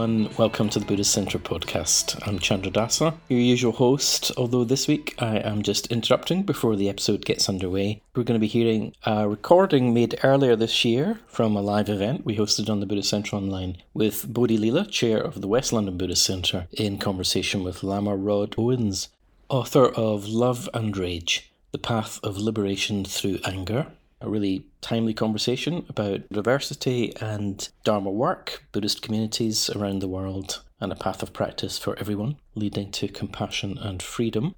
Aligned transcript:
everyone. 0.00 0.34
Welcome 0.38 0.70
to 0.70 0.78
the 0.78 0.86
Buddhist 0.86 1.12
Center 1.12 1.38
podcast. 1.38 2.26
I'm 2.26 2.38
Candradasa, 2.38 3.18
your 3.28 3.38
usual 3.38 3.72
host, 3.72 4.32
although 4.38 4.64
this 4.64 4.88
week 4.88 5.14
I 5.18 5.36
am 5.36 5.62
just 5.62 5.88
interrupting 5.88 6.42
before 6.42 6.74
the 6.74 6.88
episode 6.88 7.26
gets 7.26 7.50
underway. 7.50 8.00
We're 8.14 8.22
going 8.22 8.40
to 8.40 8.46
be 8.46 8.46
hearing 8.46 8.94
a 9.04 9.28
recording 9.28 9.92
made 9.92 10.18
earlier 10.24 10.56
this 10.56 10.86
year 10.86 11.20
from 11.26 11.54
a 11.54 11.60
live 11.60 11.90
event 11.90 12.24
we 12.24 12.34
hosted 12.34 12.70
on 12.70 12.80
the 12.80 12.86
Buddhist 12.86 13.10
Center 13.10 13.36
Online 13.36 13.76
with 13.92 14.32
Bodhilila, 14.32 14.90
chair 14.90 15.18
of 15.18 15.42
the 15.42 15.48
West 15.48 15.70
London 15.70 15.98
Buddhist 15.98 16.24
Centre, 16.24 16.66
in 16.72 16.96
conversation 16.96 17.62
with 17.62 17.82
Lama 17.82 18.16
Rod 18.16 18.54
Owens, 18.56 19.10
author 19.50 19.84
of 19.84 20.26
Love 20.26 20.66
and 20.72 20.96
Rage 20.96 21.52
The 21.72 21.78
Path 21.78 22.20
of 22.22 22.38
Liberation 22.38 23.04
Through 23.04 23.40
Anger 23.44 23.88
a 24.20 24.28
really 24.28 24.66
timely 24.80 25.14
conversation 25.14 25.86
about 25.88 26.28
diversity 26.30 27.14
and 27.20 27.68
Dharma 27.84 28.10
work, 28.10 28.64
Buddhist 28.72 29.02
communities 29.02 29.70
around 29.70 30.00
the 30.00 30.08
world, 30.08 30.62
and 30.80 30.92
a 30.92 30.96
path 30.96 31.22
of 31.22 31.32
practice 31.32 31.78
for 31.78 31.98
everyone, 31.98 32.36
leading 32.54 32.90
to 32.92 33.08
compassion 33.08 33.78
and 33.78 34.02
freedom. 34.02 34.54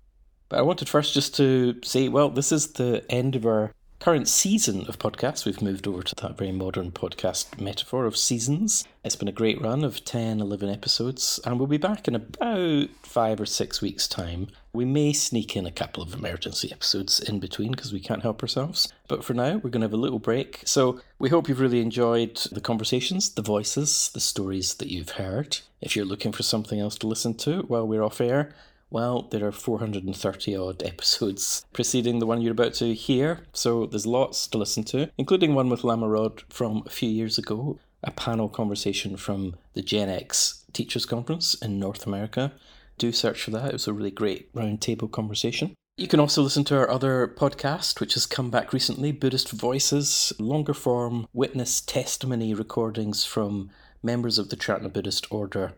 But 0.48 0.58
I 0.58 0.62
wanted 0.62 0.88
first 0.88 1.14
just 1.14 1.34
to 1.36 1.80
say, 1.82 2.08
well, 2.08 2.28
this 2.28 2.52
is 2.52 2.72
the 2.72 3.04
end 3.08 3.36
of 3.36 3.46
our 3.46 3.72
current 4.02 4.26
season 4.26 4.84
of 4.88 4.98
podcasts. 4.98 5.46
We've 5.46 5.62
moved 5.62 5.86
over 5.86 6.02
to 6.02 6.14
that 6.16 6.36
very 6.36 6.50
modern 6.50 6.90
podcast 6.90 7.60
metaphor 7.60 8.04
of 8.04 8.16
seasons. 8.16 8.84
It's 9.04 9.14
been 9.14 9.28
a 9.28 9.32
great 9.32 9.60
run 9.60 9.84
of 9.84 10.04
10, 10.04 10.40
11 10.40 10.68
episodes, 10.68 11.38
and 11.44 11.56
we'll 11.56 11.68
be 11.68 11.76
back 11.76 12.08
in 12.08 12.16
about 12.16 12.88
five 13.04 13.40
or 13.40 13.46
six 13.46 13.80
weeks' 13.80 14.08
time. 14.08 14.48
We 14.72 14.84
may 14.84 15.12
sneak 15.12 15.54
in 15.54 15.66
a 15.66 15.70
couple 15.70 16.02
of 16.02 16.14
emergency 16.14 16.72
episodes 16.72 17.20
in 17.20 17.38
between 17.38 17.70
because 17.70 17.92
we 17.92 18.00
can't 18.00 18.22
help 18.22 18.42
ourselves. 18.42 18.92
But 19.06 19.22
for 19.22 19.34
now, 19.34 19.58
we're 19.58 19.70
going 19.70 19.82
to 19.82 19.86
have 19.86 19.92
a 19.92 19.96
little 19.96 20.18
break. 20.18 20.62
So 20.64 21.00
we 21.20 21.28
hope 21.28 21.48
you've 21.48 21.60
really 21.60 21.80
enjoyed 21.80 22.34
the 22.50 22.60
conversations, 22.60 23.30
the 23.30 23.40
voices, 23.42 24.10
the 24.12 24.18
stories 24.18 24.74
that 24.74 24.90
you've 24.90 25.10
heard. 25.10 25.58
If 25.80 25.94
you're 25.94 26.04
looking 26.04 26.32
for 26.32 26.42
something 26.42 26.80
else 26.80 26.96
to 26.98 27.06
listen 27.06 27.34
to 27.34 27.60
while 27.68 27.86
we're 27.86 28.02
off 28.02 28.20
air, 28.20 28.52
well, 28.92 29.22
there 29.30 29.46
are 29.46 29.52
430 29.52 30.54
odd 30.54 30.82
episodes 30.82 31.64
preceding 31.72 32.18
the 32.18 32.26
one 32.26 32.42
you're 32.42 32.52
about 32.52 32.74
to 32.74 32.92
hear, 32.92 33.40
so 33.52 33.86
there's 33.86 34.06
lots 34.06 34.46
to 34.48 34.58
listen 34.58 34.84
to, 34.84 35.10
including 35.16 35.54
one 35.54 35.70
with 35.70 35.82
Lama 35.82 36.06
Rod 36.08 36.42
from 36.50 36.82
a 36.84 36.90
few 36.90 37.08
years 37.08 37.38
ago, 37.38 37.78
a 38.04 38.10
panel 38.10 38.50
conversation 38.50 39.16
from 39.16 39.56
the 39.72 39.80
Gen 39.80 40.10
X 40.10 40.64
Teachers 40.74 41.06
Conference 41.06 41.54
in 41.54 41.78
North 41.80 42.06
America. 42.06 42.52
Do 42.98 43.12
search 43.12 43.42
for 43.42 43.50
that, 43.52 43.70
it 43.70 43.72
was 43.72 43.88
a 43.88 43.94
really 43.94 44.10
great 44.10 44.52
roundtable 44.52 45.10
conversation. 45.10 45.74
You 45.96 46.08
can 46.08 46.20
also 46.20 46.42
listen 46.42 46.64
to 46.64 46.76
our 46.76 46.90
other 46.90 47.28
podcast, 47.28 47.98
which 47.98 48.14
has 48.14 48.26
come 48.26 48.50
back 48.50 48.74
recently 48.74 49.10
Buddhist 49.10 49.50
Voices, 49.52 50.34
longer 50.38 50.74
form 50.74 51.26
witness 51.32 51.80
testimony 51.80 52.52
recordings 52.52 53.24
from 53.24 53.70
members 54.02 54.38
of 54.38 54.50
the 54.50 54.56
Triratna 54.56 54.92
Buddhist 54.92 55.26
Order 55.30 55.74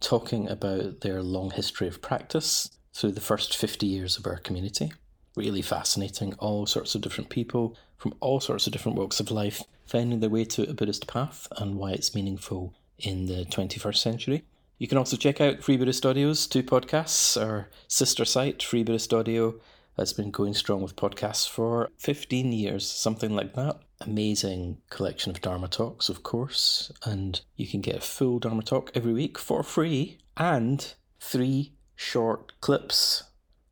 talking 0.00 0.48
about 0.48 1.00
their 1.00 1.22
long 1.22 1.50
history 1.50 1.88
of 1.88 2.02
practice 2.02 2.70
through 2.94 3.12
the 3.12 3.20
first 3.20 3.56
50 3.56 3.86
years 3.86 4.16
of 4.16 4.26
our 4.26 4.38
community. 4.38 4.92
Really 5.36 5.62
fascinating, 5.62 6.34
all 6.34 6.66
sorts 6.66 6.94
of 6.94 7.00
different 7.00 7.30
people 7.30 7.76
from 7.96 8.14
all 8.20 8.40
sorts 8.40 8.66
of 8.66 8.72
different 8.72 8.98
walks 8.98 9.20
of 9.20 9.30
life 9.30 9.62
finding 9.86 10.20
their 10.20 10.30
way 10.30 10.44
to 10.44 10.68
a 10.68 10.74
Buddhist 10.74 11.06
path 11.06 11.48
and 11.56 11.76
why 11.76 11.92
it's 11.92 12.14
meaningful 12.14 12.74
in 12.98 13.26
the 13.26 13.44
21st 13.46 13.96
century. 13.96 14.44
You 14.78 14.86
can 14.86 14.98
also 14.98 15.16
check 15.16 15.40
out 15.40 15.62
Free 15.62 15.76
Buddhist 15.76 16.04
Audio's 16.04 16.46
two 16.46 16.62
podcasts. 16.62 17.40
Our 17.40 17.68
sister 17.88 18.24
site, 18.24 18.62
Free 18.62 18.84
Buddhist 18.84 19.12
Audio, 19.12 19.54
has 19.98 20.12
been 20.12 20.30
going 20.30 20.54
strong 20.54 20.82
with 20.82 20.96
podcasts 20.96 21.48
for 21.48 21.90
15 21.98 22.52
years, 22.52 22.86
something 22.86 23.34
like 23.34 23.54
that 23.54 23.80
amazing 24.00 24.78
collection 24.90 25.30
of 25.30 25.40
Dharma 25.40 25.68
talks, 25.68 26.08
of 26.08 26.22
course, 26.22 26.92
and 27.04 27.40
you 27.56 27.66
can 27.66 27.80
get 27.80 27.96
a 27.96 28.00
full 28.00 28.38
Dharma 28.38 28.62
talk 28.62 28.90
every 28.94 29.12
week 29.12 29.38
for 29.38 29.62
free 29.62 30.18
and 30.36 30.94
three 31.20 31.72
short 31.96 32.52
clips, 32.60 33.24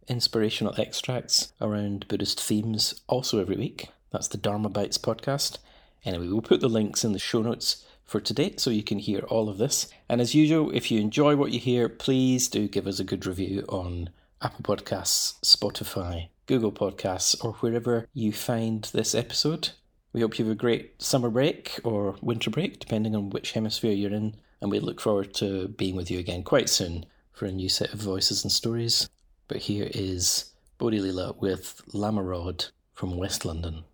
inspirational 0.09 0.78
extracts 0.78 1.53
around 1.61 2.09
Buddhist 2.09 2.41
themes, 2.41 3.03
also 3.06 3.41
every 3.41 3.56
week. 3.56 3.89
That's 4.11 4.29
the 4.29 4.39
Dharmabytes 4.39 4.99
podcast. 4.99 5.59
Anyway, 6.05 6.29
we'll 6.29 6.43
put 6.43 6.61
the 6.61 6.69
links 6.69 7.05
in 7.05 7.12
the 7.12 7.19
show 7.19 7.43
notes 7.43 7.84
for 8.05 8.21
today 8.21 8.55
so 8.56 8.71
you 8.71 8.83
can 8.83 8.99
hear 8.99 9.21
all 9.21 9.49
of 9.49 9.59
this. 9.59 9.89
And 10.09 10.21
as 10.21 10.34
usual, 10.34 10.71
if 10.73 10.91
you 10.91 11.00
enjoy 11.00 11.37
what 11.37 11.53
you 11.53 11.59
hear, 11.59 11.89
please 11.89 12.49
do 12.49 12.69
give 12.69 12.87
us 12.87 13.00
a 13.00 13.05
good 13.05 13.27
review 13.27 13.65
on 13.69 14.11
Apple 14.43 14.77
Podcasts, 14.77 15.41
Spotify, 15.41 16.29
Google 16.47 16.73
Podcasts, 16.73 17.43
or 17.43 17.53
wherever 17.55 18.07
you 18.13 18.33
find 18.33 18.85
this 18.93 19.15
episode. 19.15 19.71
We 20.13 20.21
hope 20.21 20.39
you 20.39 20.45
have 20.45 20.53
a 20.53 20.57
great 20.57 21.01
summer 21.01 21.31
break 21.31 21.81
or 21.85 22.17
winter 22.21 22.51
break, 22.51 22.79
depending 22.79 23.17
on 23.17 23.31
which 23.31 23.53
hemisphere 23.53 23.93
you're 23.93 24.13
in, 24.13 24.37
and 24.61 24.71
we 24.71 24.79
look 24.79 25.01
forward 25.01 25.33
to 25.35 25.69
being 25.69 25.97
with 25.97 26.11
you 26.11 26.19
again 26.19 26.43
quite 26.43 26.69
soon 26.69 27.07
for 27.33 27.47
a 27.47 27.53
new 27.53 27.69
set 27.71 27.95
of 27.95 28.01
voices 28.01 28.45
and 28.45 28.53
stories. 28.53 29.09
But 29.49 29.59
here 29.59 29.89
is 29.95 30.53
Bodhilila 30.79 31.41
with 31.41 31.81
Lama 31.95 32.23
Rod 32.23 32.67
from 32.93 33.17
West 33.17 33.45
London. 33.45 33.85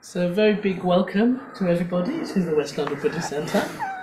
So, 0.00 0.26
a 0.26 0.32
very 0.32 0.54
big 0.54 0.82
welcome 0.82 1.40
to 1.58 1.68
everybody 1.68 2.24
to 2.26 2.40
the 2.40 2.54
West 2.56 2.76
London 2.76 3.00
Buddhist 3.00 3.30
Centre. 3.30 3.95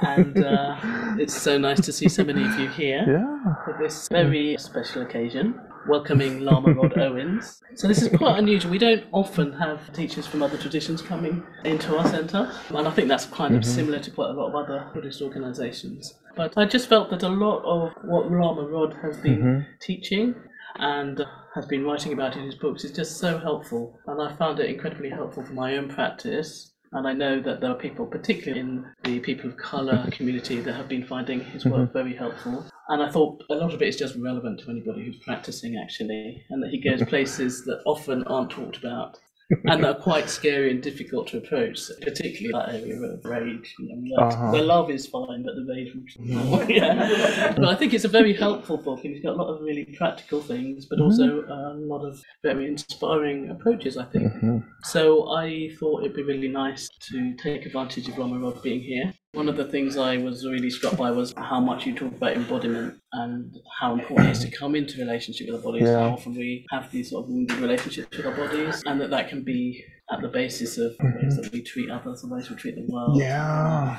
And 0.00 0.44
uh, 0.44 0.76
it's 1.18 1.40
so 1.40 1.58
nice 1.58 1.80
to 1.80 1.92
see 1.92 2.08
so 2.08 2.24
many 2.24 2.44
of 2.44 2.58
you 2.58 2.68
here 2.68 3.04
yeah. 3.06 3.54
for 3.64 3.76
this 3.80 4.08
very 4.08 4.56
special 4.58 5.02
occasion 5.02 5.60
welcoming 5.86 6.40
Lama 6.40 6.72
Rod 6.72 6.96
Owens. 6.98 7.62
So 7.74 7.88
this 7.88 8.02
is 8.02 8.16
quite 8.16 8.38
unusual. 8.38 8.70
We 8.70 8.78
don't 8.78 9.04
often 9.12 9.52
have 9.54 9.92
teachers 9.92 10.26
from 10.26 10.42
other 10.42 10.56
traditions 10.56 11.02
coming 11.02 11.42
into 11.64 11.96
our 11.96 12.06
centre, 12.08 12.50
and 12.70 12.88
I 12.88 12.90
think 12.90 13.08
that's 13.08 13.26
kind 13.26 13.54
of 13.54 13.62
mm-hmm. 13.62 13.70
similar 13.70 13.98
to 14.00 14.10
quite 14.10 14.30
a 14.30 14.32
lot 14.32 14.48
of 14.48 14.54
other 14.54 14.90
Buddhist 14.94 15.22
organisations. 15.22 16.14
But 16.36 16.56
I 16.56 16.64
just 16.64 16.88
felt 16.88 17.10
that 17.10 17.22
a 17.22 17.28
lot 17.28 17.62
of 17.64 17.92
what 18.04 18.30
Lama 18.30 18.62
Rod 18.62 18.96
has 19.02 19.16
been 19.18 19.38
mm-hmm. 19.38 19.70
teaching 19.80 20.34
and 20.76 21.24
has 21.54 21.66
been 21.66 21.84
writing 21.84 22.12
about 22.12 22.36
in 22.36 22.44
his 22.44 22.56
books 22.56 22.84
is 22.84 22.92
just 22.92 23.18
so 23.18 23.38
helpful, 23.38 23.98
and 24.06 24.20
I 24.20 24.34
found 24.34 24.60
it 24.60 24.70
incredibly 24.70 25.10
helpful 25.10 25.44
for 25.44 25.52
my 25.52 25.76
own 25.76 25.88
practice 25.88 26.72
and 26.94 27.08
I 27.08 27.12
know 27.12 27.40
that 27.40 27.60
there 27.60 27.70
are 27.70 27.76
people, 27.76 28.06
particularly 28.06 28.60
in 28.60 28.86
the 29.02 29.18
people 29.18 29.50
of 29.50 29.56
colour 29.56 30.08
community, 30.12 30.60
that 30.60 30.74
have 30.74 30.88
been 30.88 31.04
finding 31.04 31.40
his 31.40 31.64
work 31.64 31.88
mm-hmm. 31.88 31.98
very 31.98 32.14
helpful. 32.14 32.64
And 32.88 33.02
I 33.02 33.10
thought 33.10 33.42
a 33.50 33.54
lot 33.54 33.74
of 33.74 33.82
it 33.82 33.88
is 33.88 33.96
just 33.96 34.14
relevant 34.16 34.60
to 34.60 34.70
anybody 34.70 35.04
who's 35.04 35.18
practicing, 35.18 35.76
actually, 35.76 36.44
and 36.50 36.62
that 36.62 36.70
he 36.70 36.80
goes 36.80 37.02
places 37.08 37.64
that 37.64 37.82
often 37.84 38.22
aren't 38.24 38.50
talked 38.50 38.76
about 38.76 39.18
and 39.64 39.84
are 39.84 39.94
quite 39.94 40.28
scary 40.30 40.70
and 40.70 40.82
difficult 40.82 41.28
to 41.28 41.38
approach, 41.38 41.80
particularly 42.00 42.52
that 42.52 42.74
area 42.74 43.00
of 43.00 43.24
rage. 43.24 43.74
You 43.78 43.96
know, 43.96 44.16
uh-huh. 44.16 44.50
The 44.52 44.62
love 44.62 44.90
is 44.90 45.06
fine, 45.06 45.44
but 45.44 45.54
the 45.54 45.66
rage. 45.68 46.16
yeah. 46.68 47.52
But 47.56 47.64
I 47.64 47.74
think 47.74 47.94
it's 47.94 48.04
a 48.04 48.08
very 48.08 48.34
helpful 48.34 48.76
book, 48.76 49.04
and 49.04 49.14
he's 49.14 49.22
got 49.22 49.34
a 49.34 49.36
lot 49.42 49.52
of 49.52 49.62
really 49.62 49.84
practical 49.84 50.40
things, 50.40 50.86
but 50.86 50.98
mm-hmm. 50.98 51.04
also 51.04 51.44
a 51.46 51.74
lot 51.76 52.04
of 52.04 52.22
very 52.42 52.66
inspiring 52.66 53.50
approaches. 53.50 53.96
I 53.96 54.04
think. 54.04 54.32
Mm-hmm. 54.32 54.58
So 54.84 55.34
I 55.34 55.70
thought 55.78 56.02
it'd 56.02 56.16
be 56.16 56.22
really 56.22 56.48
nice 56.48 56.88
to 57.10 57.34
take 57.34 57.66
advantage 57.66 58.08
of 58.08 58.18
Lama 58.18 58.38
Rod 58.38 58.62
being 58.62 58.80
here 58.80 59.12
one 59.34 59.48
of 59.48 59.56
the 59.56 59.64
things 59.64 59.96
I 59.96 60.16
was 60.16 60.46
really 60.46 60.70
struck 60.70 60.96
by 60.96 61.10
was 61.10 61.34
how 61.36 61.60
much 61.60 61.86
you 61.86 61.94
talk 61.94 62.12
about 62.12 62.36
embodiment 62.36 63.00
and 63.12 63.54
how 63.80 63.94
important 63.94 64.28
it 64.28 64.32
is 64.32 64.44
to 64.44 64.50
come 64.50 64.74
into 64.74 64.98
relationship 64.98 65.48
with 65.48 65.56
our 65.56 65.62
bodies. 65.62 65.88
Yeah. 65.88 65.98
How 65.98 66.10
often 66.10 66.34
we 66.34 66.64
have 66.70 66.90
these 66.90 67.10
sort 67.10 67.24
of 67.24 67.30
wounded 67.30 67.58
relationships 67.58 68.16
with 68.16 68.26
our 68.26 68.34
bodies, 68.34 68.82
and 68.86 69.00
that 69.00 69.10
that 69.10 69.28
can 69.28 69.42
be 69.42 69.84
at 70.12 70.22
the 70.22 70.28
basis 70.28 70.78
of 70.78 70.92
mm-hmm. 70.92 71.24
ways 71.24 71.36
that 71.36 71.52
we 71.52 71.62
treat 71.62 71.90
others 71.90 72.22
and 72.22 72.32
ways 72.32 72.48
we 72.48 72.56
treat 72.56 72.76
the 72.76 72.86
world. 72.88 73.18
Yeah. 73.18 73.98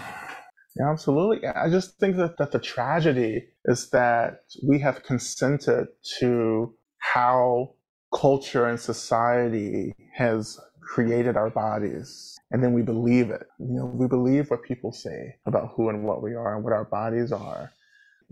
Yeah, 0.78 0.92
absolutely. 0.92 1.48
I 1.48 1.70
just 1.70 1.98
think 2.00 2.18
that, 2.18 2.38
that 2.38 2.52
the 2.52 2.60
tragedy 2.60 3.48
is 3.64 3.90
that 3.92 4.42
we 4.68 4.80
have 4.80 5.04
consented 5.04 5.88
to 6.20 6.74
how 7.00 7.76
culture 8.14 8.66
and 8.66 8.78
society 8.78 9.94
has 10.14 10.60
created 10.82 11.38
our 11.38 11.50
bodies 11.50 12.35
and 12.52 12.64
then 12.64 12.74
we 12.74 12.82
believe 12.82 13.30
it. 13.30 13.48
You 13.60 13.76
know, 13.80 13.86
we 13.86 14.08
believe 14.08 14.50
what 14.50 14.64
people 14.64 14.92
say 14.92 15.36
about 15.46 15.72
who 15.76 15.90
and 15.90 16.04
what 16.04 16.22
we 16.22 16.36
are 16.36 16.56
and 16.56 16.64
what 16.64 16.74
our 16.74 16.86
bodies 16.86 17.32
are. 17.32 17.72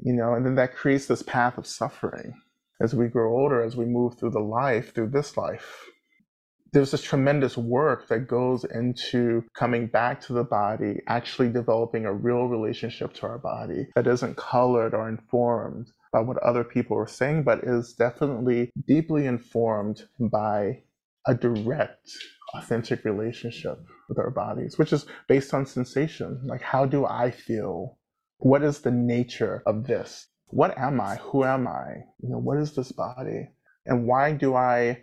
You 0.04 0.13
know, 0.13 0.33
and 0.33 0.45
then 0.45 0.56
that 0.56 0.75
creates 0.75 1.06
this 1.06 1.21
path 1.24 1.57
of 1.57 1.68
suffering 1.68 2.33
as 2.81 2.94
we 2.94 3.07
grow 3.07 3.31
older, 3.31 3.62
as 3.62 3.75
we 3.75 3.86
move 3.86 4.18
through 4.18 4.31
the 4.31 4.39
life, 4.39 4.94
through 4.94 5.10
this 5.10 5.38
life. 5.38 5.86
There's 6.74 6.92
this 6.92 7.04
tremendous 7.04 7.56
work 7.56 8.07
that 8.07 8.27
goes 8.27 8.65
into 8.65 9.44
coming 9.54 9.86
back 9.86 10.19
to 10.21 10.33
the 10.33 10.44
body, 10.44 11.00
actually 11.07 11.50
developing 11.50 12.06
a 12.06 12.13
real 12.13 12.48
relationship 12.48 13.13
to 13.15 13.27
our 13.27 13.38
body 13.38 13.88
that 13.95 14.07
isn't 14.07 14.38
colored 14.38 14.95
or 14.95 15.07
informed 15.07 15.92
by 16.12 16.21
what 16.21 16.42
other 16.42 16.63
people 16.63 16.98
are 16.98 17.07
saying, 17.07 17.44
but 17.44 17.60
is 17.63 17.94
definitely 17.94 18.71
deeply 18.88 19.27
informed 19.27 20.04
by 20.19 20.81
a 21.27 21.36
direct, 21.36 22.10
authentic 22.56 23.06
relationship 23.06 23.80
with 24.13 24.24
our 24.24 24.31
bodies, 24.31 24.77
which 24.77 24.94
is 24.94 25.06
based 25.27 25.54
on 25.54 25.65
sensation. 25.65 26.39
Like, 26.45 26.62
how 26.62 26.86
do 26.86 27.06
I 27.06 27.31
feel? 27.31 27.98
What 28.38 28.63
is 28.63 28.81
the 28.81 28.92
nature 28.92 29.63
of 29.65 29.88
this? 29.88 30.27
What 30.48 30.77
am 30.77 31.01
I? 31.01 31.15
Who 31.15 31.44
am 31.44 31.68
I? 31.68 31.95
You 32.21 32.30
know, 32.30 32.38
what 32.38 32.60
is 32.60 32.75
this 32.75 32.92
body? 32.92 33.50
And 33.86 34.06
why 34.06 34.33
do 34.33 34.54
I 34.56 35.01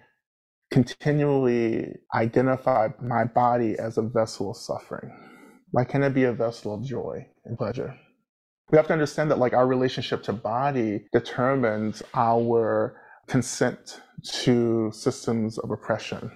continually 0.70 1.92
identify 2.14 2.88
my 3.02 3.24
body 3.24 3.76
as 3.78 3.98
a 3.98 4.02
vessel 4.02 4.50
of 4.50 4.56
suffering? 4.56 5.10
Why 5.72 5.84
can't 5.84 6.04
it 6.04 6.14
be 6.14 6.24
a 6.24 6.32
vessel 6.32 6.74
of 6.74 6.84
joy 6.84 7.26
and 7.44 7.58
pleasure? 7.58 7.96
We 8.70 8.76
have 8.76 8.86
to 8.86 8.92
understand 8.92 9.30
that 9.30 9.38
like 9.38 9.52
our 9.52 9.66
relationship 9.66 10.22
to 10.24 10.32
body 10.32 11.06
determines 11.12 12.02
our 12.14 12.96
consent 13.26 14.00
to 14.42 14.90
systems 14.92 15.58
of 15.58 15.70
oppression. 15.70 16.30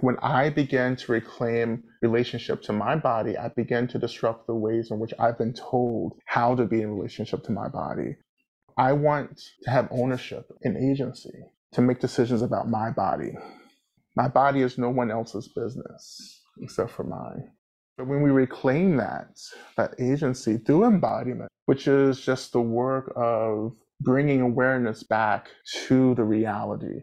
When 0.00 0.16
I 0.18 0.50
began 0.50 0.96
to 0.96 1.12
reclaim 1.12 1.84
relationship 2.02 2.62
to 2.62 2.72
my 2.72 2.96
body, 2.96 3.38
I 3.38 3.48
began 3.48 3.86
to 3.88 3.98
disrupt 3.98 4.46
the 4.46 4.54
ways 4.54 4.90
in 4.90 4.98
which 4.98 5.14
I've 5.18 5.38
been 5.38 5.54
told 5.54 6.14
how 6.26 6.54
to 6.56 6.66
be 6.66 6.82
in 6.82 6.90
relationship 6.90 7.44
to 7.44 7.52
my 7.52 7.68
body. 7.68 8.16
I 8.76 8.92
want 8.92 9.40
to 9.62 9.70
have 9.70 9.88
ownership 9.92 10.50
and 10.62 10.76
agency 10.76 11.44
to 11.72 11.80
make 11.80 12.00
decisions 12.00 12.42
about 12.42 12.68
my 12.68 12.90
body. 12.90 13.32
My 14.16 14.28
body 14.28 14.62
is 14.62 14.78
no 14.78 14.90
one 14.90 15.10
else's 15.10 15.48
business 15.48 16.42
except 16.60 16.90
for 16.90 17.04
mine. 17.04 17.50
But 17.96 18.08
when 18.08 18.20
we 18.22 18.30
reclaim 18.30 18.96
that, 18.96 19.38
that 19.76 19.94
agency 20.00 20.58
through 20.58 20.84
embodiment, 20.84 21.50
which 21.66 21.86
is 21.86 22.20
just 22.20 22.52
the 22.52 22.60
work 22.60 23.12
of 23.14 23.76
bringing 24.00 24.40
awareness 24.40 25.04
back 25.04 25.50
to 25.86 26.14
the 26.16 26.24
reality 26.24 27.02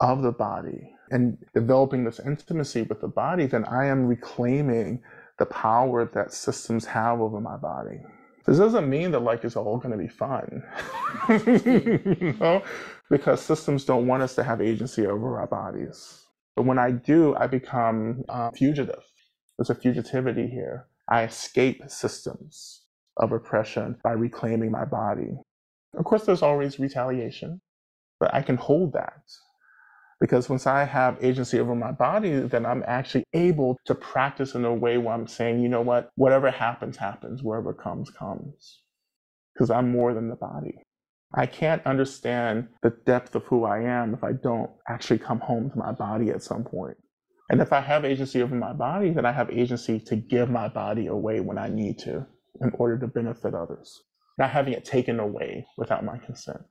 of 0.00 0.22
the 0.22 0.32
body 0.32 0.94
and 1.12 1.36
developing 1.54 2.04
this 2.04 2.20
intimacy 2.20 2.82
with 2.82 3.00
the 3.00 3.08
body, 3.08 3.46
then 3.46 3.64
I 3.66 3.86
am 3.86 4.06
reclaiming 4.06 5.02
the 5.38 5.46
power 5.46 6.04
that 6.14 6.32
systems 6.32 6.86
have 6.86 7.20
over 7.20 7.40
my 7.40 7.56
body. 7.56 8.00
This 8.46 8.58
doesn't 8.58 8.88
mean 8.88 9.12
that 9.12 9.20
like 9.22 9.44
it's 9.44 9.54
all 9.54 9.78
going 9.78 9.92
to 9.92 9.98
be 9.98 10.08
fun, 10.08 10.64
because 13.10 13.40
systems 13.40 13.84
don't 13.84 14.06
want 14.06 14.22
us 14.22 14.34
to 14.34 14.42
have 14.42 14.60
agency 14.60 15.06
over 15.06 15.38
our 15.38 15.46
bodies. 15.46 16.24
But 16.56 16.64
when 16.64 16.78
I 16.78 16.90
do, 16.90 17.36
I 17.36 17.46
become 17.46 18.24
a 18.28 18.50
fugitive. 18.52 19.04
There's 19.58 19.70
a 19.70 19.74
fugitivity 19.74 20.50
here. 20.50 20.86
I 21.08 21.24
escape 21.24 21.82
systems 21.88 22.82
of 23.18 23.32
oppression 23.32 23.96
by 24.02 24.12
reclaiming 24.12 24.70
my 24.70 24.84
body. 24.84 25.36
Of 25.96 26.04
course, 26.04 26.24
there's 26.24 26.42
always 26.42 26.78
retaliation, 26.80 27.60
but 28.18 28.34
I 28.34 28.42
can 28.42 28.56
hold 28.56 28.94
that. 28.94 29.22
Because 30.22 30.48
once 30.48 30.68
I 30.68 30.84
have 30.84 31.18
agency 31.20 31.58
over 31.58 31.74
my 31.74 31.90
body, 31.90 32.38
then 32.38 32.64
I'm 32.64 32.84
actually 32.86 33.24
able 33.32 33.76
to 33.86 33.94
practice 33.96 34.54
in 34.54 34.64
a 34.64 34.72
way 34.72 34.96
where 34.96 35.14
I'm 35.14 35.26
saying, 35.26 35.60
you 35.60 35.68
know 35.68 35.80
what, 35.80 36.10
whatever 36.14 36.48
happens, 36.48 36.96
happens, 36.96 37.42
wherever 37.42 37.74
comes, 37.74 38.08
comes. 38.08 38.82
Because 39.52 39.68
I'm 39.68 39.90
more 39.90 40.14
than 40.14 40.28
the 40.28 40.36
body. 40.36 40.76
I 41.34 41.46
can't 41.46 41.84
understand 41.84 42.68
the 42.84 42.94
depth 43.04 43.34
of 43.34 43.42
who 43.46 43.64
I 43.64 43.80
am 43.80 44.14
if 44.14 44.22
I 44.22 44.30
don't 44.30 44.70
actually 44.88 45.18
come 45.18 45.40
home 45.40 45.70
to 45.70 45.76
my 45.76 45.90
body 45.90 46.30
at 46.30 46.44
some 46.44 46.62
point. 46.62 46.96
And 47.50 47.60
if 47.60 47.72
I 47.72 47.80
have 47.80 48.04
agency 48.04 48.42
over 48.42 48.54
my 48.54 48.72
body, 48.72 49.10
then 49.10 49.26
I 49.26 49.32
have 49.32 49.50
agency 49.50 49.98
to 50.06 50.14
give 50.14 50.48
my 50.48 50.68
body 50.68 51.08
away 51.08 51.40
when 51.40 51.58
I 51.58 51.68
need 51.68 51.98
to 52.00 52.24
in 52.60 52.70
order 52.74 52.96
to 52.98 53.08
benefit 53.08 53.54
others, 53.54 54.04
not 54.38 54.50
having 54.50 54.72
it 54.72 54.84
taken 54.84 55.18
away 55.18 55.66
without 55.76 56.04
my 56.04 56.18
consent. 56.18 56.62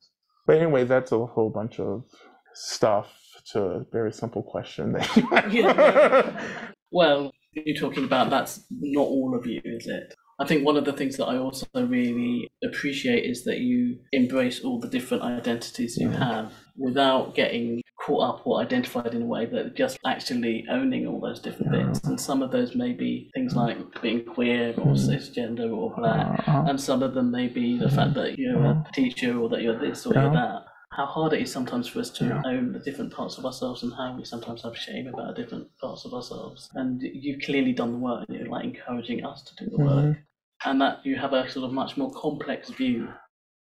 But 0.47 0.55
anyway, 0.55 0.85
that's 0.85 1.11
a 1.11 1.25
whole 1.25 1.49
bunch 1.49 1.81
of 1.81 2.05
stuff 2.53 3.09
to 3.53 3.61
a 3.61 3.85
very 3.91 4.11
simple 4.11 4.43
question. 4.43 4.97
yeah. 5.49 6.47
Well, 6.93 7.31
you're 7.53 7.77
talking 7.77 8.03
about 8.03 8.29
that's 8.29 8.65
not 8.69 9.07
all 9.07 9.33
of 9.33 9.45
you, 9.45 9.61
is 9.63 9.87
it? 9.87 10.13
I 10.41 10.45
think 10.45 10.65
one 10.65 10.75
of 10.75 10.85
the 10.85 10.93
things 10.93 11.17
that 11.17 11.27
I 11.27 11.37
also 11.37 11.67
really 11.73 12.49
appreciate 12.63 13.23
is 13.23 13.43
that 13.43 13.59
you 13.59 13.99
embrace 14.11 14.61
all 14.61 14.79
the 14.79 14.89
different 14.89 15.23
identities 15.23 15.97
you 15.97 16.09
have 16.09 16.51
without 16.75 17.35
getting 17.35 17.81
caught 18.03 18.27
up 18.27 18.47
or 18.47 18.59
identified 18.59 19.13
in 19.13 19.21
a 19.21 19.25
way, 19.25 19.45
that 19.45 19.75
just 19.75 19.99
actually 20.05 20.65
owning 20.69 21.05
all 21.05 21.19
those 21.19 21.39
different 21.39 21.75
yeah. 21.75 21.83
bits. 21.83 21.99
And 22.05 22.19
some 22.19 22.41
of 22.41 22.51
those 22.51 22.75
may 22.75 22.91
be 22.93 23.29
things 23.35 23.55
like 23.55 24.01
being 24.01 24.25
queer 24.25 24.69
or 24.77 24.93
mm. 24.93 24.97
cisgender 24.97 25.71
or 25.71 25.93
black, 25.95 26.39
uh-huh. 26.39 26.65
and 26.67 26.81
some 26.81 27.03
of 27.03 27.13
them 27.13 27.29
may 27.29 27.47
be 27.47 27.77
the 27.77 27.89
fact 27.89 28.15
that 28.15 28.39
you're 28.39 28.63
a 28.65 28.85
teacher 28.93 29.37
or 29.37 29.47
that 29.49 29.61
you're 29.61 29.79
this 29.79 30.05
or 30.05 30.13
yeah. 30.13 30.23
you're 30.23 30.33
that 30.33 30.65
how 30.91 31.05
hard 31.05 31.33
it 31.33 31.41
is 31.41 31.51
sometimes 31.51 31.87
for 31.87 31.99
us 31.99 32.09
to 32.09 32.25
yeah. 32.25 32.41
own 32.45 32.73
the 32.73 32.79
different 32.79 33.13
parts 33.13 33.37
of 33.37 33.45
ourselves 33.45 33.81
and 33.81 33.93
how 33.93 34.15
we 34.15 34.25
sometimes 34.25 34.63
have 34.63 34.77
shame 34.77 35.07
about 35.07 35.35
different 35.37 35.67
parts 35.79 36.03
of 36.05 36.13
ourselves. 36.13 36.69
And 36.73 37.01
you've 37.01 37.41
clearly 37.41 37.71
done 37.71 37.93
the 37.93 37.97
work 37.97 38.25
and 38.27 38.37
you're 38.37 38.49
like 38.49 38.65
encouraging 38.65 39.25
us 39.25 39.41
to 39.43 39.55
do 39.55 39.71
the 39.71 39.77
mm-hmm. 39.77 40.07
work. 40.07 40.17
And 40.65 40.81
that 40.81 40.99
you 41.05 41.15
have 41.15 41.33
a 41.33 41.49
sort 41.49 41.65
of 41.65 41.71
much 41.71 41.95
more 41.95 42.11
complex 42.11 42.69
view. 42.69 43.07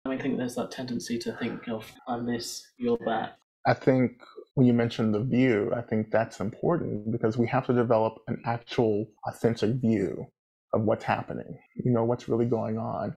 I 0.04 0.16
think 0.18 0.38
there's 0.38 0.56
that 0.56 0.72
tendency 0.72 1.18
to 1.20 1.32
think 1.34 1.68
of 1.68 1.90
I'm 2.08 2.26
this, 2.26 2.66
you're 2.78 2.98
that. 3.06 3.38
I 3.64 3.74
think 3.74 4.20
when 4.54 4.66
you 4.66 4.72
mentioned 4.72 5.14
the 5.14 5.22
view, 5.22 5.72
I 5.74 5.82
think 5.82 6.10
that's 6.10 6.40
important 6.40 7.12
because 7.12 7.38
we 7.38 7.46
have 7.46 7.66
to 7.66 7.72
develop 7.72 8.18
an 8.26 8.42
actual 8.44 9.06
authentic 9.28 9.76
view 9.76 10.26
of 10.72 10.82
what's 10.82 11.04
happening, 11.04 11.58
you 11.76 11.92
know, 11.92 12.04
what's 12.04 12.28
really 12.28 12.46
going 12.46 12.76
on. 12.76 13.16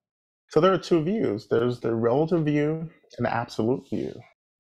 So 0.54 0.62
there 0.62 0.72
are 0.72 0.78
two 0.78 1.04
views 1.04 1.48
there's 1.48 1.80
the 1.80 1.96
relative 1.96 2.46
view 2.46 2.88
and 3.18 3.26
the 3.26 3.34
absolute 3.34 3.90
view. 3.90 4.14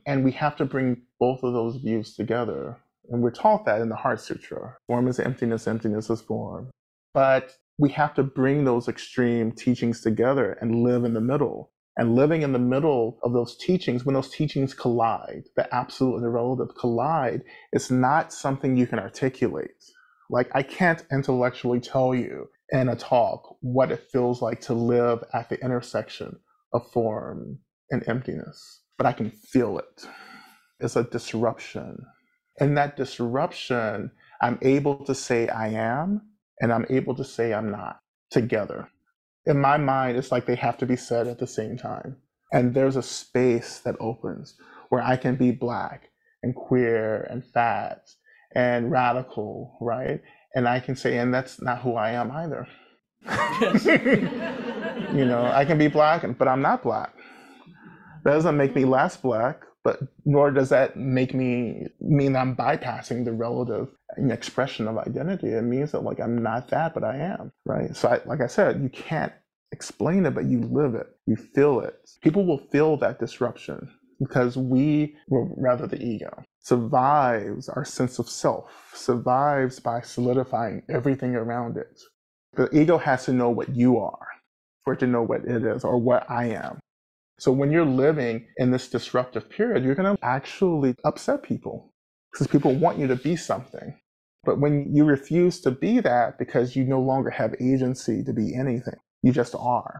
And 0.07 0.23
we 0.23 0.31
have 0.31 0.55
to 0.55 0.65
bring 0.65 1.03
both 1.19 1.43
of 1.43 1.53
those 1.53 1.75
views 1.75 2.15
together. 2.15 2.77
And 3.11 3.21
we're 3.21 3.29
taught 3.29 3.65
that 3.65 3.79
in 3.79 3.89
the 3.89 3.95
Heart 3.95 4.19
Sutra 4.19 4.75
form 4.87 5.07
is 5.07 5.19
emptiness, 5.19 5.67
emptiness 5.67 6.09
is 6.09 6.19
form. 6.19 6.71
But 7.13 7.57
we 7.77 7.91
have 7.91 8.15
to 8.15 8.23
bring 8.23 8.65
those 8.65 8.87
extreme 8.87 9.51
teachings 9.51 10.01
together 10.01 10.57
and 10.61 10.81
live 10.81 11.03
in 11.03 11.13
the 11.13 11.21
middle. 11.21 11.71
And 11.95 12.15
living 12.15 12.41
in 12.41 12.53
the 12.53 12.57
middle 12.57 13.19
of 13.21 13.33
those 13.33 13.55
teachings, 13.55 14.03
when 14.03 14.15
those 14.15 14.31
teachings 14.31 14.73
collide, 14.73 15.43
the 15.55 15.71
absolute 15.71 16.15
and 16.15 16.23
the 16.23 16.29
relative 16.29 16.75
collide, 16.75 17.43
it's 17.71 17.91
not 17.91 18.33
something 18.33 18.75
you 18.75 18.87
can 18.87 18.97
articulate. 18.97 19.69
Like, 20.31 20.49
I 20.55 20.63
can't 20.63 21.05
intellectually 21.11 21.79
tell 21.79 22.15
you 22.15 22.49
in 22.73 22.89
a 22.89 22.97
talk 22.97 23.57
what 23.61 23.91
it 23.93 24.09
feels 24.11 24.43
like 24.43 24.61
to 24.63 24.75
live 24.75 25.23
at 25.33 25.49
the 25.49 25.61
intersection 25.63 26.39
of 26.73 26.91
form 26.91 27.59
and 27.91 28.03
emptiness, 28.09 28.81
but 28.97 29.07
I 29.07 29.13
can 29.13 29.31
feel 29.31 29.79
it. 29.79 30.07
It's 30.81 30.97
a 30.97 31.05
disruption. 31.05 32.05
And 32.61 32.77
that 32.77 32.97
disruption, 32.97 34.11
I'm 34.41 34.59
able 34.63 35.05
to 35.05 35.15
say 35.15 35.49
I 35.49 35.69
am 35.69 36.23
and 36.61 36.73
I'm 36.73 36.87
able 36.91 37.15
to 37.15 37.25
say 37.25 37.53
I'm 37.53 37.71
not 37.71 37.99
together. 38.31 38.89
In 39.47 39.59
my 39.59 39.77
mind, 39.77 40.17
it's 40.17 40.31
like 40.31 40.47
they 40.47 40.55
have 40.55 40.79
to 40.79 40.87
be 40.87 40.97
said 40.97 41.27
at 41.27 41.39
the 41.39 41.47
same 41.47 41.77
time. 41.77 42.17
And 42.53 42.75
there's 42.75 42.97
a 42.97 43.03
space 43.03 43.79
that 43.81 43.97
opens 44.01 44.55
where 44.89 45.03
I 45.03 45.17
can 45.17 45.35
be 45.37 45.51
black 45.51 46.11
and 46.43 46.55
queer 46.55 47.23
and 47.23 47.45
fat 47.45 48.03
and 48.55 48.91
radical, 48.91 49.77
right? 49.81 50.21
And 50.55 50.67
I 50.67 50.79
can 50.79 50.95
say, 50.95 51.17
and 51.17 51.33
that's 51.33 51.61
not 51.61 51.81
who 51.81 51.95
I 51.95 52.11
am 52.11 52.31
either. 52.31 52.67
you 55.13 55.25
know, 55.25 55.49
I 55.53 55.65
can 55.65 55.77
be 55.77 55.87
black, 55.87 56.25
but 56.37 56.47
I'm 56.47 56.61
not 56.61 56.83
black. 56.83 57.13
That 58.23 58.33
doesn't 58.33 58.57
make 58.57 58.75
me 58.75 58.85
less 58.85 59.17
black, 59.17 59.63
but 59.83 59.99
nor 60.25 60.51
does 60.51 60.69
that 60.69 60.95
make 60.95 61.33
me 61.33 61.87
mean 61.99 62.35
I'm 62.35 62.55
bypassing 62.55 63.25
the 63.25 63.33
relative 63.33 63.89
expression 64.17 64.87
of 64.87 64.97
identity. 64.97 65.47
It 65.47 65.63
means 65.63 65.91
that 65.91 66.03
like 66.03 66.19
I'm 66.19 66.41
not 66.41 66.69
that, 66.69 66.93
but 66.93 67.03
I 67.03 67.17
am, 67.17 67.51
right? 67.65 67.95
So, 67.95 68.09
I, 68.09 68.21
like 68.25 68.41
I 68.41 68.47
said, 68.47 68.81
you 68.81 68.89
can't 68.89 69.33
explain 69.71 70.25
it, 70.25 70.35
but 70.35 70.45
you 70.45 70.61
live 70.61 70.95
it, 70.95 71.07
you 71.25 71.35
feel 71.35 71.79
it. 71.81 71.95
People 72.21 72.45
will 72.45 72.59
feel 72.71 72.95
that 72.97 73.19
disruption 73.19 73.89
because 74.19 74.55
we, 74.55 75.15
well, 75.27 75.53
rather 75.57 75.87
the 75.87 76.01
ego, 76.01 76.43
survives 76.63 77.69
our 77.69 77.85
sense 77.85 78.19
of 78.19 78.29
self, 78.29 78.91
survives 78.93 79.79
by 79.79 80.01
solidifying 80.01 80.81
everything 80.89 81.35
around 81.35 81.77
it. 81.77 82.01
The 82.53 82.69
ego 82.75 82.97
has 82.97 83.25
to 83.25 83.33
know 83.33 83.49
what 83.49 83.75
you 83.75 83.99
are 83.99 84.27
for 84.83 84.93
it 84.93 84.99
to 84.99 85.07
know 85.07 85.23
what 85.23 85.45
it 85.45 85.63
is 85.63 85.83
or 85.83 85.97
what 85.97 86.29
I 86.29 86.45
am. 86.45 86.79
So 87.39 87.51
when 87.51 87.71
you're 87.71 87.85
living 87.85 88.45
in 88.57 88.71
this 88.71 88.89
disruptive 88.89 89.49
period, 89.49 89.83
you're 89.83 89.95
going 89.95 90.15
to 90.15 90.25
actually 90.25 90.95
upset 91.03 91.43
people 91.43 91.91
because 92.31 92.47
people 92.47 92.73
want 92.75 92.99
you 92.99 93.07
to 93.07 93.15
be 93.15 93.35
something. 93.35 93.97
But 94.43 94.59
when 94.59 94.93
you 94.93 95.05
refuse 95.05 95.61
to 95.61 95.71
be 95.71 95.99
that 96.01 96.37
because 96.37 96.75
you 96.75 96.83
no 96.83 97.01
longer 97.01 97.29
have 97.29 97.55
agency 97.61 98.23
to 98.23 98.33
be 98.33 98.55
anything, 98.55 98.99
you 99.21 99.31
just 99.31 99.55
are. 99.55 99.99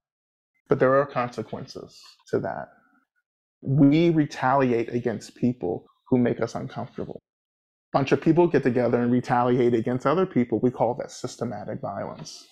But 0.68 0.80
there 0.80 0.96
are 0.96 1.06
consequences 1.06 2.02
to 2.28 2.40
that. 2.40 2.70
We 3.62 4.10
retaliate 4.10 4.94
against 4.94 5.36
people 5.36 5.86
who 6.14 6.22
make 6.22 6.40
us 6.42 6.54
uncomfortable. 6.54 7.20
A 7.94 7.98
bunch 7.98 8.12
of 8.12 8.22
people 8.22 8.46
get 8.48 8.62
together 8.62 9.02
and 9.02 9.12
retaliate 9.12 9.74
against 9.74 10.06
other 10.06 10.26
people. 10.26 10.60
We 10.60 10.70
call 10.70 10.94
that 10.96 11.12
systematic 11.12 11.82
violence. 11.82 12.46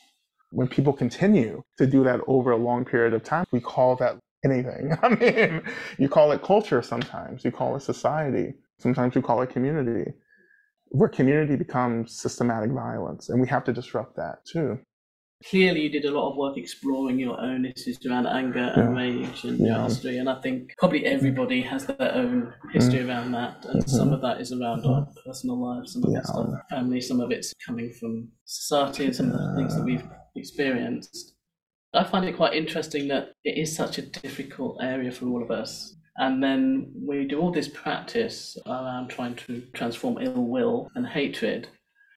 When 0.51 0.67
people 0.67 0.93
continue 0.93 1.61
to 1.77 1.85
do 1.85 2.03
that 2.03 2.21
over 2.27 2.51
a 2.51 2.57
long 2.57 2.85
period 2.85 3.13
of 3.13 3.23
time, 3.23 3.45
we 3.51 3.59
call 3.59 3.95
that 3.97 4.17
anything. 4.43 4.97
I 5.03 5.09
mean, 5.09 5.61
you 5.99 6.09
call 6.09 6.31
it 6.31 6.41
culture 6.41 6.81
sometimes, 6.81 7.45
you 7.45 7.51
call 7.51 7.75
it 7.75 7.81
society, 7.81 8.55
sometimes 8.79 9.13
you 9.13 9.21
call 9.21 9.41
it 9.43 9.51
community. 9.51 10.11
Where 10.89 11.07
community 11.07 11.55
becomes 11.55 12.19
systematic 12.19 12.71
violence, 12.71 13.29
and 13.29 13.39
we 13.39 13.47
have 13.47 13.63
to 13.65 13.73
disrupt 13.73 14.15
that 14.17 14.43
too 14.45 14.79
clearly 15.49 15.81
you 15.81 15.89
did 15.89 16.05
a 16.05 16.11
lot 16.11 16.31
of 16.31 16.37
work 16.37 16.57
exploring 16.57 17.19
your 17.19 17.39
own 17.39 17.65
issues 17.65 17.97
around 18.05 18.27
anger 18.27 18.71
and 18.75 18.95
rage 18.95 19.43
and 19.43 19.59
yeah. 19.59 19.77
mastery 19.77 20.17
and 20.17 20.29
i 20.29 20.39
think 20.41 20.73
probably 20.77 21.05
everybody 21.05 21.61
has 21.61 21.85
their 21.85 22.13
own 22.13 22.53
history 22.71 22.99
mm. 22.99 23.07
around 23.07 23.31
that 23.31 23.65
and 23.65 23.81
mm-hmm. 23.81 23.89
some 23.89 24.13
of 24.13 24.21
that 24.21 24.39
is 24.39 24.51
around 24.51 24.85
our 24.85 25.07
personal 25.25 25.59
lives 25.59 25.93
some 25.93 26.03
of 26.03 26.11
yeah. 26.11 26.19
it's 26.19 26.29
stuff 26.29 26.49
family 26.69 27.01
some 27.01 27.19
of 27.19 27.31
it's 27.31 27.53
coming 27.65 27.91
from 27.91 28.27
society 28.45 29.05
and 29.05 29.15
some 29.15 29.31
of 29.31 29.39
the 29.39 29.55
things 29.55 29.75
that 29.75 29.83
we've 29.83 30.07
experienced 30.35 31.33
I 31.93 32.05
find 32.05 32.23
it 32.25 32.37
quite 32.37 32.53
interesting 32.53 33.09
that 33.09 33.33
it 33.43 33.57
is 33.57 33.75
such 33.75 33.97
a 33.97 34.01
difficult 34.01 34.77
area 34.81 35.11
for 35.11 35.25
all 35.27 35.43
of 35.43 35.51
us. 35.51 35.95
And 36.17 36.41
then 36.41 36.91
we 36.95 37.25
do 37.25 37.39
all 37.39 37.51
this 37.51 37.67
practice 37.67 38.57
around 38.65 39.09
trying 39.09 39.35
to 39.47 39.61
transform 39.73 40.17
ill 40.21 40.45
will 40.45 40.89
and 40.95 41.05
hatred. 41.05 41.67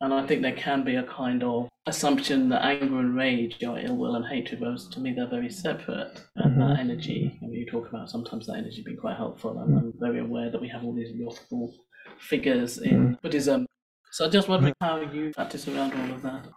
And 0.05 0.13
I 0.13 0.27
think 0.27 0.43
there 0.43 0.53
can 0.53 0.85
be 0.85 0.97
a 0.97 1.03
kind 1.03 1.43
of 1.43 1.69
assumption 1.87 2.51
that 2.51 2.63
anger 2.63 2.99
and 2.99 3.17
rage 3.17 3.63
are 3.65 3.79
ill 3.79 3.97
will 3.97 4.17
and 4.17 4.27
hatred, 4.27 4.61
whereas 4.61 4.87
to 4.89 5.01
me 5.01 5.13
they're 5.15 5.27
very 5.27 5.51
separate. 5.51 6.21
And 6.37 6.53
mm-hmm. 6.53 6.61
that 6.61 6.79
energy, 6.79 7.39
I 7.43 7.47
mean, 7.47 7.61
you 7.61 7.67
talk 7.67 7.89
about 7.89 8.11
sometimes 8.11 8.47
that 8.47 8.57
energy 8.57 8.83
being 8.83 8.99
quite 8.99 9.17
helpful. 9.17 9.59
And 9.59 9.79
I'm 9.79 9.93
very 9.99 10.21
aware 10.21 10.51
that 10.51 10.61
we 10.61 10.69
have 10.69 10.85
all 10.85 10.95
these 10.95 11.13
wrathful 11.19 11.75
figures 12.19 12.79
in 12.79 12.91
mm-hmm. 12.91 13.13
Buddhism. 13.23 13.67
So 14.13 14.27
I 14.27 14.29
just 14.29 14.49
wondering 14.49 14.75
how 14.81 15.01
you 15.01 15.33
practice 15.35 15.67
around 15.69 15.93
all 15.95 16.15
of 16.15 16.23
that. 16.23 16.49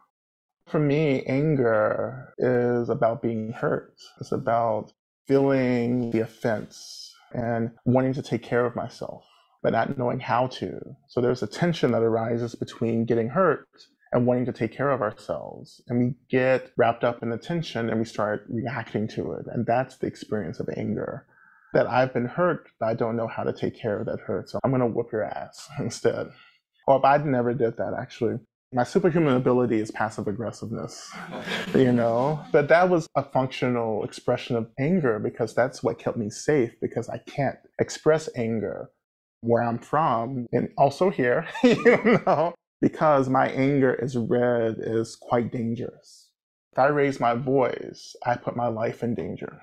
For 0.67 0.79
me, 0.79 1.23
anger 1.23 2.33
is 2.37 2.89
about 2.89 3.21
being 3.21 3.53
hurt. 3.53 3.95
It's 4.19 4.33
about 4.33 4.91
feeling 5.25 6.11
the 6.11 6.19
offense 6.19 7.13
and 7.33 7.71
wanting 7.85 8.13
to 8.13 8.21
take 8.21 8.43
care 8.43 8.65
of 8.65 8.75
myself, 8.75 9.25
but 9.63 9.73
not 9.73 9.97
knowing 9.97 10.19
how 10.19 10.47
to. 10.47 10.79
So 11.07 11.21
there's 11.21 11.43
a 11.43 11.47
tension 11.47 11.91
that 11.91 12.03
arises 12.03 12.55
between 12.55 13.05
getting 13.05 13.29
hurt 13.29 13.67
and 14.11 14.25
wanting 14.25 14.45
to 14.45 14.53
take 14.53 14.71
care 14.71 14.91
of 14.91 15.01
ourselves. 15.01 15.81
And 15.87 15.99
we 15.99 16.15
get 16.29 16.71
wrapped 16.77 17.03
up 17.03 17.21
in 17.21 17.29
the 17.29 17.37
tension 17.37 17.89
and 17.89 17.99
we 17.99 18.05
start 18.05 18.45
reacting 18.49 19.07
to 19.09 19.33
it. 19.33 19.45
And 19.51 19.65
that's 19.65 19.97
the 19.97 20.07
experience 20.07 20.59
of 20.59 20.69
anger. 20.75 21.25
That 21.73 21.87
I've 21.87 22.13
been 22.13 22.25
hurt, 22.25 22.69
but 22.79 22.87
I 22.87 22.93
don't 22.93 23.17
know 23.17 23.27
how 23.27 23.43
to 23.43 23.51
take 23.51 23.79
care 23.79 23.99
of 23.99 24.05
that 24.05 24.21
hurt. 24.21 24.49
So 24.49 24.59
I'm 24.63 24.71
going 24.71 24.81
to 24.81 24.87
whoop 24.87 25.11
your 25.11 25.25
ass 25.25 25.67
instead. 25.79 26.29
Well, 26.87 27.05
I 27.05 27.17
never 27.17 27.53
did 27.53 27.77
that 27.77 27.93
actually. 27.99 28.39
My 28.73 28.83
superhuman 28.83 29.35
ability 29.35 29.79
is 29.79 29.91
passive 29.91 30.27
aggressiveness, 30.27 31.09
you 31.75 31.91
know? 31.91 32.43
But 32.51 32.67
that 32.69 32.89
was 32.89 33.07
a 33.15 33.23
functional 33.23 34.03
expression 34.03 34.55
of 34.57 34.69
anger 34.79 35.19
because 35.19 35.53
that's 35.53 35.83
what 35.83 35.99
kept 35.99 36.17
me 36.17 36.29
safe 36.29 36.71
because 36.81 37.07
I 37.09 37.19
can't 37.19 37.57
express 37.79 38.29
anger 38.35 38.89
where 39.41 39.63
I'm 39.63 39.79
from 39.79 40.47
and 40.51 40.69
also 40.77 41.09
here, 41.09 41.47
you 41.63 42.21
know, 42.25 42.53
because 42.81 43.29
my 43.29 43.47
anger 43.49 43.93
is 43.93 44.17
read 44.17 44.79
as 44.79 45.15
quite 45.15 45.51
dangerous. 45.51 46.29
If 46.73 46.79
I 46.79 46.87
raise 46.87 47.19
my 47.19 47.33
voice, 47.33 48.15
I 48.25 48.35
put 48.35 48.55
my 48.55 48.67
life 48.67 49.03
in 49.03 49.15
danger. 49.15 49.61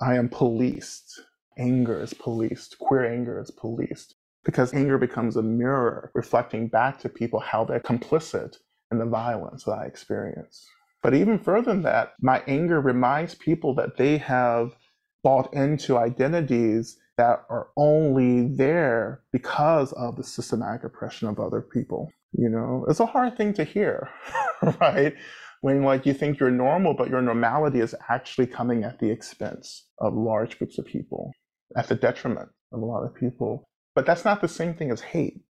I 0.00 0.16
am 0.16 0.28
policed. 0.28 1.20
Anger 1.58 2.00
is 2.02 2.14
policed. 2.14 2.78
Queer 2.78 3.12
anger 3.12 3.40
is 3.40 3.50
policed 3.50 4.14
because 4.44 4.72
anger 4.72 4.98
becomes 4.98 5.36
a 5.36 5.42
mirror 5.42 6.10
reflecting 6.14 6.68
back 6.68 6.98
to 7.00 7.08
people 7.08 7.40
how 7.40 7.64
they're 7.64 7.80
complicit 7.80 8.56
in 8.90 8.98
the 8.98 9.04
violence 9.04 9.64
that 9.64 9.72
I 9.72 9.84
experience. 9.84 10.66
But 11.02 11.14
even 11.14 11.38
further 11.38 11.72
than 11.72 11.82
that, 11.82 12.14
my 12.20 12.42
anger 12.46 12.80
reminds 12.80 13.34
people 13.34 13.74
that 13.74 13.96
they 13.96 14.18
have 14.18 14.74
bought 15.22 15.52
into 15.54 15.98
identities 15.98 16.98
that 17.20 17.44
are 17.50 17.68
only 17.76 18.48
there 18.56 19.20
because 19.30 19.92
of 19.92 20.16
the 20.16 20.24
systematic 20.24 20.84
oppression 20.84 21.28
of 21.28 21.38
other 21.38 21.60
people. 21.60 22.10
You 22.32 22.48
know, 22.48 22.86
it's 22.88 23.00
a 23.00 23.04
hard 23.04 23.36
thing 23.36 23.52
to 23.54 23.64
hear, 23.64 24.08
right? 24.80 25.12
When 25.60 25.82
like 25.82 26.06
you 26.06 26.14
think 26.14 26.40
you're 26.40 26.50
normal, 26.50 26.94
but 26.94 27.10
your 27.10 27.20
normality 27.20 27.80
is 27.80 27.94
actually 28.08 28.46
coming 28.46 28.84
at 28.84 29.00
the 29.00 29.10
expense 29.10 29.86
of 29.98 30.14
large 30.14 30.56
groups 30.56 30.78
of 30.78 30.86
people, 30.86 31.30
at 31.76 31.88
the 31.88 31.94
detriment 31.94 32.48
of 32.72 32.80
a 32.80 32.86
lot 32.86 33.04
of 33.04 33.14
people. 33.14 33.68
But 33.94 34.06
that's 34.06 34.24
not 34.24 34.40
the 34.40 34.48
same 34.48 34.72
thing 34.72 34.90
as 34.90 35.02
hate. 35.02 35.42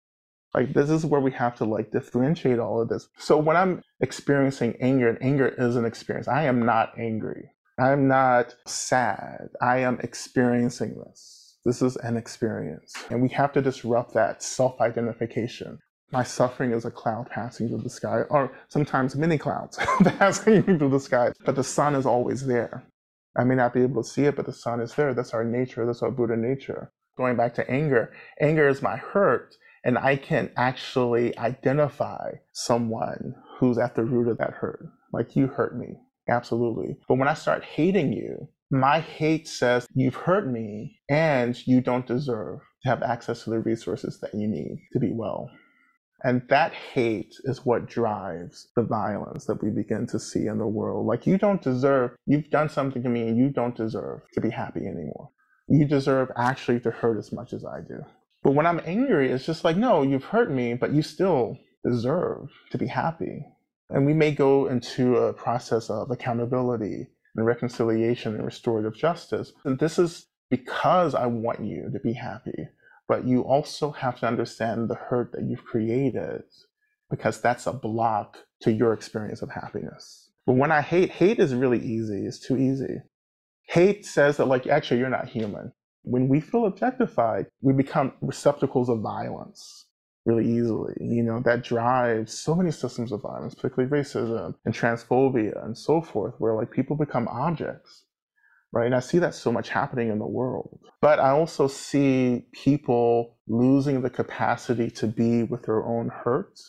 Like 0.55 0.73
this 0.73 0.89
is 0.89 1.05
where 1.05 1.21
we 1.21 1.31
have 1.33 1.55
to 1.57 1.65
like 1.65 1.91
differentiate 1.91 2.57
all 2.57 2.81
of 2.81 2.89
this. 2.89 3.09
So 3.19 3.37
when 3.37 3.55
I'm 3.55 3.83
experiencing 4.01 4.75
anger, 4.81 5.09
and 5.09 5.21
anger 5.21 5.49
is 5.49 5.75
an 5.75 5.85
experience, 5.85 6.27
I 6.27 6.45
am 6.45 6.65
not 6.65 6.97
angry. 6.97 7.51
I'm 7.77 8.07
not 8.07 8.55
sad. 8.65 9.49
I 9.61 9.77
am 9.81 9.99
experiencing 9.99 10.95
this. 11.05 11.38
This 11.65 11.81
is 11.81 11.95
an 11.97 12.17
experience. 12.17 12.93
And 13.09 13.21
we 13.21 13.29
have 13.29 13.51
to 13.53 13.61
disrupt 13.61 14.13
that 14.13 14.41
self 14.43 14.79
identification. 14.81 15.79
My 16.11 16.23
suffering 16.23 16.71
is 16.71 16.85
a 16.85 16.91
cloud 16.91 17.29
passing 17.29 17.67
through 17.67 17.83
the 17.83 17.89
sky, 17.89 18.21
or 18.29 18.51
sometimes 18.67 19.15
many 19.15 19.37
clouds 19.37 19.77
passing 20.03 20.63
through 20.63 20.89
the 20.89 20.99
sky, 20.99 21.31
but 21.45 21.55
the 21.55 21.63
sun 21.63 21.93
is 21.93 22.05
always 22.05 22.45
there. 22.47 22.83
I 23.37 23.43
may 23.43 23.55
not 23.55 23.73
be 23.73 23.83
able 23.83 24.01
to 24.01 24.09
see 24.09 24.25
it, 24.25 24.35
but 24.35 24.47
the 24.47 24.53
sun 24.53 24.81
is 24.81 24.95
there. 24.95 25.13
That's 25.13 25.35
our 25.35 25.43
nature. 25.43 25.85
That's 25.85 26.01
our 26.01 26.09
Buddha 26.09 26.35
nature 26.35 26.91
going 27.19 27.35
back 27.35 27.53
to 27.53 27.69
anger, 27.69 28.11
anger 28.39 28.67
is 28.67 28.81
my 28.81 28.95
hurt. 28.95 29.55
And 29.83 29.97
I 29.97 30.15
can 30.15 30.51
actually 30.57 31.37
identify 31.37 32.31
someone 32.53 33.35
who's 33.57 33.77
at 33.77 33.95
the 33.95 34.03
root 34.03 34.29
of 34.29 34.37
that 34.39 34.53
hurt. 34.53 34.85
Like 35.13 35.35
you 35.35 35.47
hurt 35.47 35.77
me. 35.77 35.97
Absolutely. 36.27 36.97
But 37.07 37.17
when 37.17 37.27
I 37.27 37.33
start 37.33 37.63
hating 37.63 38.13
you, 38.13 38.47
my 38.71 38.99
hate 38.99 39.47
says 39.47 39.87
you've 39.93 40.15
hurt 40.15 40.47
me 40.47 40.99
and 41.09 41.55
you 41.67 41.81
don't 41.81 42.07
deserve 42.07 42.59
to 42.83 42.89
have 42.89 43.03
access 43.03 43.43
to 43.43 43.49
the 43.49 43.59
resources 43.59 44.19
that 44.21 44.33
you 44.33 44.47
need 44.47 44.77
to 44.93 44.99
be 44.99 45.11
well. 45.11 45.49
And 46.23 46.41
that 46.49 46.73
hate 46.73 47.33
is 47.45 47.65
what 47.65 47.87
drives 47.87 48.67
the 48.75 48.83
violence 48.83 49.45
that 49.45 49.63
we 49.63 49.69
begin 49.69 50.05
to 50.07 50.19
see 50.19 50.47
in 50.47 50.57
the 50.57 50.67
world. 50.67 51.05
Like, 51.05 51.25
you 51.25 51.37
don't 51.37 51.61
deserve, 51.61 52.11
you've 52.25 52.49
done 52.49 52.67
something 52.67 53.01
to 53.03 53.09
me 53.09 53.21
and 53.21 53.37
you 53.37 53.49
don't 53.49 53.75
deserve 53.75 54.21
to 54.33 54.41
be 54.41 54.49
happy 54.49 54.81
anymore 54.81 55.29
you 55.69 55.85
deserve 55.85 56.31
actually 56.35 56.79
to 56.81 56.91
hurt 56.91 57.17
as 57.17 57.31
much 57.31 57.53
as 57.53 57.63
I 57.63 57.81
do. 57.81 58.01
But 58.43 58.53
when 58.53 58.65
I'm 58.65 58.81
angry, 58.85 59.31
it's 59.31 59.45
just 59.45 59.63
like, 59.63 59.77
no, 59.77 60.01
you've 60.01 60.23
hurt 60.23 60.51
me, 60.51 60.73
but 60.73 60.93
you 60.93 61.01
still 61.01 61.57
deserve 61.85 62.49
to 62.71 62.77
be 62.77 62.87
happy. 62.87 63.45
And 63.89 64.05
we 64.05 64.13
may 64.13 64.31
go 64.31 64.67
into 64.67 65.17
a 65.17 65.33
process 65.33 65.89
of 65.89 66.09
accountability 66.09 67.07
and 67.39 67.47
reconciliation 67.47 68.35
and 68.35 68.45
restorative 68.45 68.95
justice. 68.95 69.53
And 69.63 69.79
this 69.79 69.97
is 69.97 70.27
because 70.49 71.15
I 71.15 71.25
want 71.25 71.63
you 71.63 71.89
to 71.91 71.99
be 71.99 72.13
happy. 72.13 72.67
But 73.07 73.25
you 73.25 73.41
also 73.41 73.91
have 73.91 74.19
to 74.19 74.27
understand 74.27 74.89
the 74.89 74.95
hurt 74.95 75.31
that 75.31 75.43
you've 75.43 75.65
created 75.65 76.43
because 77.09 77.41
that's 77.41 77.65
a 77.65 77.73
block 77.73 78.37
to 78.61 78.71
your 78.71 78.93
experience 78.93 79.41
of 79.41 79.49
happiness. 79.49 80.29
But 80.45 80.57
when 80.57 80.71
I 80.71 80.81
hate, 80.81 81.09
hate 81.09 81.39
is 81.39 81.55
really 81.55 81.79
easy. 81.79 82.25
It's 82.25 82.39
too 82.39 82.57
easy. 82.57 83.01
Hate 83.67 84.05
says 84.05 84.37
that, 84.37 84.45
like, 84.45 84.67
actually, 84.67 84.99
you're 84.99 85.09
not 85.09 85.29
human. 85.29 85.71
When 86.03 86.27
we 86.27 86.39
feel 86.39 86.65
objectified, 86.65 87.47
we 87.61 87.73
become 87.73 88.13
receptacles 88.21 88.89
of 88.89 89.01
violence 89.01 89.85
really 90.25 90.49
easily. 90.49 90.93
You 90.99 91.23
know, 91.23 91.41
that 91.45 91.63
drives 91.63 92.37
so 92.37 92.55
many 92.55 92.71
systems 92.71 93.11
of 93.11 93.21
violence, 93.21 93.55
particularly 93.55 93.91
racism 93.91 94.55
and 94.65 94.73
transphobia 94.73 95.63
and 95.63 95.77
so 95.77 96.01
forth, 96.01 96.35
where 96.37 96.55
like 96.55 96.71
people 96.71 96.95
become 96.95 97.27
objects. 97.27 98.05
Right. 98.71 98.85
And 98.85 98.93
I 98.93 98.99
see 98.99 99.17
that 99.17 99.33
so 99.33 99.51
much 99.51 99.69
happening 99.69 100.09
in 100.09 100.19
the 100.19 100.27
world. 100.27 100.79
But 101.01 101.19
I 101.19 101.31
also 101.31 101.67
see 101.67 102.45
people 102.53 103.37
losing 103.47 104.01
the 104.01 104.11
capacity 104.11 104.91
to 104.91 105.07
be 105.07 105.41
with 105.41 105.63
their 105.63 105.83
own 105.83 106.09
hurt. 106.09 106.59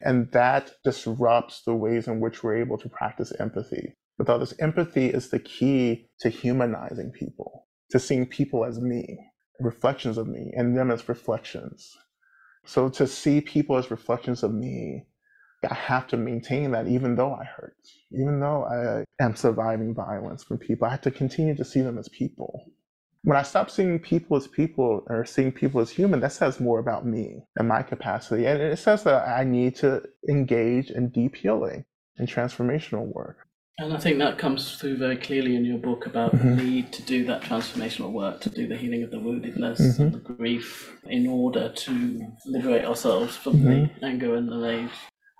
And 0.00 0.32
that 0.32 0.72
disrupts 0.82 1.62
the 1.62 1.74
ways 1.74 2.08
in 2.08 2.20
which 2.20 2.42
we're 2.42 2.56
able 2.56 2.78
to 2.78 2.88
practice 2.88 3.32
empathy 3.38 3.94
with 4.18 4.30
others. 4.30 4.54
Empathy 4.60 5.06
is 5.06 5.28
the 5.28 5.38
key 5.38 6.08
to 6.20 6.30
humanizing 6.30 7.12
people, 7.12 7.66
to 7.90 7.98
seeing 7.98 8.26
people 8.26 8.64
as 8.64 8.80
me, 8.80 9.18
reflections 9.60 10.16
of 10.16 10.26
me, 10.26 10.52
and 10.56 10.76
them 10.76 10.90
as 10.90 11.08
reflections. 11.08 11.96
So 12.64 12.88
to 12.90 13.06
see 13.06 13.40
people 13.40 13.76
as 13.76 13.90
reflections 13.90 14.42
of 14.42 14.52
me, 14.52 15.06
I 15.68 15.74
have 15.74 16.06
to 16.08 16.16
maintain 16.16 16.72
that 16.72 16.88
even 16.88 17.14
though 17.14 17.34
I 17.34 17.44
hurt, 17.44 17.76
even 18.10 18.40
though 18.40 18.64
I 18.64 19.04
am 19.22 19.36
surviving 19.36 19.94
violence 19.94 20.42
from 20.42 20.58
people, 20.58 20.86
I 20.86 20.90
have 20.90 21.02
to 21.02 21.10
continue 21.10 21.54
to 21.54 21.64
see 21.64 21.82
them 21.82 21.98
as 21.98 22.08
people. 22.08 22.64
When 23.24 23.36
I 23.36 23.42
stop 23.42 23.70
seeing 23.70 24.00
people 24.00 24.36
as 24.36 24.48
people 24.48 25.04
or 25.06 25.24
seeing 25.24 25.52
people 25.52 25.80
as 25.80 25.90
human, 25.90 26.18
that 26.20 26.32
says 26.32 26.58
more 26.58 26.80
about 26.80 27.06
me 27.06 27.44
and 27.56 27.68
my 27.68 27.82
capacity. 27.82 28.46
And 28.46 28.60
it 28.60 28.78
says 28.80 29.04
that 29.04 29.28
I 29.28 29.44
need 29.44 29.76
to 29.76 30.02
engage 30.28 30.90
in 30.90 31.10
deep 31.10 31.36
healing 31.36 31.84
and 32.18 32.26
transformational 32.28 33.06
work. 33.06 33.46
And 33.78 33.94
I 33.94 33.98
think 33.98 34.18
that 34.18 34.38
comes 34.38 34.76
through 34.76 34.98
very 34.98 35.16
clearly 35.16 35.56
in 35.56 35.64
your 35.64 35.78
book 35.78 36.04
about 36.06 36.32
mm-hmm. 36.32 36.56
the 36.56 36.62
need 36.62 36.92
to 36.92 37.02
do 37.02 37.24
that 37.24 37.40
transformational 37.42 38.12
work, 38.12 38.40
to 38.42 38.50
do 38.50 38.68
the 38.68 38.76
healing 38.76 39.02
of 39.02 39.10
the 39.10 39.16
woundedness 39.16 39.80
mm-hmm. 39.80 40.02
and 40.02 40.12
the 40.12 40.18
grief 40.18 40.94
in 41.04 41.26
order 41.26 41.70
to 41.70 42.20
liberate 42.44 42.84
ourselves 42.84 43.34
from 43.34 43.54
mm-hmm. 43.54 44.00
the 44.00 44.06
anger 44.06 44.36
and 44.36 44.48
the 44.48 44.58
rage. 44.58 44.90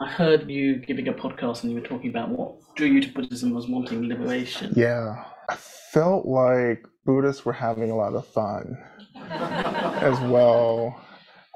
I 0.01 0.09
heard 0.09 0.49
you 0.51 0.77
giving 0.77 1.09
a 1.09 1.13
podcast 1.13 1.63
and 1.63 1.73
you 1.73 1.81
were 1.81 1.87
talking 1.87 2.09
about 2.11 2.31
what 2.31 2.55
drew 2.75 2.89
you 2.89 3.03
to 3.03 3.13
Buddhism 3.13 3.53
was 3.53 3.69
wanting 3.69 4.09
liberation. 4.09 4.73
Yeah. 4.75 5.25
I 5.51 5.57
felt 5.57 6.25
like 6.25 6.85
Buddhists 7.05 7.45
were 7.45 7.53
having 7.53 7.91
a 7.91 7.97
lot 7.97 8.15
of 8.15 8.27
fun 8.27 8.79
as 9.15 10.19
well. 10.21 10.99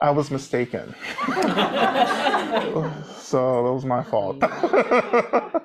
I 0.02 0.10
was 0.10 0.30
mistaken. 0.30 0.94
so 3.16 3.64
that 3.64 3.72
was 3.72 3.86
my 3.86 4.02
fault. 4.02 4.42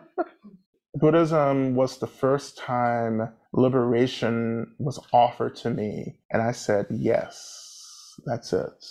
Buddhism 1.02 1.76
was 1.76 1.98
the 1.98 2.08
first 2.08 2.60
time 2.60 3.34
liberation 3.54 4.76
was 4.78 5.00
offered 5.12 5.56
to 5.58 5.72
me. 5.72 6.16
And 6.30 6.44
I 6.44 6.52
said, 6.52 6.86
yes, 6.92 8.14
that's 8.26 8.54
it. 8.54 8.86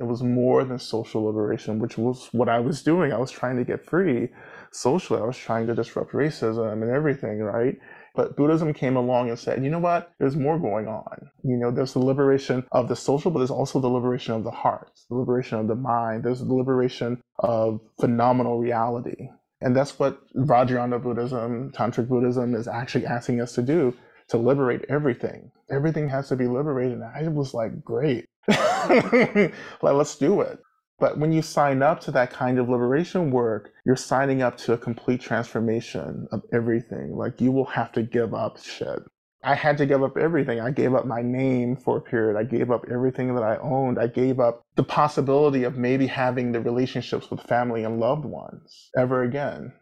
It 0.00 0.04
was 0.04 0.24
more 0.24 0.64
than 0.64 0.80
social 0.80 1.22
liberation, 1.22 1.78
which 1.78 1.96
was 1.96 2.28
what 2.32 2.48
I 2.48 2.58
was 2.58 2.82
doing. 2.82 3.12
I 3.12 3.18
was 3.18 3.30
trying 3.30 3.56
to 3.58 3.64
get 3.64 3.86
free 3.86 4.30
socially. 4.72 5.20
I 5.20 5.24
was 5.24 5.36
trying 5.36 5.68
to 5.68 5.74
disrupt 5.76 6.12
racism 6.12 6.82
and 6.82 6.90
everything, 6.90 7.38
right? 7.38 7.78
But 8.16 8.36
Buddhism 8.36 8.74
came 8.74 8.96
along 8.96 9.28
and 9.28 9.38
said, 9.38 9.62
you 9.62 9.70
know 9.70 9.78
what? 9.78 10.12
There's 10.18 10.34
more 10.34 10.58
going 10.58 10.88
on. 10.88 11.30
You 11.44 11.56
know, 11.56 11.70
there's 11.70 11.92
the 11.92 12.00
liberation 12.00 12.66
of 12.72 12.88
the 12.88 12.96
social, 12.96 13.30
but 13.30 13.38
there's 13.38 13.50
also 13.50 13.78
the 13.78 13.88
liberation 13.88 14.34
of 14.34 14.42
the 14.42 14.50
heart, 14.50 14.90
the 15.08 15.14
liberation 15.14 15.58
of 15.58 15.68
the 15.68 15.76
mind. 15.76 16.24
There's 16.24 16.40
the 16.40 16.52
liberation 16.52 17.22
of 17.38 17.80
phenomenal 18.00 18.58
reality. 18.58 19.28
And 19.62 19.76
that's 19.76 19.98
what 19.98 20.20
Vajrayana 20.34 21.02
Buddhism, 21.02 21.70
Tantric 21.72 22.08
Buddhism 22.08 22.54
is 22.54 22.68
actually 22.68 23.06
asking 23.06 23.40
us 23.40 23.54
to 23.54 23.62
do 23.62 23.94
to 24.28 24.36
liberate 24.36 24.84
everything. 24.88 25.50
Everything 25.70 26.08
has 26.08 26.28
to 26.28 26.36
be 26.36 26.46
liberated. 26.46 26.98
And 27.00 27.04
I 27.04 27.28
was 27.28 27.54
like, 27.54 27.84
great. 27.84 28.26
like, 28.48 29.52
let's 29.82 30.16
do 30.16 30.40
it. 30.40 30.58
But 30.98 31.18
when 31.18 31.32
you 31.32 31.42
sign 31.42 31.82
up 31.82 32.00
to 32.02 32.10
that 32.12 32.30
kind 32.30 32.58
of 32.58 32.68
liberation 32.68 33.30
work, 33.30 33.72
you're 33.84 33.96
signing 33.96 34.42
up 34.42 34.56
to 34.58 34.72
a 34.72 34.78
complete 34.78 35.20
transformation 35.20 36.28
of 36.30 36.42
everything. 36.52 37.16
Like 37.16 37.40
you 37.40 37.50
will 37.50 37.66
have 37.66 37.92
to 37.92 38.02
give 38.02 38.34
up 38.34 38.58
shit. 38.62 39.00
I 39.42 39.54
had 39.54 39.78
to 39.78 39.86
give 39.86 40.02
up 40.02 40.16
everything. 40.16 40.60
I 40.60 40.70
gave 40.70 40.94
up 40.94 41.06
my 41.06 41.22
name 41.22 41.76
for 41.76 41.98
a 41.98 42.00
period. 42.00 42.38
I 42.38 42.44
gave 42.44 42.70
up 42.70 42.84
everything 42.90 43.34
that 43.34 43.42
I 43.42 43.56
owned. 43.58 43.98
I 43.98 44.06
gave 44.06 44.38
up 44.38 44.62
the 44.76 44.84
possibility 44.84 45.64
of 45.64 45.76
maybe 45.76 46.06
having 46.06 46.52
the 46.52 46.60
relationships 46.60 47.30
with 47.30 47.40
family 47.40 47.84
and 47.84 47.98
loved 47.98 48.24
ones 48.24 48.90
ever 48.96 49.22
again. 49.22 49.72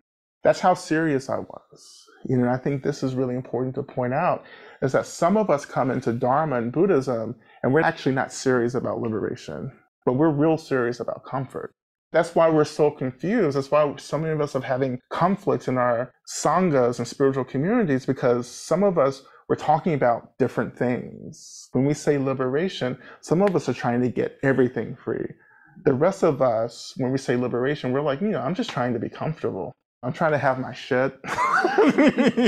That's 0.42 0.60
how 0.60 0.74
serious 0.74 1.28
I 1.28 1.38
was. 1.38 2.04
You 2.24 2.38
know, 2.38 2.48
I 2.48 2.56
think 2.56 2.82
this 2.82 3.02
is 3.02 3.14
really 3.14 3.34
important 3.34 3.74
to 3.74 3.82
point 3.82 4.14
out 4.14 4.44
is 4.82 4.92
that 4.92 5.06
some 5.06 5.36
of 5.36 5.50
us 5.50 5.66
come 5.66 5.90
into 5.90 6.12
Dharma 6.12 6.56
and 6.56 6.72
Buddhism 6.72 7.36
and 7.62 7.74
we're 7.74 7.80
actually 7.82 8.14
not 8.14 8.32
serious 8.32 8.74
about 8.74 9.00
liberation 9.00 9.72
but 10.04 10.14
we're 10.14 10.30
real 10.30 10.56
serious 10.56 11.00
about 11.00 11.24
comfort. 11.24 11.74
That's 12.12 12.34
why 12.34 12.48
we're 12.50 12.64
so 12.64 12.90
confused. 12.90 13.56
That's 13.56 13.70
why 13.70 13.94
so 13.98 14.18
many 14.18 14.32
of 14.32 14.40
us 14.40 14.56
are 14.56 14.60
having 14.60 15.00
conflicts 15.10 15.68
in 15.68 15.78
our 15.78 16.10
sanghas 16.26 16.98
and 16.98 17.06
spiritual 17.06 17.44
communities 17.44 18.06
because 18.06 18.48
some 18.48 18.82
of 18.82 18.98
us 18.98 19.22
we're 19.50 19.56
talking 19.56 19.94
about 19.94 20.38
different 20.38 20.78
things. 20.78 21.68
When 21.72 21.84
we 21.84 21.92
say 21.92 22.18
liberation, 22.18 22.96
some 23.20 23.42
of 23.42 23.56
us 23.56 23.68
are 23.68 23.74
trying 23.74 24.00
to 24.02 24.08
get 24.08 24.38
everything 24.44 24.94
free. 24.94 25.26
The 25.84 25.92
rest 25.92 26.22
of 26.22 26.40
us, 26.40 26.94
when 26.98 27.10
we 27.10 27.18
say 27.18 27.34
liberation, 27.34 27.90
we're 27.90 28.00
like, 28.00 28.20
you 28.20 28.28
know, 28.28 28.40
I'm 28.40 28.54
just 28.54 28.70
trying 28.70 28.92
to 28.92 29.00
be 29.00 29.08
comfortable. 29.08 29.72
I'm 30.04 30.12
trying 30.12 30.30
to 30.30 30.38
have 30.38 30.60
my 30.60 30.72
shit, 30.72 31.18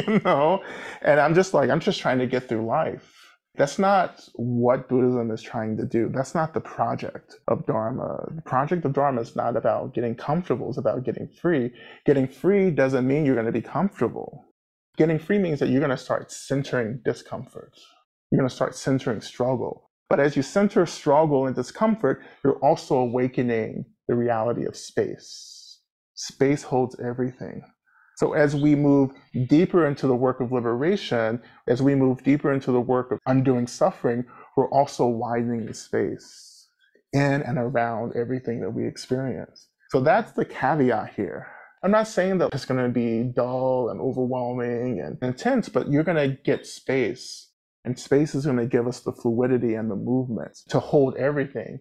you 0.06 0.20
know, 0.24 0.62
and 1.02 1.18
I'm 1.18 1.34
just 1.34 1.52
like, 1.54 1.70
I'm 1.70 1.80
just 1.80 1.98
trying 1.98 2.20
to 2.20 2.26
get 2.28 2.48
through 2.48 2.66
life. 2.66 3.36
That's 3.56 3.80
not 3.80 4.28
what 4.34 4.88
Buddhism 4.88 5.32
is 5.32 5.42
trying 5.42 5.76
to 5.78 5.84
do. 5.84 6.08
That's 6.08 6.36
not 6.36 6.54
the 6.54 6.60
project 6.60 7.34
of 7.48 7.66
Dharma. 7.66 8.28
The 8.32 8.42
project 8.42 8.84
of 8.84 8.92
Dharma 8.92 9.22
is 9.22 9.34
not 9.34 9.56
about 9.56 9.92
getting 9.92 10.14
comfortable, 10.14 10.68
it's 10.68 10.78
about 10.78 11.02
getting 11.02 11.26
free. 11.26 11.72
Getting 12.06 12.28
free 12.28 12.70
doesn't 12.70 13.04
mean 13.04 13.26
you're 13.26 13.34
going 13.34 13.46
to 13.46 13.52
be 13.52 13.60
comfortable. 13.60 14.46
Getting 14.96 15.18
free 15.18 15.38
means 15.38 15.58
that 15.60 15.70
you're 15.70 15.80
going 15.80 15.90
to 15.90 15.96
start 15.96 16.30
centering 16.30 17.00
discomfort. 17.04 17.72
You're 18.30 18.38
going 18.38 18.48
to 18.48 18.54
start 18.54 18.74
centering 18.74 19.22
struggle. 19.22 19.90
But 20.10 20.20
as 20.20 20.36
you 20.36 20.42
center 20.42 20.84
struggle 20.84 21.46
and 21.46 21.56
discomfort, 21.56 22.22
you're 22.44 22.58
also 22.58 22.96
awakening 22.96 23.86
the 24.06 24.14
reality 24.14 24.66
of 24.66 24.76
space. 24.76 25.80
Space 26.14 26.62
holds 26.62 27.00
everything. 27.00 27.62
So 28.16 28.34
as 28.34 28.54
we 28.54 28.74
move 28.74 29.12
deeper 29.48 29.86
into 29.86 30.06
the 30.06 30.14
work 30.14 30.40
of 30.40 30.52
liberation, 30.52 31.40
as 31.66 31.80
we 31.80 31.94
move 31.94 32.22
deeper 32.22 32.52
into 32.52 32.70
the 32.70 32.80
work 32.80 33.10
of 33.10 33.18
undoing 33.26 33.66
suffering, 33.66 34.26
we're 34.56 34.68
also 34.68 35.06
widening 35.06 35.64
the 35.64 35.72
space 35.72 36.68
in 37.14 37.42
and 37.42 37.56
around 37.56 38.12
everything 38.14 38.60
that 38.60 38.70
we 38.70 38.86
experience. 38.86 39.68
So 39.88 40.00
that's 40.00 40.32
the 40.32 40.44
caveat 40.44 41.14
here. 41.14 41.46
I'm 41.82 41.90
not 41.90 42.08
saying 42.08 42.38
that 42.38 42.54
it's 42.54 42.64
going 42.64 42.84
to 42.84 42.88
be 42.88 43.24
dull 43.24 43.90
and 43.90 44.00
overwhelming 44.00 45.00
and 45.00 45.18
intense, 45.20 45.68
but 45.68 45.90
you're 45.90 46.04
going 46.04 46.30
to 46.30 46.36
get 46.44 46.66
space. 46.66 47.48
And 47.84 47.98
space 47.98 48.34
is 48.36 48.44
going 48.44 48.58
to 48.58 48.66
give 48.66 48.86
us 48.86 49.00
the 49.00 49.12
fluidity 49.12 49.74
and 49.74 49.90
the 49.90 49.96
movement 49.96 50.58
to 50.68 50.78
hold 50.78 51.16
everything, 51.16 51.80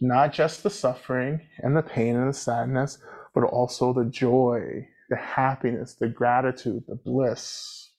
not 0.00 0.32
just 0.32 0.62
the 0.62 0.70
suffering 0.70 1.40
and 1.58 1.76
the 1.76 1.82
pain 1.82 2.16
and 2.16 2.30
the 2.30 2.32
sadness, 2.32 2.98
but 3.34 3.44
also 3.44 3.92
the 3.92 4.06
joy 4.06 4.86
the 5.12 5.16
happiness, 5.18 5.94
the 5.94 6.08
gratitude, 6.08 6.82
the 6.88 6.94
bliss, 6.96 7.90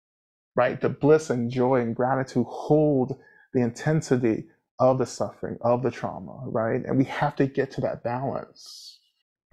right? 0.56 0.82
The 0.82 0.90
bliss 0.90 1.30
and 1.30 1.52
joy 1.52 1.76
and 1.82 1.96
gratitude 1.96 2.48
hold 2.50 3.20
the 3.54 3.62
intensity 3.62 4.46
of 4.80 4.98
the 4.98 5.06
suffering, 5.06 5.60
of 5.62 5.84
the 5.84 5.92
trauma, 5.92 6.42
right? 6.48 6.84
And 6.84 6.98
we 6.98 7.04
have 7.04 7.36
to 7.36 7.46
get 7.46 7.70
to 7.74 7.82
that 7.82 8.04
balance. 8.04 8.93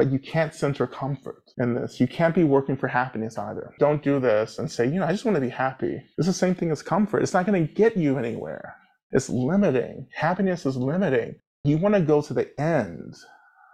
But 0.01 0.11
you 0.11 0.19
can't 0.19 0.55
center 0.55 0.87
comfort 0.87 1.53
in 1.59 1.75
this. 1.75 2.01
You 2.01 2.09
can't 2.09 2.35
be 2.35 2.43
working 2.43 2.75
for 2.75 2.89
happiness 2.89 3.37
either. 3.37 3.75
Don't 3.79 4.03
do 4.03 4.19
this 4.19 4.59
and 4.59 4.73
say, 4.73 4.87
you 4.87 4.99
know, 4.99 5.05
I 5.05 5.13
just 5.13 5.27
want 5.27 5.35
to 5.35 5.43
be 5.43 5.51
happy. 5.51 6.01
It's 6.17 6.27
the 6.27 6.33
same 6.33 6.55
thing 6.55 6.71
as 6.71 6.81
comfort. 6.81 7.23
It's 7.23 7.35
not 7.35 7.45
going 7.45 7.67
to 7.67 7.75
get 7.75 7.99
you 7.99 8.17
anywhere. 8.17 8.77
It's 9.11 9.29
limiting. 9.29 10.09
Happiness 10.15 10.65
is 10.65 10.75
limiting. 10.75 11.35
You 11.65 11.77
want 11.77 11.97
to 11.97 12.01
go 12.01 12.23
to 12.23 12.33
the 12.33 12.49
end 12.59 13.15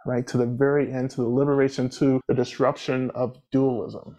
right, 0.04 0.26
to 0.26 0.36
the 0.36 0.46
very 0.46 0.92
end, 0.92 1.10
to 1.10 1.20
the 1.20 1.28
liberation, 1.28 1.88
to 1.90 2.20
the 2.26 2.34
disruption 2.34 3.12
of 3.12 3.38
dualism, 3.52 4.16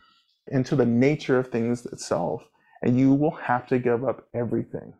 into 0.47 0.77
the 0.77 0.85
nature 0.85 1.37
of 1.37 1.49
things 1.49 1.85
itself. 1.87 2.41
And 2.83 2.97
you 2.97 3.13
will 3.13 3.35
have 3.35 3.67
to 3.67 3.79
give 3.79 4.05
up 4.05 4.29
everything. 4.33 4.93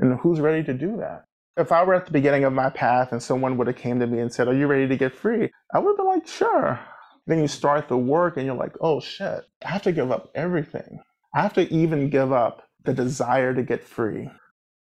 And 0.00 0.20
who's 0.20 0.38
ready 0.38 0.62
to 0.64 0.74
do 0.74 0.98
that? 0.98 1.24
If 1.56 1.70
I 1.70 1.84
were 1.84 1.94
at 1.94 2.06
the 2.06 2.12
beginning 2.12 2.44
of 2.44 2.54
my 2.54 2.70
path 2.70 3.12
and 3.12 3.22
someone 3.22 3.58
would 3.58 3.66
have 3.66 3.76
came 3.76 4.00
to 4.00 4.06
me 4.06 4.20
and 4.20 4.32
said, 4.32 4.48
Are 4.48 4.54
you 4.54 4.66
ready 4.66 4.88
to 4.88 4.96
get 4.96 5.14
free? 5.14 5.50
I 5.74 5.78
would 5.80 5.96
be 5.96 6.02
like, 6.02 6.26
Sure. 6.26 6.80
Then 7.26 7.40
you 7.40 7.48
start 7.48 7.88
the 7.88 7.98
work 7.98 8.36
and 8.36 8.46
you're 8.46 8.56
like, 8.56 8.74
Oh 8.80 9.00
shit, 9.00 9.44
I 9.64 9.70
have 9.70 9.82
to 9.82 9.92
give 9.92 10.10
up 10.10 10.30
everything. 10.34 11.00
I 11.34 11.42
have 11.42 11.52
to 11.54 11.72
even 11.72 12.10
give 12.10 12.32
up 12.32 12.66
the 12.84 12.94
desire 12.94 13.54
to 13.54 13.62
get 13.62 13.84
free. 13.84 14.30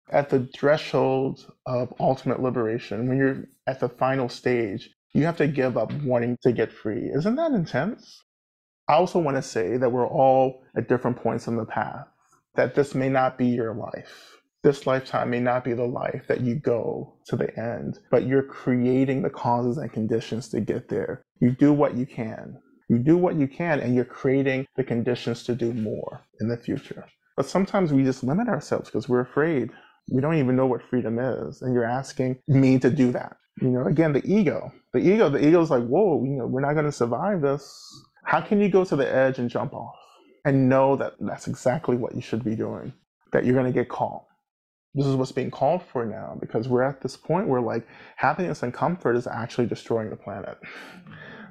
At 0.10 0.30
the 0.30 0.48
threshold 0.56 1.52
of 1.66 1.94
ultimate 2.00 2.42
liberation, 2.42 3.08
when 3.10 3.18
you're 3.18 3.46
at 3.68 3.80
the 3.82 3.90
final 3.90 4.30
stage, 4.30 4.90
you 5.14 5.26
have 5.26 5.38
to 5.38 5.48
give 5.48 5.78
up 5.78 5.92
wanting 6.04 6.38
to 6.44 6.52
get 6.54 6.72
free. 6.72 7.10
Isn't 7.14 7.36
that 7.36 7.52
intense? 7.52 8.24
I 8.88 8.94
also 8.94 9.20
want 9.20 9.38
to 9.38 9.42
say 9.42 9.78
that 9.78 9.92
we're 9.92 10.08
all 10.08 10.64
at 10.78 10.88
different 10.88 11.18
points 11.18 11.48
in 11.48 11.58
the 11.58 11.66
path, 11.66 12.08
that 12.56 12.76
this 12.76 12.96
may 12.96 13.10
not 13.10 13.38
be 13.38 13.48
your 13.48 13.74
life. 13.74 14.38
This 14.66 14.88
lifetime 14.88 15.30
may 15.30 15.40
not 15.40 15.64
be 15.64 15.74
the 15.74 15.86
life 15.86 16.26
that 16.28 16.42
you 16.42 16.56
go 16.56 17.14
to 17.28 17.36
the 17.36 17.56
end, 17.56 18.00
but 18.10 18.26
you're 18.26 18.42
creating 18.42 19.22
the 19.22 19.30
causes 19.30 19.78
and 19.78 19.94
conditions 19.94 20.50
to 20.50 20.60
get 20.60 20.90
there. 20.90 21.22
You 21.40 21.52
do 21.52 21.72
what 21.72 21.96
you 21.96 22.08
can. 22.08 22.58
You 22.90 22.98
do 22.98 23.16
what 23.16 23.36
you 23.36 23.48
can, 23.48 23.80
and 23.80 23.94
you're 23.94 24.06
creating 24.06 24.66
the 24.76 24.84
conditions 24.84 25.44
to 25.44 25.54
do 25.54 25.72
more 25.72 26.22
in 26.42 26.48
the 26.48 26.58
future. 26.58 27.06
But 27.38 27.46
sometimes 27.46 27.94
we 27.94 28.04
just 28.04 28.24
limit 28.24 28.48
ourselves 28.48 28.90
because 28.90 29.08
we're 29.08 29.20
afraid. 29.20 29.70
We 30.10 30.20
don't 30.20 30.40
even 30.40 30.56
know 30.56 30.66
what 30.66 30.82
freedom 30.90 31.20
is. 31.20 31.62
And 31.62 31.72
you're 31.76 31.86
asking 31.86 32.40
me 32.48 32.80
to 32.80 32.90
do 32.90 33.12
that. 33.12 33.38
You 33.62 33.70
know, 33.70 33.86
again, 33.86 34.14
the 34.14 34.26
ego. 34.26 34.74
The 34.94 35.00
ego, 35.00 35.30
the 35.30 35.48
ego's 35.48 35.70
like, 35.70 35.86
whoa, 35.86 36.24
you 36.24 36.38
know, 36.38 36.48
we're 36.48 36.62
not 36.62 36.74
going 36.74 36.86
to 36.86 36.92
survive 36.92 37.42
this. 37.42 37.72
How 38.24 38.42
can 38.42 38.60
you 38.60 38.70
go 38.70 38.84
to 38.84 38.96
the 38.96 39.08
edge 39.08 39.38
and 39.38 39.48
jump 39.48 39.76
off 39.76 39.94
and 40.44 40.68
know 40.68 40.96
that 40.96 41.14
that's 41.20 41.46
exactly 41.46 41.98
what 41.98 42.16
you 42.16 42.22
should 42.22 42.44
be 42.44 42.56
doing, 42.56 42.94
that 43.32 43.46
you're 43.46 43.54
going 43.54 43.72
to 43.72 43.80
get 43.80 43.90
caught? 43.90 44.26
This 44.96 45.06
is 45.06 45.16
what's 45.16 45.34
being 45.34 45.52
called 45.52 45.84
for 45.84 46.06
now 46.06 46.38
because 46.40 46.70
we're 46.70 46.84
at 46.84 47.02
this 47.02 47.18
point 47.18 47.50
where 47.50 47.62
like 47.62 47.86
happiness 48.16 48.64
and 48.64 48.74
comfort 48.74 49.18
is 49.18 49.28
actually 49.28 49.68
destroying 49.68 50.10
the 50.10 50.16
planet. 50.16 50.58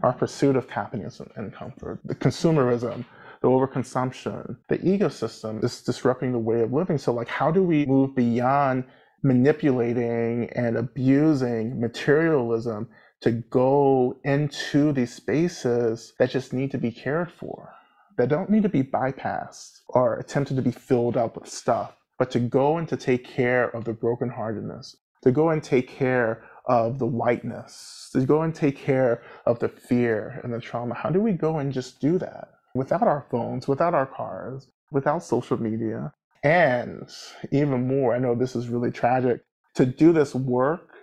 Our 0.02 0.14
pursuit 0.14 0.56
of 0.56 0.68
happiness 0.70 1.20
and 1.36 1.52
comfort, 1.52 2.00
the 2.04 2.14
consumerism, 2.14 3.04
the 3.42 3.48
overconsumption, 3.48 4.56
the 4.68 4.78
ecosystem 4.78 5.62
is 5.62 5.82
disrupting 5.82 6.32
the 6.32 6.38
way 6.38 6.62
of 6.62 6.72
living. 6.72 6.96
So, 6.96 7.12
like, 7.12 7.28
how 7.28 7.50
do 7.50 7.62
we 7.62 7.84
move 7.84 8.16
beyond 8.16 8.84
manipulating 9.22 10.48
and 10.54 10.78
abusing 10.78 11.78
materialism 11.78 12.88
to 13.20 13.30
go 13.30 14.18
into 14.24 14.92
these 14.92 15.14
spaces 15.14 16.14
that 16.18 16.30
just 16.30 16.54
need 16.54 16.70
to 16.70 16.78
be 16.78 16.90
cared 16.90 17.30
for, 17.30 17.74
that 18.16 18.30
don't 18.30 18.48
need 18.48 18.62
to 18.62 18.68
be 18.70 18.82
bypassed 18.82 19.80
or 19.88 20.14
attempted 20.14 20.56
to 20.56 20.62
be 20.62 20.72
filled 20.72 21.16
up 21.18 21.36
with 21.36 21.48
stuff, 21.48 21.94
but 22.24 22.30
to 22.30 22.40
go 22.40 22.78
and 22.78 22.88
to 22.88 22.96
take 22.96 23.22
care 23.22 23.68
of 23.76 23.84
the 23.84 23.92
brokenheartedness, 23.92 24.96
to 25.22 25.30
go 25.30 25.50
and 25.50 25.62
take 25.62 25.86
care 25.86 26.42
of 26.64 26.98
the 26.98 27.04
whiteness, 27.04 28.08
to 28.14 28.24
go 28.24 28.40
and 28.40 28.54
take 28.54 28.78
care 28.78 29.22
of 29.44 29.58
the 29.58 29.68
fear 29.68 30.40
and 30.42 30.50
the 30.50 30.58
trauma. 30.58 30.94
How 30.94 31.10
do 31.10 31.20
we 31.20 31.32
go 31.32 31.58
and 31.58 31.70
just 31.70 32.00
do 32.00 32.16
that 32.16 32.48
without 32.74 33.02
our 33.02 33.26
phones, 33.30 33.68
without 33.68 33.92
our 33.92 34.06
cars, 34.06 34.68
without 34.90 35.22
social 35.22 35.60
media? 35.60 36.14
And 36.42 37.10
even 37.52 37.86
more, 37.86 38.14
I 38.14 38.18
know 38.18 38.34
this 38.34 38.56
is 38.56 38.70
really 38.70 38.90
tragic, 38.90 39.42
to 39.74 39.84
do 39.84 40.10
this 40.10 40.34
work 40.34 40.94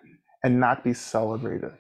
and 0.44 0.60
not 0.60 0.84
be 0.84 0.96
celebrated, 0.96 1.74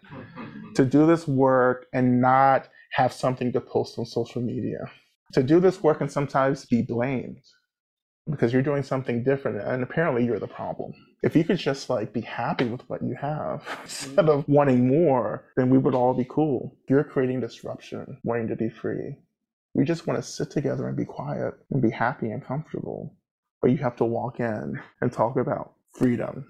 to 0.75 0.85
do 0.85 1.07
this 1.07 1.27
work 1.27 1.87
and 1.93 2.21
not 2.21 2.69
have 2.91 3.11
something 3.11 3.51
to 3.53 3.59
post 3.59 3.97
on 3.97 4.05
social 4.05 4.43
media, 4.43 4.81
to 5.33 5.41
do 5.41 5.59
this 5.59 5.81
work 5.81 5.99
and 5.99 6.11
sometimes 6.11 6.63
be 6.65 6.83
blamed 6.83 7.41
because 8.29 8.53
you're 8.53 8.61
doing 8.61 8.83
something 8.83 9.23
different 9.23 9.61
and 9.61 9.83
apparently 9.83 10.25
you're 10.25 10.39
the 10.39 10.47
problem. 10.47 10.93
If 11.23 11.35
you 11.35 11.43
could 11.43 11.57
just 11.57 11.89
like 11.89 12.13
be 12.13 12.21
happy 12.21 12.65
with 12.65 12.87
what 12.89 13.01
you 13.01 13.15
have 13.19 13.63
instead 13.83 14.29
of 14.29 14.47
wanting 14.47 14.87
more, 14.87 15.45
then 15.57 15.69
we 15.69 15.77
would 15.77 15.95
all 15.95 16.13
be 16.13 16.27
cool. 16.29 16.75
You're 16.87 17.03
creating 17.03 17.41
disruption, 17.41 18.17
wanting 18.23 18.47
to 18.49 18.55
be 18.55 18.69
free. 18.69 19.17
We 19.73 19.85
just 19.85 20.05
want 20.05 20.21
to 20.21 20.29
sit 20.29 20.51
together 20.51 20.87
and 20.87 20.97
be 20.97 21.05
quiet 21.05 21.53
and 21.71 21.81
be 21.81 21.89
happy 21.89 22.29
and 22.29 22.45
comfortable. 22.45 23.15
But 23.61 23.71
you 23.71 23.77
have 23.77 23.95
to 23.97 24.05
walk 24.05 24.39
in 24.39 24.79
and 25.01 25.11
talk 25.11 25.37
about 25.37 25.73
freedom. 25.93 26.45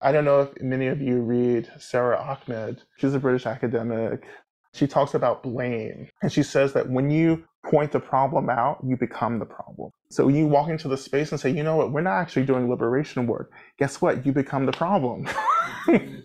I 0.00 0.10
don't 0.10 0.24
know 0.24 0.42
if 0.42 0.60
many 0.60 0.88
of 0.88 1.00
you 1.00 1.20
read 1.20 1.70
Sara 1.78 2.18
Ahmed. 2.18 2.82
She's 2.98 3.14
a 3.14 3.20
British 3.20 3.46
academic. 3.46 4.26
She 4.74 4.86
talks 4.86 5.14
about 5.14 5.42
blame. 5.42 6.08
And 6.22 6.32
she 6.32 6.42
says 6.42 6.72
that 6.72 6.90
when 6.90 7.10
you 7.10 7.44
point 7.64 7.92
the 7.92 8.00
problem 8.00 8.50
out, 8.50 8.78
you 8.84 8.96
become 8.96 9.38
the 9.38 9.44
problem. 9.44 9.90
So 10.10 10.28
you 10.28 10.46
walk 10.46 10.68
into 10.68 10.88
the 10.88 10.96
space 10.96 11.32
and 11.32 11.40
say, 11.40 11.50
you 11.50 11.62
know 11.62 11.76
what, 11.76 11.92
we're 11.92 12.02
not 12.02 12.18
actually 12.18 12.44
doing 12.44 12.68
liberation 12.68 13.26
work, 13.26 13.52
guess 13.78 14.00
what? 14.00 14.26
You 14.26 14.32
become 14.32 14.66
the 14.66 14.72
problem. 14.72 15.28
you 15.88 16.24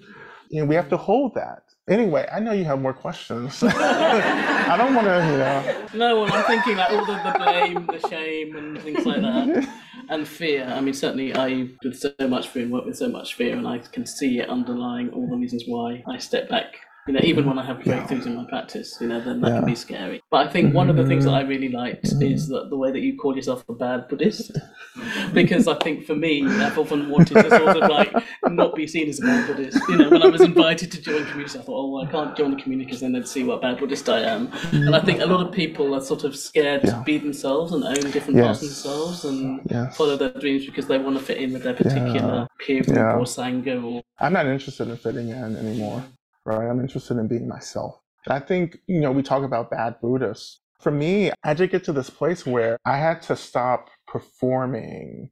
know, 0.52 0.65
we 0.65 0.76
have 0.76 0.89
to 0.89 0.97
hold 0.97 1.36
that. 1.36 1.63
Anyway, 1.89 2.28
I 2.34 2.41
know 2.41 2.52
you 2.52 2.65
have 2.65 2.82
more 2.82 2.93
questions. 2.93 3.63
I 3.63 4.76
don't 4.78 4.93
want 4.93 5.08
to, 5.08 5.26
you 5.26 5.38
know. 5.38 5.88
No, 6.08 6.21
well, 6.21 6.34
I'm 6.34 6.43
thinking 6.43 6.76
like 6.76 6.89
all 6.91 7.06
the, 7.06 7.13
the 7.13 7.36
blame, 7.38 7.86
the 7.86 8.10
shame, 8.10 8.58
and 8.58 8.82
things 8.82 9.06
like 9.06 9.21
that, 9.21 9.69
and 10.10 10.28
fear. 10.28 10.65
I 10.65 10.82
mean, 10.82 10.93
certainly 10.93 11.34
I 11.34 11.69
with 11.82 11.97
so 11.97 12.13
much 12.28 12.50
fear 12.50 12.63
and 12.63 12.73
work 12.73 12.86
with 12.86 12.97
so 12.97 13.08
much 13.08 13.36
fear, 13.36 13.56
and 13.56 13.65
I 13.65 13.78
can 13.78 14.06
see 14.06 14.39
it 14.39 14.50
underlying 14.50 15.12
all 15.12 15.30
the 15.30 15.38
reasons 15.38 15.63
why 15.65 16.04
I 16.10 16.17
step 16.17 16.50
back 16.50 16.76
you 17.08 17.13
know, 17.13 17.22
even 17.24 17.46
when 17.46 17.58
I 17.58 17.65
have 17.65 17.78
breakthroughs 17.78 18.26
in 18.26 18.36
my 18.36 18.43
practice, 18.46 18.98
you 19.00 19.08
know, 19.08 19.22
then 19.22 19.39
that 19.41 19.50
yeah. 19.50 19.58
can 19.60 19.65
be 19.65 19.76
scary. 19.76 20.22
But 20.30 20.48
I 20.48 20.52
think 20.52 20.74
one 20.74 20.89
of 20.89 20.98
the 20.98 21.06
things 21.06 21.24
that 21.24 21.34
I 21.34 21.41
really 21.41 21.70
liked 21.70 22.06
mm-hmm. 22.06 22.22
is 22.22 22.50
that 22.50 22.70
the 22.70 22.76
way 22.76 22.91
that 22.91 23.00
you 23.00 23.17
call 23.17 23.34
yourself 23.34 23.63
a 23.70 23.74
bad 23.74 24.10
Buddhist, 24.10 24.58
because 25.34 25.70
I 25.70 25.76
think 25.76 26.06
for 26.06 26.15
me, 26.15 26.46
I've 26.46 26.78
often 26.78 27.10
wanted 27.10 27.36
to 27.36 27.50
sort 27.50 27.78
of 27.78 27.89
like 27.89 28.13
not 28.50 28.76
be 28.76 28.88
seen 28.88 29.08
as 29.08 29.20
a 29.20 29.24
bad 29.24 29.48
Buddhist. 29.48 29.80
You 29.88 29.98
know, 29.98 30.10
when 30.10 30.22
I 30.22 30.28
was 30.28 30.41
invited 30.41 30.91
to 30.91 31.02
join 31.02 31.26
community, 31.28 31.58
I 31.58 31.62
thought, 31.62 31.80
oh, 31.80 31.91
well, 31.91 32.06
I 32.06 32.12
can't 32.12 32.36
join 32.36 32.52
the 32.52 32.62
community 32.62 32.88
because 32.88 33.00
then 33.00 33.13
they'd 33.13 33.28
see 33.28 33.46
what 33.46 33.62
bad 33.62 33.80
Buddhist 33.80 34.10
I 34.10 34.20
am. 34.22 34.52
And 34.74 34.93
I 34.93 35.00
think 35.00 35.22
a 35.22 35.26
lot 35.26 35.46
of 35.46 35.54
people 35.54 35.96
are 35.96 36.02
sort 36.02 36.26
of 36.26 36.36
scared 36.36 36.82
yeah. 36.84 36.91
to 36.91 37.04
be 37.04 37.17
themselves 37.17 37.72
and 37.72 37.86
own 37.86 38.12
different 38.12 38.36
yes. 38.36 38.46
parts 38.46 38.62
of 38.62 38.67
themselves 38.67 39.26
and 39.26 39.62
yes. 39.72 39.96
follow 39.96 40.17
their 40.17 40.32
dreams 40.32 40.65
because 40.65 40.88
they 40.88 40.98
want 40.98 41.17
to 41.17 41.24
fit 41.24 41.38
in 41.38 41.54
with 41.54 41.63
their 41.63 41.74
particular 41.74 42.13
yeah. 42.13 42.46
peer 42.60 42.84
group 42.84 42.98
or 42.98 43.24
sangha. 43.24 43.82
Or... 43.82 44.02
I'm 44.20 44.34
not 44.34 44.46
interested 44.46 44.89
in 44.89 44.98
fitting 44.98 45.30
in 45.30 45.56
anymore 45.56 46.04
right? 46.48 46.70
I'm 46.70 46.80
interested 46.80 47.18
in 47.18 47.28
being 47.28 47.48
myself. 47.48 48.00
And 48.26 48.34
I 48.34 48.40
think, 48.40 48.80
you 48.88 49.00
know, 49.00 49.12
we 49.12 49.22
talk 49.22 49.44
about 49.44 49.70
bad 49.70 50.00
Buddhists. 50.02 50.60
For 50.80 50.92
me, 50.92 51.32
I 51.44 51.54
did 51.54 51.72
get 51.72 51.84
to 51.86 51.94
this 51.94 52.10
place 52.10 52.46
where 52.46 52.78
I 52.86 52.98
had 52.98 53.22
to 53.24 53.36
stop 53.36 53.90
performing 54.08 55.30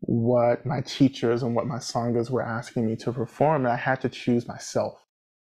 what 0.00 0.64
my 0.64 0.80
teachers 0.82 1.42
and 1.42 1.54
what 1.54 1.66
my 1.66 1.78
sanghas 1.78 2.30
were 2.30 2.42
asking 2.42 2.86
me 2.86 2.96
to 2.96 3.12
perform. 3.12 3.64
And 3.64 3.72
I 3.72 3.76
had 3.76 4.00
to 4.02 4.08
choose 4.08 4.46
myself. 4.46 4.98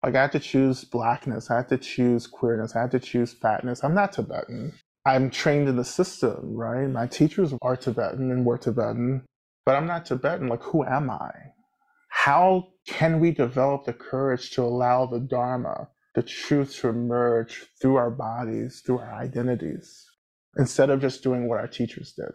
Like 0.02 0.14
I 0.14 0.22
had 0.22 0.32
to 0.32 0.40
choose 0.40 0.84
blackness. 0.84 1.50
I 1.50 1.56
had 1.56 1.68
to 1.70 1.78
choose 1.78 2.26
queerness. 2.26 2.76
I 2.76 2.82
had 2.82 2.90
to 2.92 3.00
choose 3.00 3.32
fatness. 3.32 3.82
I'm 3.82 3.94
not 3.94 4.12
Tibetan. 4.12 4.72
I'm 5.04 5.30
trained 5.30 5.68
in 5.68 5.76
the 5.76 5.84
system, 5.84 6.54
right? 6.54 6.86
My 6.86 7.06
teachers 7.06 7.54
are 7.62 7.76
Tibetan 7.76 8.30
and 8.30 8.44
were 8.44 8.58
Tibetan, 8.58 9.24
but 9.64 9.74
I'm 9.74 9.86
not 9.86 10.04
Tibetan. 10.06 10.48
Like, 10.48 10.62
who 10.62 10.84
am 10.84 11.10
I? 11.10 11.30
How 12.08 12.68
can 12.90 13.20
we 13.20 13.30
develop 13.30 13.84
the 13.84 13.92
courage 13.92 14.50
to 14.50 14.62
allow 14.62 15.06
the 15.06 15.20
Dharma, 15.20 15.88
the 16.16 16.22
truth 16.22 16.74
to 16.80 16.88
emerge 16.88 17.66
through 17.80 17.94
our 17.94 18.10
bodies, 18.10 18.82
through 18.84 18.98
our 18.98 19.14
identities, 19.14 20.04
instead 20.58 20.90
of 20.90 21.00
just 21.00 21.22
doing 21.22 21.48
what 21.48 21.60
our 21.60 21.68
teachers 21.68 22.12
did? 22.12 22.32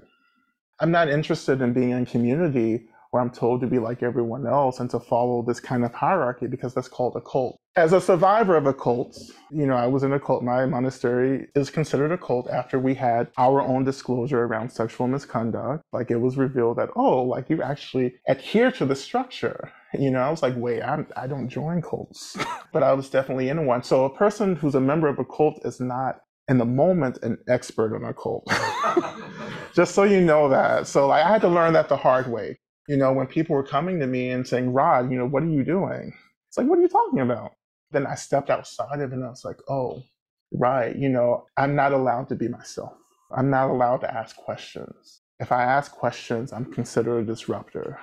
I'm 0.80 0.92
not 0.92 1.10
interested 1.10 1.62
in 1.62 1.74
being 1.74 1.92
in 1.92 2.06
community 2.06 2.88
where 3.12 3.22
I'm 3.22 3.30
told 3.30 3.62
to 3.62 3.68
be 3.68 3.80
like 3.80 4.02
everyone 4.02 4.46
else 4.48 4.80
and 4.80 4.90
to 4.90 5.00
follow 5.00 5.42
this 5.42 5.60
kind 5.60 5.86
of 5.86 5.94
hierarchy 5.94 6.48
because 6.48 6.74
that's 6.74 6.90
called 6.90 7.16
a 7.16 7.22
cult. 7.22 7.58
As 7.78 7.94
a 7.94 8.02
survivor 8.02 8.58
of 8.58 8.66
a 8.66 8.74
cult, 8.74 9.18
you 9.52 9.66
know, 9.66 9.76
I 9.76 9.88
was 9.88 10.04
in 10.04 10.14
a 10.14 10.20
cult. 10.20 10.44
My 10.44 10.66
monastery 10.66 11.48
is 11.56 11.70
considered 11.70 12.12
a 12.12 12.18
cult 12.18 12.50
after 12.50 12.80
we 12.80 12.94
had 12.94 13.30
our 13.38 13.62
own 13.62 13.84
disclosure 13.84 14.44
around 14.44 14.72
sexual 14.72 15.08
misconduct. 15.08 15.84
Like 15.94 16.12
it 16.12 16.18
was 16.18 16.38
revealed 16.38 16.78
that, 16.78 16.90
oh, 16.96 17.22
like 17.22 17.50
you 17.50 17.62
actually 17.62 18.16
adhere 18.28 18.72
to 18.72 18.86
the 18.86 18.96
structure. 18.96 19.72
You 20.00 20.12
know, 20.12 20.20
I 20.20 20.30
was 20.30 20.42
like, 20.42 20.54
wait, 20.58 20.82
I'm, 20.82 21.08
I 21.16 21.28
don't 21.28 21.50
join 21.50 21.82
cults, 21.82 22.38
but 22.74 22.84
I 22.84 22.94
was 22.94 23.10
definitely 23.10 23.50
in 23.50 23.66
one. 23.66 23.84
So 23.84 24.06
a 24.06 24.16
person 24.16 24.56
who's 24.56 24.76
a 24.76 24.82
member 24.82 25.08
of 25.08 25.20
a 25.20 25.26
cult 25.26 25.60
is 25.66 25.80
not 25.80 26.22
in 26.48 26.58
the 26.58 26.66
moment 26.66 27.18
an 27.24 27.38
expert 27.48 27.96
on 27.96 28.06
a 28.06 28.14
cult. 28.14 28.48
Just 29.74 29.96
so 29.96 30.04
you 30.04 30.22
know 30.22 30.50
that. 30.50 30.88
So 30.88 31.08
like, 31.08 31.26
I 31.26 31.30
had 31.30 31.42
to 31.42 31.48
learn 31.48 31.74
that 31.74 31.90
the 31.90 31.98
hard 31.98 32.32
way 32.32 32.58
you 32.88 32.98
know, 32.98 33.12
when 33.14 33.28
people 33.28 33.56
were 33.56 33.64
coming 33.64 34.00
to 34.00 34.08
me 34.08 34.30
and 34.30 34.48
saying, 34.48 34.72
Rod, 34.72 35.12
you 35.12 35.18
know, 35.18 35.26
what 35.26 35.44
are 35.44 35.50
you 35.50 35.64
doing? 35.64 36.14
It's 36.48 36.58
like, 36.58 36.68
what 36.68 36.78
are 36.78 36.82
you 36.82 36.88
talking 36.88 37.20
about? 37.20 37.52
Then 37.92 38.06
I 38.06 38.16
stepped 38.16 38.50
outside 38.50 39.02
of 39.02 39.12
it 39.12 39.16
and 39.16 39.24
I 39.26 39.30
was 39.30 39.44
like, 39.44 39.58
oh, 39.70 40.04
right, 40.52 40.96
you 40.96 41.10
know, 41.10 41.46
I'm 41.58 41.76
not 41.76 41.94
allowed 41.94 42.30
to 42.30 42.36
be 42.36 42.48
myself. 42.48 42.94
I'm 43.36 43.50
not 43.50 43.70
allowed 43.70 43.98
to 43.98 44.14
ask 44.14 44.36
questions. 44.36 45.22
If 45.40 45.52
I 45.52 45.64
ask 45.64 45.92
questions, 45.92 46.54
I'm 46.54 46.72
considered 46.72 47.20
a 47.20 47.26
disruptor. 47.26 48.00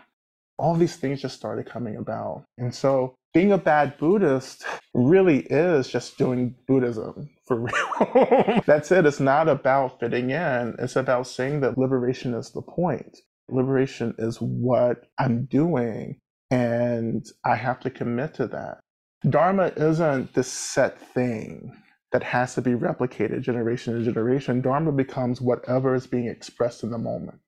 All 0.58 0.74
these 0.74 0.96
things 0.96 1.22
just 1.22 1.36
started 1.36 1.66
coming 1.66 1.96
about. 1.96 2.44
And 2.58 2.74
so 2.74 3.14
being 3.34 3.52
a 3.52 3.58
bad 3.58 3.98
Buddhist 3.98 4.64
really 4.94 5.40
is 5.50 5.88
just 5.88 6.18
doing 6.18 6.54
Buddhism 6.66 7.30
for 7.46 7.56
real. 7.60 8.62
That's 8.66 8.92
it. 8.92 9.06
It's 9.06 9.20
not 9.20 9.48
about 9.48 9.98
fitting 10.00 10.30
in. 10.30 10.76
It's 10.78 10.96
about 10.96 11.26
saying 11.26 11.60
that 11.60 11.78
liberation 11.78 12.34
is 12.34 12.50
the 12.50 12.62
point 12.62 13.18
liberation 13.48 14.14
is 14.18 14.40
what 14.40 15.04
I'm 15.18 15.44
doing, 15.44 16.18
and 16.50 17.24
I 17.44 17.56
have 17.56 17.80
to 17.80 17.90
commit 17.90 18.34
to 18.34 18.46
that. 18.48 18.80
Dharma 19.28 19.72
isn't 19.76 20.34
this 20.34 20.50
set 20.50 20.98
thing 20.98 21.76
that 22.10 22.22
has 22.22 22.54
to 22.54 22.62
be 22.62 22.72
replicated 22.72 23.40
generation 23.42 23.94
to 23.94 24.04
generation. 24.04 24.60
Dharma 24.60 24.92
becomes 24.92 25.40
whatever 25.40 25.94
is 25.94 26.06
being 26.06 26.26
expressed 26.26 26.82
in 26.82 26.90
the 26.90 26.98
moment. 26.98 27.40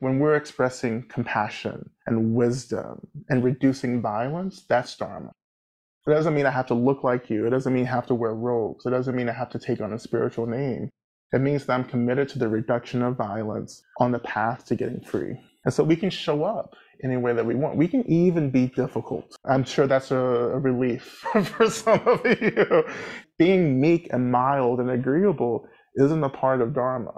When 0.00 0.20
we're 0.20 0.36
expressing 0.36 1.08
compassion 1.08 1.90
and 2.06 2.34
wisdom 2.34 3.06
and 3.28 3.42
reducing 3.42 4.00
violence, 4.00 4.64
that's 4.68 4.96
Dharma. 4.96 5.32
It 6.06 6.10
doesn't 6.10 6.34
mean 6.34 6.46
I 6.46 6.50
have 6.50 6.66
to 6.66 6.74
look 6.74 7.04
like 7.04 7.28
you. 7.28 7.46
It 7.46 7.50
doesn't 7.50 7.74
mean 7.74 7.86
I 7.86 7.90
have 7.90 8.06
to 8.06 8.14
wear 8.14 8.32
robes. 8.32 8.86
It 8.86 8.90
doesn't 8.90 9.16
mean 9.16 9.28
I 9.28 9.32
have 9.32 9.50
to 9.50 9.58
take 9.58 9.80
on 9.80 9.92
a 9.92 9.98
spiritual 9.98 10.46
name. 10.46 10.88
It 11.32 11.40
means 11.40 11.66
that 11.66 11.74
I'm 11.74 11.84
committed 11.84 12.28
to 12.30 12.38
the 12.38 12.48
reduction 12.48 13.02
of 13.02 13.16
violence 13.16 13.82
on 13.98 14.12
the 14.12 14.18
path 14.20 14.64
to 14.66 14.76
getting 14.76 15.02
free. 15.02 15.36
And 15.64 15.74
so 15.74 15.84
we 15.84 15.96
can 15.96 16.10
show 16.10 16.44
up 16.44 16.74
any 17.04 17.16
way 17.16 17.34
that 17.34 17.44
we 17.44 17.54
want. 17.54 17.76
We 17.76 17.88
can 17.88 18.08
even 18.10 18.50
be 18.50 18.68
difficult. 18.68 19.36
I'm 19.44 19.64
sure 19.64 19.86
that's 19.86 20.10
a, 20.10 20.16
a 20.16 20.58
relief 20.58 21.02
for 21.44 21.68
some 21.68 22.00
of 22.06 22.24
you. 22.24 22.84
Being 23.38 23.80
meek 23.80 24.08
and 24.12 24.32
mild 24.32 24.80
and 24.80 24.90
agreeable 24.90 25.68
isn't 25.96 26.24
a 26.24 26.30
part 26.30 26.62
of 26.62 26.72
Dharma. 26.72 27.12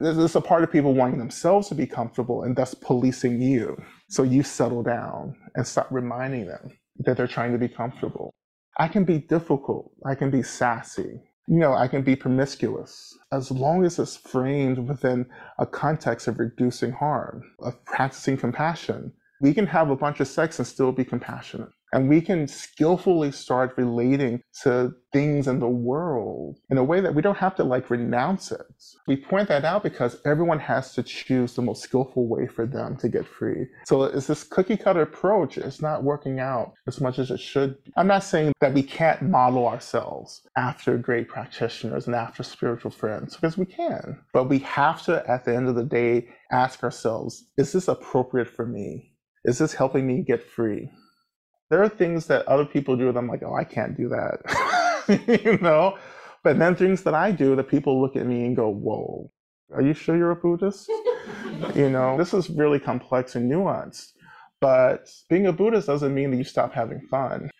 It's 0.00 0.34
a 0.34 0.40
part 0.40 0.64
of 0.64 0.72
people 0.72 0.94
wanting 0.94 1.18
themselves 1.18 1.68
to 1.68 1.74
be 1.74 1.86
comfortable 1.86 2.42
and 2.42 2.56
thus 2.56 2.74
policing 2.74 3.40
you. 3.40 3.76
So 4.08 4.22
you 4.22 4.42
settle 4.42 4.82
down 4.82 5.36
and 5.54 5.66
stop 5.66 5.88
reminding 5.90 6.46
them 6.46 6.72
that 6.98 7.16
they're 7.16 7.26
trying 7.26 7.52
to 7.52 7.58
be 7.58 7.68
comfortable. 7.68 8.34
I 8.78 8.88
can 8.88 9.04
be 9.04 9.18
difficult. 9.18 9.92
I 10.04 10.14
can 10.14 10.30
be 10.30 10.42
sassy 10.42 11.20
you 11.46 11.58
know, 11.58 11.74
I 11.74 11.88
can 11.88 12.02
be 12.02 12.16
promiscuous 12.16 13.16
as 13.32 13.50
long 13.50 13.84
as 13.84 13.98
it's 13.98 14.16
framed 14.16 14.88
within 14.88 15.26
a 15.58 15.66
context 15.66 16.26
of 16.26 16.38
reducing 16.38 16.92
harm, 16.92 17.42
of 17.60 17.84
practicing 17.84 18.36
compassion. 18.38 19.12
We 19.42 19.52
can 19.52 19.66
have 19.66 19.90
a 19.90 19.96
bunch 19.96 20.20
of 20.20 20.28
sex 20.28 20.58
and 20.58 20.66
still 20.66 20.90
be 20.90 21.04
compassionate. 21.04 21.68
And 21.94 22.08
we 22.08 22.20
can 22.20 22.48
skillfully 22.48 23.30
start 23.30 23.74
relating 23.76 24.42
to 24.64 24.92
things 25.12 25.46
in 25.46 25.60
the 25.60 25.68
world 25.68 26.58
in 26.68 26.76
a 26.76 26.82
way 26.82 27.00
that 27.00 27.14
we 27.14 27.22
don't 27.22 27.36
have 27.36 27.54
to 27.54 27.62
like 27.62 27.88
renounce 27.88 28.50
it. 28.50 28.66
We 29.06 29.16
point 29.16 29.46
that 29.46 29.64
out 29.64 29.84
because 29.84 30.20
everyone 30.24 30.58
has 30.58 30.92
to 30.94 31.04
choose 31.04 31.54
the 31.54 31.62
most 31.62 31.84
skillful 31.84 32.26
way 32.26 32.48
for 32.48 32.66
them 32.66 32.96
to 32.96 33.08
get 33.08 33.24
free. 33.24 33.68
So 33.86 34.02
it's 34.02 34.26
this 34.26 34.42
cookie 34.42 34.76
cutter 34.76 35.02
approach. 35.02 35.56
It's 35.56 35.80
not 35.80 36.02
working 36.02 36.40
out 36.40 36.72
as 36.88 37.00
much 37.00 37.20
as 37.20 37.30
it 37.30 37.38
should. 37.38 37.76
I'm 37.96 38.08
not 38.08 38.24
saying 38.24 38.54
that 38.60 38.74
we 38.74 38.82
can't 38.82 39.22
model 39.22 39.68
ourselves 39.68 40.42
after 40.56 40.98
great 40.98 41.28
practitioners 41.28 42.08
and 42.08 42.16
after 42.16 42.42
spiritual 42.42 42.90
friends 42.90 43.36
because 43.36 43.56
we 43.56 43.66
can. 43.66 44.18
But 44.32 44.48
we 44.48 44.58
have 44.58 45.04
to, 45.04 45.22
at 45.30 45.44
the 45.44 45.54
end 45.54 45.68
of 45.68 45.76
the 45.76 45.84
day, 45.84 46.26
ask 46.50 46.82
ourselves, 46.82 47.44
is 47.56 47.70
this 47.70 47.86
appropriate 47.86 48.48
for 48.48 48.66
me? 48.66 49.12
Is 49.44 49.58
this 49.58 49.74
helping 49.74 50.08
me 50.08 50.22
get 50.22 50.42
free? 50.42 50.90
There 51.74 51.82
are 51.82 51.88
things 51.88 52.26
that 52.26 52.46
other 52.46 52.64
people 52.64 52.96
do 52.96 53.10
that 53.10 53.18
I'm 53.18 53.26
like, 53.26 53.42
oh, 53.42 53.56
I 53.56 53.64
can't 53.64 53.96
do 53.96 54.08
that. 54.10 54.38
you 55.44 55.58
know? 55.58 55.98
But 56.44 56.56
then 56.60 56.76
things 56.76 57.02
that 57.02 57.14
I 57.14 57.32
do 57.32 57.56
that 57.56 57.64
people 57.64 58.00
look 58.00 58.14
at 58.14 58.26
me 58.26 58.44
and 58.46 58.54
go, 58.54 58.68
whoa, 58.68 59.32
are 59.74 59.82
you 59.82 59.92
sure 59.92 60.16
you're 60.16 60.30
a 60.30 60.36
Buddhist? 60.36 60.88
you 61.74 61.90
know, 61.90 62.16
this 62.16 62.32
is 62.32 62.48
really 62.48 62.78
complex 62.78 63.34
and 63.34 63.50
nuanced. 63.50 64.12
But 64.60 65.10
being 65.28 65.48
a 65.48 65.52
Buddhist 65.52 65.88
doesn't 65.88 66.14
mean 66.14 66.30
that 66.30 66.36
you 66.36 66.44
stop 66.44 66.72
having 66.72 67.00
fun, 67.10 67.50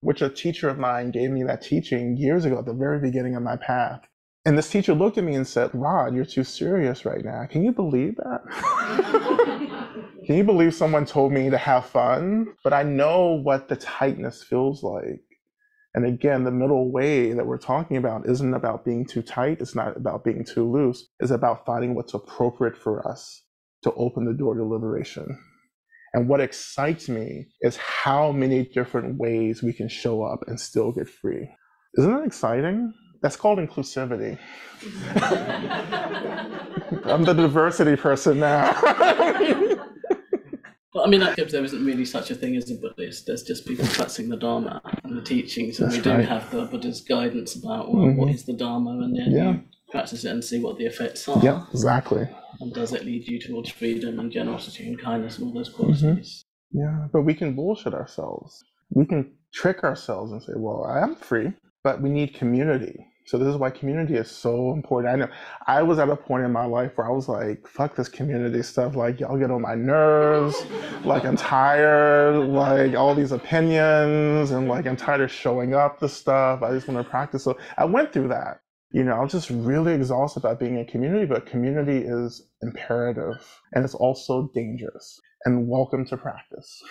which 0.00 0.22
a 0.22 0.30
teacher 0.30 0.70
of 0.70 0.78
mine 0.78 1.10
gave 1.10 1.28
me 1.30 1.42
that 1.42 1.60
teaching 1.60 2.16
years 2.16 2.46
ago 2.46 2.60
at 2.60 2.64
the 2.64 2.72
very 2.72 2.98
beginning 2.98 3.36
of 3.36 3.42
my 3.42 3.56
path. 3.56 4.00
And 4.46 4.56
this 4.56 4.70
teacher 4.70 4.94
looked 4.94 5.18
at 5.18 5.24
me 5.24 5.34
and 5.34 5.46
said, 5.46 5.68
Rod, 5.74 6.14
you're 6.14 6.24
too 6.24 6.44
serious 6.44 7.04
right 7.04 7.22
now. 7.22 7.44
Can 7.44 7.62
you 7.62 7.72
believe 7.72 8.16
that? 8.16 9.66
Can 10.30 10.36
you 10.36 10.44
believe 10.44 10.74
someone 10.74 11.06
told 11.06 11.32
me 11.32 11.50
to 11.50 11.58
have 11.58 11.86
fun? 11.86 12.54
But 12.62 12.72
I 12.72 12.84
know 12.84 13.40
what 13.42 13.68
the 13.68 13.74
tightness 13.74 14.44
feels 14.44 14.80
like. 14.84 15.24
And 15.92 16.06
again, 16.06 16.44
the 16.44 16.52
middle 16.52 16.92
way 16.92 17.32
that 17.32 17.44
we're 17.44 17.58
talking 17.58 17.96
about 17.96 18.28
isn't 18.28 18.54
about 18.54 18.84
being 18.84 19.04
too 19.04 19.22
tight, 19.22 19.60
it's 19.60 19.74
not 19.74 19.96
about 19.96 20.22
being 20.22 20.44
too 20.44 20.70
loose, 20.70 21.08
it's 21.18 21.32
about 21.32 21.66
finding 21.66 21.96
what's 21.96 22.14
appropriate 22.14 22.76
for 22.76 23.04
us 23.08 23.42
to 23.82 23.92
open 23.94 24.24
the 24.24 24.32
door 24.32 24.54
to 24.54 24.62
liberation. 24.62 25.36
And 26.14 26.28
what 26.28 26.40
excites 26.40 27.08
me 27.08 27.48
is 27.62 27.76
how 27.76 28.30
many 28.30 28.66
different 28.66 29.18
ways 29.18 29.64
we 29.64 29.72
can 29.72 29.88
show 29.88 30.22
up 30.22 30.44
and 30.46 30.60
still 30.60 30.92
get 30.92 31.08
free. 31.08 31.50
Isn't 31.98 32.14
that 32.14 32.24
exciting? 32.24 32.94
That's 33.20 33.34
called 33.34 33.58
inclusivity. 33.58 34.38
I'm 37.04 37.24
the 37.24 37.34
diversity 37.34 37.96
person 37.96 38.38
now. 38.38 38.80
Well, 41.00 41.08
I 41.08 41.10
mean, 41.10 41.20
that 41.20 41.50
there 41.50 41.64
isn't 41.64 41.82
really 41.82 42.04
such 42.04 42.30
a 42.30 42.34
thing 42.34 42.56
as 42.56 42.70
a 42.70 42.74
Buddhist. 42.74 43.24
There's 43.26 43.42
just 43.42 43.66
people 43.66 43.86
practicing 43.86 44.28
the 44.28 44.36
Dharma 44.36 44.82
and 45.02 45.16
the 45.16 45.22
teachings, 45.22 45.80
and 45.80 45.90
That's 45.90 45.96
we 45.96 46.02
do 46.02 46.10
right. 46.10 46.28
have 46.28 46.50
the 46.50 46.66
Buddha's 46.66 47.00
guidance 47.00 47.54
about 47.54 47.90
well, 47.90 48.04
mm-hmm. 48.04 48.18
what 48.18 48.28
is 48.28 48.44
the 48.44 48.52
Dharma, 48.52 48.90
and 48.90 49.16
then 49.16 49.30
yeah. 49.30 49.56
practice 49.90 50.26
it 50.26 50.30
and 50.30 50.44
see 50.44 50.60
what 50.60 50.76
the 50.76 50.84
effects 50.84 51.26
are. 51.26 51.42
Yeah, 51.42 51.64
exactly. 51.72 52.28
And 52.60 52.74
does 52.74 52.92
it 52.92 53.06
lead 53.06 53.26
you 53.26 53.40
towards 53.40 53.70
freedom 53.70 54.18
and 54.18 54.30
generosity 54.30 54.88
and 54.88 55.00
kindness 55.00 55.38
and 55.38 55.46
all 55.46 55.54
those 55.54 55.70
qualities? 55.70 56.02
Mm-hmm. 56.04 56.78
Yeah, 56.78 57.06
but 57.10 57.22
we 57.22 57.32
can 57.32 57.54
bullshit 57.54 57.94
ourselves. 57.94 58.62
We 58.90 59.06
can 59.06 59.32
trick 59.54 59.82
ourselves 59.82 60.32
and 60.32 60.42
say, 60.42 60.52
"Well, 60.54 60.84
I 60.84 61.00
am 61.00 61.16
free," 61.16 61.54
but 61.82 62.02
we 62.02 62.10
need 62.10 62.34
community. 62.34 63.06
So 63.30 63.38
this 63.38 63.46
is 63.46 63.56
why 63.58 63.70
community 63.70 64.16
is 64.16 64.28
so 64.28 64.72
important. 64.72 65.14
I 65.14 65.16
know 65.16 65.28
I 65.68 65.82
was 65.84 66.00
at 66.00 66.08
a 66.08 66.16
point 66.16 66.44
in 66.44 66.50
my 66.50 66.64
life 66.64 66.98
where 66.98 67.06
I 67.06 67.12
was 67.12 67.28
like, 67.28 67.64
fuck 67.64 67.94
this 67.94 68.08
community 68.08 68.60
stuff. 68.60 68.96
Like 68.96 69.20
y'all 69.20 69.38
get 69.38 69.52
on 69.52 69.62
my 69.62 69.76
nerves. 69.76 70.56
like 71.04 71.24
I'm 71.24 71.36
tired. 71.36 72.40
Like 72.48 72.96
all 72.96 73.14
these 73.14 73.30
opinions 73.30 74.50
and 74.50 74.66
like 74.66 74.84
I'm 74.84 74.96
tired 74.96 75.20
of 75.20 75.30
showing 75.30 75.74
up 75.74 76.00
the 76.00 76.08
stuff. 76.08 76.64
I 76.64 76.72
just 76.72 76.88
want 76.88 77.06
to 77.06 77.08
practice. 77.08 77.44
So 77.44 77.56
I 77.78 77.84
went 77.84 78.12
through 78.12 78.26
that. 78.30 78.62
You 78.90 79.04
know, 79.04 79.12
I 79.12 79.20
was 79.20 79.30
just 79.30 79.48
really 79.48 79.94
exhausted 79.94 80.40
about 80.40 80.58
being 80.58 80.76
in 80.76 80.84
community, 80.86 81.24
but 81.24 81.46
community 81.46 81.98
is 81.98 82.42
imperative 82.62 83.60
and 83.72 83.84
it's 83.84 83.94
also 83.94 84.50
dangerous. 84.52 85.20
And 85.44 85.68
welcome 85.68 86.04
to 86.06 86.16
practice. 86.16 86.82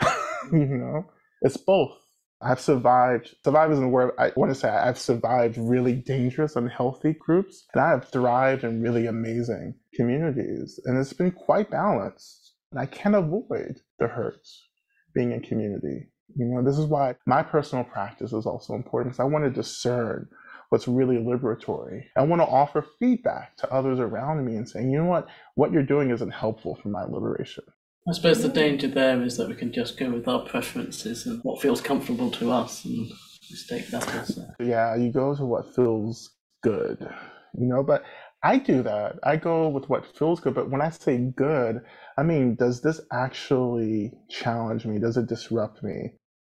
you 0.52 0.66
know, 0.66 1.06
it's 1.42 1.56
both 1.56 2.03
I've 2.42 2.60
survived, 2.60 3.34
survive 3.44 3.72
isn't 3.72 3.84
a 3.84 3.88
word 3.88 4.12
I 4.18 4.32
want 4.36 4.50
to 4.52 4.54
say, 4.54 4.68
I've 4.68 4.98
survived 4.98 5.56
really 5.56 5.94
dangerous, 5.94 6.56
unhealthy 6.56 7.14
groups, 7.14 7.66
and 7.72 7.82
I 7.82 7.90
have 7.90 8.08
thrived 8.08 8.64
in 8.64 8.82
really 8.82 9.06
amazing 9.06 9.74
communities. 9.94 10.78
And 10.84 10.98
it's 10.98 11.12
been 11.12 11.30
quite 11.30 11.70
balanced. 11.70 12.52
And 12.70 12.80
I 12.80 12.86
can't 12.86 13.14
avoid 13.14 13.80
the 13.98 14.08
hurts 14.08 14.68
being 15.14 15.32
in 15.32 15.40
community. 15.40 16.08
You 16.36 16.46
know, 16.46 16.62
this 16.62 16.78
is 16.78 16.86
why 16.86 17.14
my 17.26 17.42
personal 17.42 17.84
practice 17.84 18.32
is 18.32 18.46
also 18.46 18.74
important 18.74 19.12
because 19.12 19.20
I 19.20 19.28
want 19.28 19.44
to 19.44 19.50
discern 19.50 20.28
what's 20.70 20.88
really 20.88 21.16
liberatory. 21.16 22.02
I 22.16 22.22
want 22.22 22.42
to 22.42 22.46
offer 22.46 22.84
feedback 22.98 23.56
to 23.58 23.72
others 23.72 24.00
around 24.00 24.44
me 24.44 24.56
and 24.56 24.68
saying, 24.68 24.90
you 24.90 24.98
know 24.98 25.04
what, 25.04 25.28
what 25.54 25.70
you're 25.70 25.84
doing 25.84 26.10
isn't 26.10 26.30
helpful 26.30 26.74
for 26.82 26.88
my 26.88 27.04
liberation. 27.04 27.64
I 28.06 28.12
suppose 28.12 28.42
the 28.42 28.50
danger 28.50 28.88
there 28.88 29.22
is 29.22 29.38
that 29.38 29.48
we 29.48 29.54
can 29.54 29.72
just 29.72 29.98
go 29.98 30.10
with 30.10 30.28
our 30.28 30.40
preferences 30.40 31.24
and 31.24 31.40
what 31.42 31.62
feels 31.62 31.80
comfortable 31.80 32.30
to 32.32 32.50
us 32.50 32.84
and 32.84 33.10
mistake 33.50 33.88
that 33.88 34.14
also. 34.14 34.46
Yeah, 34.60 34.94
you 34.94 35.10
go 35.10 35.34
to 35.34 35.46
what 35.46 35.74
feels 35.74 36.30
good, 36.62 36.98
you 37.58 37.66
know, 37.66 37.82
but 37.82 38.02
I 38.42 38.58
do 38.58 38.82
that. 38.82 39.18
I 39.22 39.36
go 39.36 39.68
with 39.68 39.88
what 39.88 40.04
feels 40.18 40.40
good, 40.40 40.54
but 40.54 40.70
when 40.70 40.82
I 40.82 40.90
say 40.90 41.16
good, 41.34 41.80
I 42.18 42.22
mean, 42.24 42.56
does 42.56 42.82
this 42.82 43.00
actually 43.10 44.12
challenge 44.28 44.84
me? 44.84 44.98
Does 44.98 45.16
it 45.16 45.26
disrupt 45.26 45.82
me? 45.82 46.12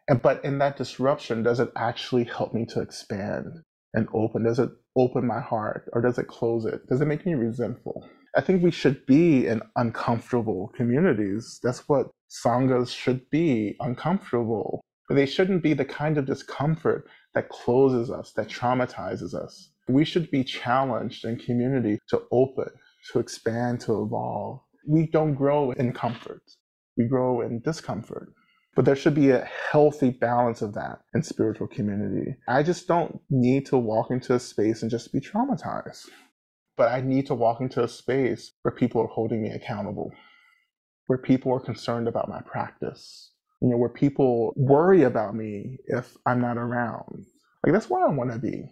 And 0.09 0.21
but 0.21 0.43
in 0.43 0.57
that 0.57 0.75
disruption, 0.75 1.43
does 1.43 1.61
it 1.61 1.71
actually 1.77 2.25
help 2.25 2.53
me 2.53 2.65
to 2.67 2.81
expand 2.81 3.45
and 3.93 4.09
open? 4.13 4.43
Does 4.43 4.59
it 4.59 4.69
open 4.97 5.25
my 5.25 5.39
heart 5.39 5.89
or 5.93 6.01
does 6.01 6.17
it 6.17 6.27
close 6.27 6.65
it? 6.65 6.85
Does 6.89 6.99
it 6.99 7.05
make 7.05 7.25
me 7.25 7.35
resentful? 7.35 8.05
I 8.37 8.41
think 8.41 8.61
we 8.61 8.69
should 8.69 9.03
be 9.07 9.47
in 9.47 9.63
uncomfortable 9.77 10.71
communities. 10.75 11.59
That's 11.63 11.89
what 11.89 12.11
sanghas 12.29 12.95
should 12.95 13.27
be 13.31 13.75
uncomfortable. 13.79 14.81
But 15.09 15.15
they 15.15 15.25
shouldn't 15.25 15.63
be 15.63 15.73
the 15.73 15.85
kind 15.85 16.19
of 16.19 16.27
discomfort 16.27 17.09
that 17.33 17.49
closes 17.49 18.11
us, 18.11 18.33
that 18.33 18.47
traumatizes 18.47 19.33
us. 19.33 19.71
We 19.87 20.05
should 20.05 20.29
be 20.29 20.43
challenged 20.43 21.25
in 21.25 21.39
community 21.39 21.97
to 22.09 22.21
open, 22.31 22.69
to 23.11 23.19
expand, 23.19 23.79
to 23.81 24.03
evolve. 24.03 24.59
We 24.87 25.07
don't 25.07 25.33
grow 25.33 25.71
in 25.71 25.91
comfort, 25.93 26.43
we 26.95 27.05
grow 27.05 27.41
in 27.41 27.61
discomfort. 27.61 28.33
But 28.75 28.85
there 28.85 28.95
should 28.95 29.15
be 29.15 29.31
a 29.31 29.49
healthy 29.71 30.11
balance 30.11 30.61
of 30.61 30.75
that 30.75 30.99
in 31.15 31.23
spiritual 31.23 31.67
community. 31.67 32.35
I 32.47 32.61
just 32.61 32.87
don't 32.87 33.19
need 33.31 33.65
to 33.67 33.77
walk 33.79 34.11
into 34.11 34.35
a 34.35 34.39
space 34.39 34.83
and 34.83 34.91
just 34.91 35.11
be 35.11 35.19
traumatized 35.19 36.05
but 36.77 36.91
I 36.91 37.01
need 37.01 37.25
to 37.27 37.35
walk 37.35 37.59
into 37.59 37.83
a 37.83 37.87
space 37.87 38.51
where 38.61 38.71
people 38.71 39.01
are 39.01 39.07
holding 39.07 39.41
me 39.41 39.49
accountable, 39.49 40.11
where 41.07 41.17
people 41.17 41.51
are 41.53 41.59
concerned 41.59 42.07
about 42.07 42.29
my 42.29 42.39
practice, 42.41 43.31
you 43.61 43.69
know, 43.69 43.77
where 43.77 43.89
people 43.89 44.53
worry 44.55 45.03
about 45.03 45.35
me 45.35 45.79
if 45.87 46.15
I'm 46.25 46.39
not 46.39 46.57
around. 46.57 47.25
Like 47.65 47.73
that's 47.73 47.89
where 47.89 48.07
I 48.07 48.11
want 48.11 48.31
to 48.31 48.39
be. 48.39 48.71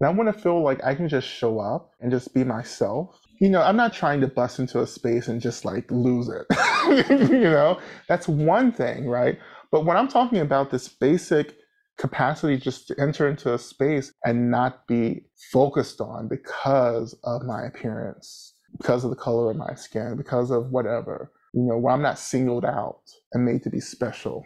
And 0.00 0.06
I 0.06 0.10
want 0.10 0.32
to 0.32 0.40
feel 0.40 0.62
like 0.62 0.84
I 0.84 0.94
can 0.94 1.08
just 1.08 1.26
show 1.26 1.58
up 1.58 1.92
and 2.00 2.12
just 2.12 2.32
be 2.34 2.44
myself. 2.44 3.18
You 3.40 3.48
know, 3.48 3.62
I'm 3.62 3.76
not 3.76 3.92
trying 3.92 4.20
to 4.20 4.28
bust 4.28 4.58
into 4.58 4.80
a 4.80 4.86
space 4.86 5.28
and 5.28 5.40
just 5.40 5.64
like 5.64 5.90
lose 5.90 6.28
it. 6.28 6.46
you 7.30 7.40
know, 7.40 7.80
that's 8.08 8.28
one 8.28 8.70
thing, 8.70 9.08
right? 9.08 9.38
But 9.72 9.84
when 9.84 9.96
I'm 9.96 10.08
talking 10.08 10.38
about 10.38 10.70
this 10.70 10.88
basic 10.88 11.56
capacity 11.98 12.56
just 12.56 12.86
to 12.88 13.00
enter 13.00 13.28
into 13.28 13.52
a 13.52 13.58
space 13.58 14.12
and 14.24 14.50
not 14.50 14.86
be 14.86 15.26
focused 15.52 16.00
on 16.00 16.28
because 16.28 17.14
of 17.24 17.42
my 17.42 17.64
appearance, 17.66 18.54
because 18.78 19.04
of 19.04 19.10
the 19.10 19.16
color 19.16 19.50
of 19.50 19.56
my 19.56 19.74
skin, 19.74 20.16
because 20.16 20.50
of 20.50 20.70
whatever, 20.70 21.32
you 21.52 21.62
know, 21.62 21.76
where 21.76 21.92
I'm 21.92 22.02
not 22.02 22.18
singled 22.18 22.64
out 22.64 23.02
and 23.32 23.44
made 23.44 23.62
to 23.64 23.70
be 23.70 23.80
special. 23.80 24.44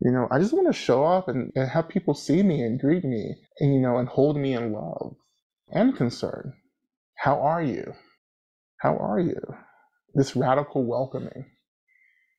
You 0.00 0.12
know, 0.12 0.28
I 0.30 0.38
just 0.38 0.52
want 0.52 0.68
to 0.68 0.72
show 0.72 1.04
up 1.04 1.28
and, 1.28 1.50
and 1.56 1.68
have 1.68 1.88
people 1.88 2.14
see 2.14 2.42
me 2.44 2.62
and 2.62 2.80
greet 2.80 3.04
me 3.04 3.34
and, 3.58 3.74
you 3.74 3.80
know, 3.80 3.98
and 3.98 4.08
hold 4.08 4.36
me 4.36 4.54
in 4.54 4.72
love 4.72 5.16
and 5.72 5.96
concern. 5.96 6.54
How 7.16 7.40
are 7.40 7.62
you? 7.62 7.92
How 8.78 8.96
are 8.96 9.18
you? 9.18 9.40
This 10.14 10.36
radical 10.36 10.84
welcoming. 10.84 11.50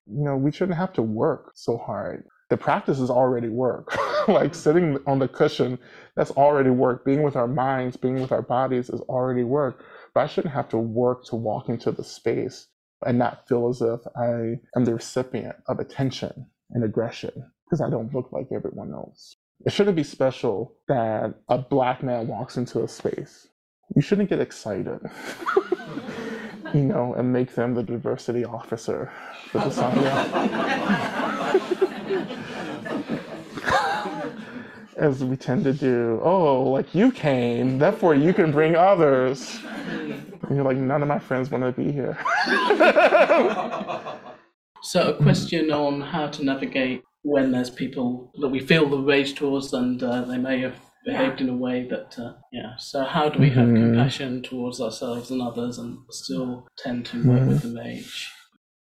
You 0.05 0.23
know, 0.23 0.37
we 0.37 0.53
shouldn't 0.53 0.77
have 0.77 0.93
to 0.93 1.01
work 1.01 1.51
so 1.55 1.77
hard 1.77 2.23
the 2.49 2.57
practice 2.57 2.99
is 2.99 3.09
already 3.09 3.49
work. 3.49 3.95
like 4.27 4.53
sitting 4.55 4.97
on 5.07 5.19
the 5.19 5.27
cushion, 5.27 5.79
that's 6.15 6.31
already 6.31 6.69
work. 6.71 7.05
Being 7.05 7.23
with 7.23 7.35
our 7.35 7.47
minds, 7.47 7.95
being 7.95 8.19
with 8.19 8.31
our 8.31 8.41
bodies 8.41 8.89
is 8.89 9.01
already 9.01 9.43
work. 9.43 9.83
But 10.13 10.21
I 10.21 10.27
shouldn't 10.27 10.53
have 10.53 10.69
to 10.69 10.77
work 10.77 11.25
to 11.25 11.35
walk 11.35 11.69
into 11.69 11.91
the 11.91 12.03
space 12.03 12.67
and 13.05 13.17
not 13.17 13.47
feel 13.47 13.69
as 13.69 13.81
if 13.81 14.01
I 14.17 14.59
am 14.75 14.85
the 14.85 14.95
recipient 14.95 15.55
of 15.67 15.79
attention 15.79 16.47
and 16.71 16.83
aggression 16.83 17.51
because 17.65 17.81
I 17.81 17.89
don't 17.89 18.13
look 18.13 18.31
like 18.31 18.47
everyone 18.51 18.93
else. 18.93 19.37
It 19.65 19.71
shouldn't 19.71 19.95
be 19.95 20.03
special 20.03 20.73
that 20.87 21.35
a 21.49 21.57
black 21.57 22.01
man 22.03 22.27
walks 22.27 22.57
into 22.57 22.83
a 22.83 22.87
space. 22.87 23.47
You 23.95 24.01
shouldn't 24.01 24.29
get 24.29 24.39
excited. 24.39 24.99
you 26.73 26.81
know, 26.81 27.13
and 27.15 27.31
make 27.33 27.55
them 27.55 27.73
the 27.73 27.83
diversity 27.83 28.45
officer 28.45 29.11
for 29.51 29.59
the 29.59 29.69
Sangha. 29.69 31.05
As 34.99 35.23
we 35.23 35.37
tend 35.37 35.63
to 35.63 35.71
do, 35.71 36.19
oh, 36.23 36.63
like 36.63 36.93
you 36.93 37.11
came, 37.11 37.79
therefore 37.79 38.15
you 38.15 38.33
can 38.33 38.51
bring 38.51 38.75
others. 38.75 39.59
And 39.87 40.55
you're 40.55 40.65
like, 40.65 40.77
none 40.77 41.01
of 41.01 41.07
my 41.07 41.19
friends 41.19 41.49
want 41.49 41.63
to 41.63 41.71
be 41.71 41.91
here. 41.91 42.17
so, 44.81 45.09
a 45.09 45.23
question 45.23 45.71
on 45.71 46.01
how 46.01 46.27
to 46.27 46.43
navigate 46.43 47.03
when 47.21 47.51
there's 47.51 47.69
people 47.69 48.31
that 48.41 48.49
we 48.49 48.59
feel 48.59 48.89
the 48.89 48.97
rage 48.97 49.35
towards 49.35 49.73
and 49.73 50.01
uh, 50.03 50.23
they 50.23 50.37
may 50.37 50.59
have 50.59 50.75
behaved 51.05 51.39
in 51.39 51.49
a 51.49 51.55
way 51.55 51.87
that, 51.89 52.17
uh, 52.19 52.33
yeah. 52.51 52.75
So, 52.77 53.03
how 53.03 53.29
do 53.29 53.39
we 53.39 53.49
have 53.51 53.67
mm-hmm. 53.67 53.93
compassion 53.93 54.43
towards 54.43 54.81
ourselves 54.81 55.31
and 55.31 55.41
others 55.41 55.77
and 55.77 55.97
still 56.09 56.67
tend 56.77 57.05
to 57.07 57.17
work 57.17 57.39
mm-hmm. 57.39 57.49
with 57.49 57.61
the 57.61 57.79
rage? 57.79 58.29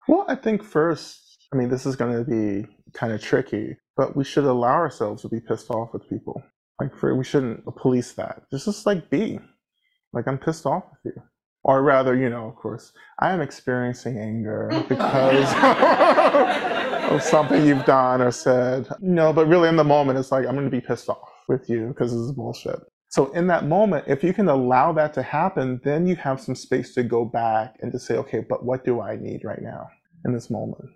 Well, 0.08 0.24
I 0.28 0.34
think 0.34 0.64
first, 0.64 1.20
I 1.52 1.56
mean, 1.56 1.68
this 1.68 1.86
is 1.86 1.96
going 1.96 2.16
to 2.16 2.28
be 2.28 2.66
kind 2.92 3.12
of 3.12 3.22
tricky, 3.22 3.76
but 3.98 4.16
we 4.16 4.24
should 4.24 4.44
allow 4.44 4.74
ourselves 4.74 5.22
to 5.22 5.28
be 5.28 5.40
pissed 5.40 5.70
off 5.70 5.92
with 5.92 6.08
people. 6.08 6.40
Like, 6.80 6.96
for, 6.96 7.14
we 7.16 7.24
shouldn't 7.24 7.64
police 7.76 8.12
that. 8.12 8.44
Just 8.50 8.64
just 8.64 8.86
like 8.86 9.10
be. 9.10 9.40
Like, 10.12 10.28
I'm 10.28 10.38
pissed 10.38 10.64
off 10.64 10.84
with 11.04 11.12
you. 11.16 11.22
Or 11.64 11.82
rather, 11.82 12.14
you 12.14 12.30
know, 12.30 12.46
of 12.46 12.54
course, 12.54 12.92
I 13.18 13.32
am 13.32 13.40
experiencing 13.40 14.16
anger 14.16 14.70
because 14.88 15.52
of 17.10 17.22
something 17.22 17.66
you've 17.66 17.84
done 17.84 18.22
or 18.22 18.30
said. 18.30 18.88
No, 19.00 19.32
but 19.32 19.48
really 19.48 19.68
in 19.68 19.76
the 19.76 19.84
moment, 19.84 20.18
it's 20.18 20.30
like, 20.30 20.46
I'm 20.46 20.54
going 20.54 20.70
to 20.70 20.70
be 20.70 20.80
pissed 20.80 21.08
off 21.08 21.28
with 21.48 21.68
you 21.68 21.88
because 21.88 22.12
this 22.12 22.20
is 22.20 22.32
bullshit. 22.32 22.78
So 23.08 23.32
in 23.32 23.48
that 23.48 23.66
moment, 23.66 24.04
if 24.06 24.22
you 24.22 24.32
can 24.32 24.48
allow 24.48 24.92
that 24.92 25.12
to 25.14 25.22
happen, 25.22 25.80
then 25.82 26.06
you 26.06 26.14
have 26.16 26.40
some 26.40 26.54
space 26.54 26.94
to 26.94 27.02
go 27.02 27.24
back 27.24 27.74
and 27.80 27.90
to 27.90 27.98
say, 27.98 28.14
okay, 28.18 28.44
but 28.48 28.64
what 28.64 28.84
do 28.84 29.00
I 29.00 29.16
need 29.16 29.42
right 29.44 29.60
now 29.60 29.88
in 30.24 30.32
this 30.32 30.50
moment? 30.50 30.88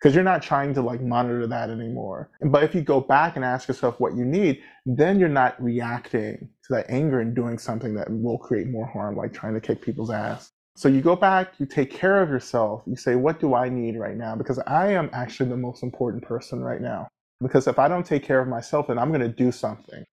Because 0.00 0.14
you're 0.14 0.24
not 0.24 0.42
trying 0.42 0.72
to 0.74 0.80
like 0.80 1.02
monitor 1.02 1.46
that 1.46 1.68
anymore. 1.68 2.30
But 2.40 2.64
if 2.64 2.74
you 2.74 2.80
go 2.80 3.00
back 3.00 3.36
and 3.36 3.44
ask 3.44 3.68
yourself 3.68 4.00
what 4.00 4.16
you 4.16 4.24
need, 4.24 4.62
then 4.86 5.18
you're 5.18 5.28
not 5.28 5.62
reacting 5.62 6.48
to 6.64 6.72
that 6.74 6.86
anger 6.88 7.20
and 7.20 7.34
doing 7.34 7.58
something 7.58 7.94
that 7.94 8.10
will 8.10 8.38
create 8.38 8.68
more 8.68 8.86
harm, 8.86 9.16
like 9.16 9.32
trying 9.32 9.54
to 9.54 9.60
kick 9.60 9.82
people's 9.82 10.10
ass. 10.10 10.50
So 10.74 10.88
you 10.88 11.02
go 11.02 11.16
back, 11.16 11.52
you 11.58 11.66
take 11.66 11.90
care 11.90 12.22
of 12.22 12.30
yourself, 12.30 12.82
you 12.86 12.96
say, 12.96 13.14
What 13.14 13.40
do 13.40 13.54
I 13.54 13.68
need 13.68 13.98
right 13.98 14.16
now? 14.16 14.34
Because 14.34 14.58
I 14.60 14.92
am 14.92 15.10
actually 15.12 15.50
the 15.50 15.56
most 15.56 15.82
important 15.82 16.22
person 16.22 16.62
right 16.62 16.80
now. 16.80 17.08
Because 17.42 17.66
if 17.66 17.78
I 17.78 17.88
don't 17.88 18.06
take 18.06 18.22
care 18.22 18.40
of 18.40 18.48
myself, 18.48 18.86
then 18.86 18.98
I'm 18.98 19.08
going 19.08 19.20
to 19.20 19.28
do 19.28 19.52
something 19.52 20.04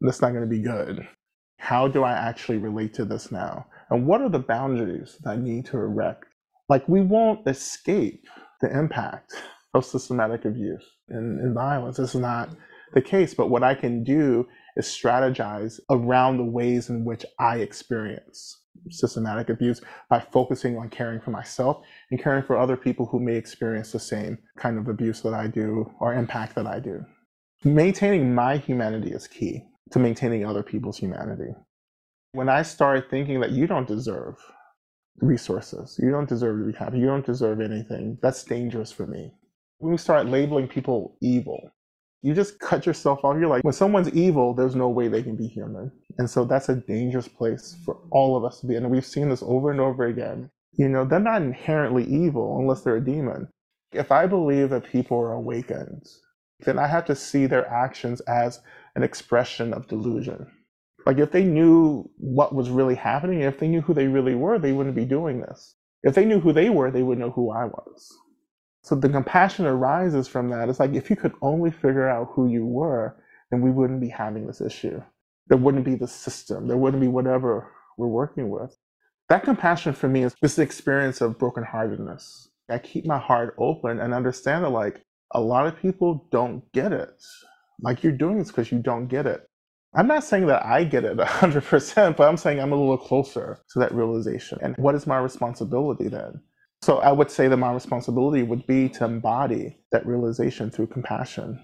that's 0.00 0.20
not 0.20 0.30
going 0.30 0.42
to 0.42 0.50
be 0.50 0.60
good. 0.60 1.06
How 1.58 1.88
do 1.88 2.02
I 2.04 2.12
actually 2.12 2.58
relate 2.58 2.92
to 2.94 3.04
this 3.04 3.32
now? 3.32 3.66
And 3.90 4.06
what 4.06 4.20
are 4.20 4.28
the 4.28 4.38
boundaries 4.38 5.16
that 5.22 5.30
I 5.30 5.36
need 5.36 5.64
to 5.66 5.76
erect? 5.78 6.26
Like, 6.68 6.88
we 6.88 7.00
won't 7.00 7.46
escape 7.46 8.26
the 8.62 8.76
impact 8.76 9.34
of 9.74 9.84
systematic 9.84 10.44
abuse 10.44 10.84
and, 11.08 11.40
and 11.40 11.54
violence. 11.54 11.98
Is 11.98 12.14
not 12.14 12.50
the 12.94 13.02
case, 13.02 13.34
but 13.34 13.50
what 13.50 13.62
I 13.62 13.74
can 13.74 14.02
do 14.04 14.46
is 14.76 14.86
strategize 14.86 15.80
around 15.90 16.38
the 16.38 16.44
ways 16.44 16.88
in 16.88 17.04
which 17.04 17.26
I 17.38 17.58
experience 17.58 18.58
systematic 18.90 19.48
abuse 19.48 19.80
by 20.08 20.18
focusing 20.18 20.76
on 20.76 20.88
caring 20.88 21.20
for 21.20 21.30
myself 21.30 21.84
and 22.10 22.22
caring 22.22 22.42
for 22.42 22.58
other 22.58 22.76
people 22.76 23.06
who 23.06 23.20
may 23.20 23.36
experience 23.36 23.92
the 23.92 24.00
same 24.00 24.38
kind 24.56 24.78
of 24.78 24.88
abuse 24.88 25.20
that 25.22 25.34
I 25.34 25.46
do 25.46 25.90
or 26.00 26.14
impact 26.14 26.54
that 26.56 26.66
I 26.66 26.80
do. 26.80 27.04
Maintaining 27.64 28.34
my 28.34 28.56
humanity 28.56 29.12
is 29.12 29.28
key 29.28 29.62
to 29.92 29.98
maintaining 29.98 30.44
other 30.44 30.62
people's 30.62 30.98
humanity. 30.98 31.54
When 32.32 32.48
I 32.48 32.62
started 32.62 33.10
thinking 33.10 33.40
that 33.40 33.52
you 33.52 33.66
don't 33.66 33.86
deserve 33.86 34.36
resources, 35.20 35.98
you 36.02 36.10
don't 36.10 36.28
deserve 36.28 36.58
to 36.58 36.72
be 36.72 36.76
happy, 36.76 36.98
you 36.98 37.06
don't 37.06 37.26
deserve 37.26 37.60
anything, 37.60 38.18
that's 38.22 38.44
dangerous 38.44 38.90
for 38.90 39.06
me. 39.06 39.32
When 39.78 39.92
we 39.92 39.98
start 39.98 40.26
labeling 40.26 40.68
people 40.68 41.16
evil, 41.20 41.72
you 42.22 42.34
just 42.34 42.60
cut 42.60 42.86
yourself 42.86 43.24
off. 43.24 43.36
You're 43.38 43.48
like, 43.48 43.64
when 43.64 43.72
someone's 43.72 44.10
evil, 44.10 44.54
there's 44.54 44.76
no 44.76 44.88
way 44.88 45.08
they 45.08 45.24
can 45.24 45.34
be 45.34 45.48
human. 45.48 45.90
And 46.18 46.30
so 46.30 46.44
that's 46.44 46.68
a 46.68 46.76
dangerous 46.76 47.26
place 47.26 47.76
for 47.84 47.98
all 48.10 48.36
of 48.36 48.44
us 48.44 48.60
to 48.60 48.66
be. 48.68 48.76
And 48.76 48.88
we've 48.90 49.04
seen 49.04 49.28
this 49.28 49.42
over 49.42 49.72
and 49.72 49.80
over 49.80 50.04
again. 50.06 50.48
You 50.74 50.88
know, 50.88 51.04
they're 51.04 51.18
not 51.18 51.42
inherently 51.42 52.04
evil 52.04 52.58
unless 52.60 52.82
they're 52.82 52.96
a 52.96 53.04
demon. 53.04 53.48
If 53.92 54.12
I 54.12 54.26
believe 54.26 54.70
that 54.70 54.84
people 54.84 55.18
are 55.18 55.32
awakened, 55.32 56.06
then 56.60 56.78
I 56.78 56.86
have 56.86 57.04
to 57.06 57.16
see 57.16 57.46
their 57.46 57.68
actions 57.68 58.20
as 58.22 58.60
an 58.94 59.02
expression 59.02 59.74
of 59.74 59.88
delusion. 59.88 60.46
Like 61.06 61.18
if 61.18 61.32
they 61.32 61.44
knew 61.44 62.08
what 62.16 62.54
was 62.54 62.70
really 62.70 62.94
happening, 62.94 63.40
if 63.40 63.58
they 63.58 63.68
knew 63.68 63.80
who 63.80 63.94
they 63.94 64.06
really 64.06 64.34
were, 64.34 64.58
they 64.58 64.72
wouldn't 64.72 64.96
be 64.96 65.04
doing 65.04 65.40
this. 65.40 65.76
If 66.02 66.14
they 66.14 66.24
knew 66.24 66.40
who 66.40 66.52
they 66.52 66.70
were, 66.70 66.90
they 66.90 67.02
would 67.02 67.18
know 67.18 67.30
who 67.30 67.50
I 67.50 67.66
was. 67.66 68.12
So 68.82 68.94
the 68.96 69.08
compassion 69.08 69.66
arises 69.66 70.26
from 70.28 70.48
that. 70.50 70.68
It's 70.68 70.80
like 70.80 70.94
if 70.94 71.10
you 71.10 71.16
could 71.16 71.32
only 71.42 71.70
figure 71.70 72.08
out 72.08 72.30
who 72.32 72.48
you 72.48 72.66
were, 72.66 73.16
then 73.50 73.60
we 73.60 73.70
wouldn't 73.70 74.00
be 74.00 74.08
having 74.08 74.46
this 74.46 74.60
issue. 74.60 75.00
There 75.48 75.58
wouldn't 75.58 75.84
be 75.84 75.94
the 75.94 76.08
system. 76.08 76.66
There 76.66 76.76
wouldn't 76.76 77.00
be 77.00 77.08
whatever 77.08 77.70
we're 77.96 78.08
working 78.08 78.50
with. 78.50 78.76
That 79.28 79.44
compassion 79.44 79.92
for 79.92 80.08
me 80.08 80.24
is 80.24 80.34
this 80.42 80.58
experience 80.58 81.20
of 81.20 81.38
brokenheartedness. 81.38 82.48
I 82.68 82.78
keep 82.78 83.06
my 83.06 83.18
heart 83.18 83.54
open 83.58 84.00
and 84.00 84.14
understand 84.14 84.64
that 84.64 84.70
like 84.70 85.04
a 85.32 85.40
lot 85.40 85.66
of 85.66 85.78
people 85.78 86.26
don't 86.32 86.70
get 86.72 86.92
it. 86.92 87.22
Like 87.80 88.02
you're 88.02 88.12
doing 88.12 88.38
this 88.38 88.48
because 88.48 88.72
you 88.72 88.78
don't 88.78 89.06
get 89.06 89.26
it. 89.26 89.48
I'm 89.94 90.06
not 90.06 90.24
saying 90.24 90.46
that 90.46 90.64
I 90.64 90.84
get 90.84 91.04
it 91.04 91.16
100%, 91.18 92.16
but 92.16 92.28
I'm 92.28 92.36
saying 92.36 92.60
I'm 92.60 92.72
a 92.72 92.76
little 92.76 92.98
closer 92.98 93.58
to 93.72 93.78
that 93.78 93.94
realization. 93.94 94.58
And 94.62 94.76
what 94.78 94.94
is 94.94 95.06
my 95.06 95.18
responsibility 95.18 96.08
then? 96.08 96.40
So 96.80 96.98
I 96.98 97.12
would 97.12 97.30
say 97.30 97.48
that 97.48 97.56
my 97.58 97.72
responsibility 97.72 98.42
would 98.42 98.66
be 98.66 98.88
to 98.90 99.04
embody 99.04 99.78
that 99.92 100.06
realization 100.06 100.70
through 100.70 100.88
compassion. 100.88 101.60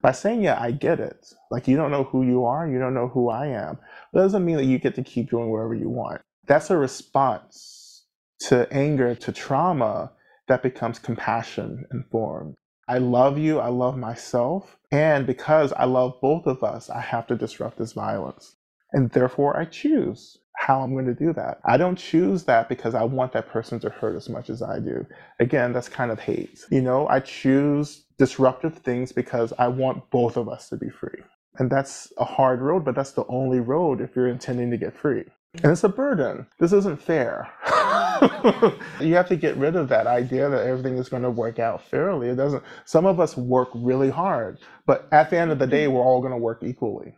By 0.00 0.12
saying, 0.12 0.42
yeah, 0.42 0.60
I 0.60 0.70
get 0.70 1.00
it. 1.00 1.26
Like 1.50 1.66
you 1.66 1.76
don't 1.76 1.90
know 1.90 2.04
who 2.04 2.24
you 2.24 2.44
are, 2.44 2.68
you 2.68 2.78
don't 2.78 2.94
know 2.94 3.08
who 3.08 3.30
I 3.30 3.46
am. 3.46 3.78
That 4.12 4.20
doesn't 4.20 4.44
mean 4.44 4.56
that 4.56 4.66
you 4.66 4.78
get 4.78 4.94
to 4.96 5.02
keep 5.02 5.30
doing 5.30 5.50
whatever 5.50 5.74
you 5.74 5.88
want. 5.88 6.20
That's 6.46 6.70
a 6.70 6.76
response 6.76 8.04
to 8.40 8.70
anger, 8.70 9.14
to 9.14 9.32
trauma 9.32 10.12
that 10.48 10.62
becomes 10.62 10.98
compassion 10.98 11.86
informed. 11.92 12.54
I 12.88 12.98
love 12.98 13.38
you, 13.38 13.60
I 13.60 13.68
love 13.68 13.96
myself, 13.96 14.76
and 14.92 15.26
because 15.26 15.72
I 15.72 15.84
love 15.84 16.20
both 16.20 16.46
of 16.46 16.62
us, 16.62 16.90
I 16.90 17.00
have 17.00 17.26
to 17.28 17.36
disrupt 17.36 17.78
this 17.78 17.92
violence. 17.92 18.56
And 18.92 19.10
therefore, 19.10 19.56
I 19.58 19.64
choose 19.64 20.38
how 20.56 20.80
I'm 20.80 20.92
going 20.92 21.06
to 21.06 21.14
do 21.14 21.32
that. 21.32 21.60
I 21.64 21.76
don't 21.76 21.96
choose 21.96 22.44
that 22.44 22.68
because 22.68 22.94
I 22.94 23.02
want 23.02 23.32
that 23.32 23.48
person 23.48 23.80
to 23.80 23.90
hurt 23.90 24.16
as 24.16 24.28
much 24.28 24.50
as 24.50 24.62
I 24.62 24.78
do. 24.78 25.06
Again, 25.40 25.72
that's 25.72 25.88
kind 25.88 26.10
of 26.10 26.20
hate. 26.20 26.60
You 26.70 26.80
know, 26.80 27.08
I 27.08 27.20
choose 27.20 28.04
disruptive 28.18 28.78
things 28.78 29.12
because 29.12 29.52
I 29.58 29.68
want 29.68 30.10
both 30.10 30.36
of 30.36 30.48
us 30.48 30.68
to 30.68 30.76
be 30.76 30.90
free. 30.90 31.22
And 31.58 31.70
that's 31.70 32.12
a 32.18 32.24
hard 32.24 32.60
road, 32.60 32.84
but 32.84 32.94
that's 32.94 33.12
the 33.12 33.26
only 33.26 33.60
road 33.60 34.00
if 34.00 34.14
you're 34.16 34.28
intending 34.28 34.70
to 34.70 34.76
get 34.76 34.96
free. 34.96 35.24
And 35.62 35.72
it's 35.72 35.84
a 35.84 35.88
burden. 35.88 36.46
This 36.58 36.72
isn't 36.72 37.00
fair. 37.00 37.50
you 39.00 39.14
have 39.14 39.28
to 39.28 39.36
get 39.36 39.56
rid 39.56 39.76
of 39.76 39.88
that 39.88 40.06
idea 40.06 40.48
that 40.48 40.66
everything 40.66 40.98
is 40.98 41.08
going 41.08 41.22
to 41.22 41.30
work 41.30 41.58
out 41.58 41.82
fairly. 41.82 42.28
It 42.28 42.36
doesn't. 42.36 42.62
Some 42.84 43.06
of 43.06 43.20
us 43.20 43.36
work 43.36 43.70
really 43.74 44.10
hard, 44.10 44.58
but 44.86 45.08
at 45.12 45.30
the 45.30 45.38
end 45.38 45.50
of 45.50 45.58
the 45.58 45.66
day, 45.66 45.88
we're 45.88 46.02
all 46.02 46.20
going 46.20 46.32
to 46.32 46.38
work 46.38 46.62
equally 46.62 47.14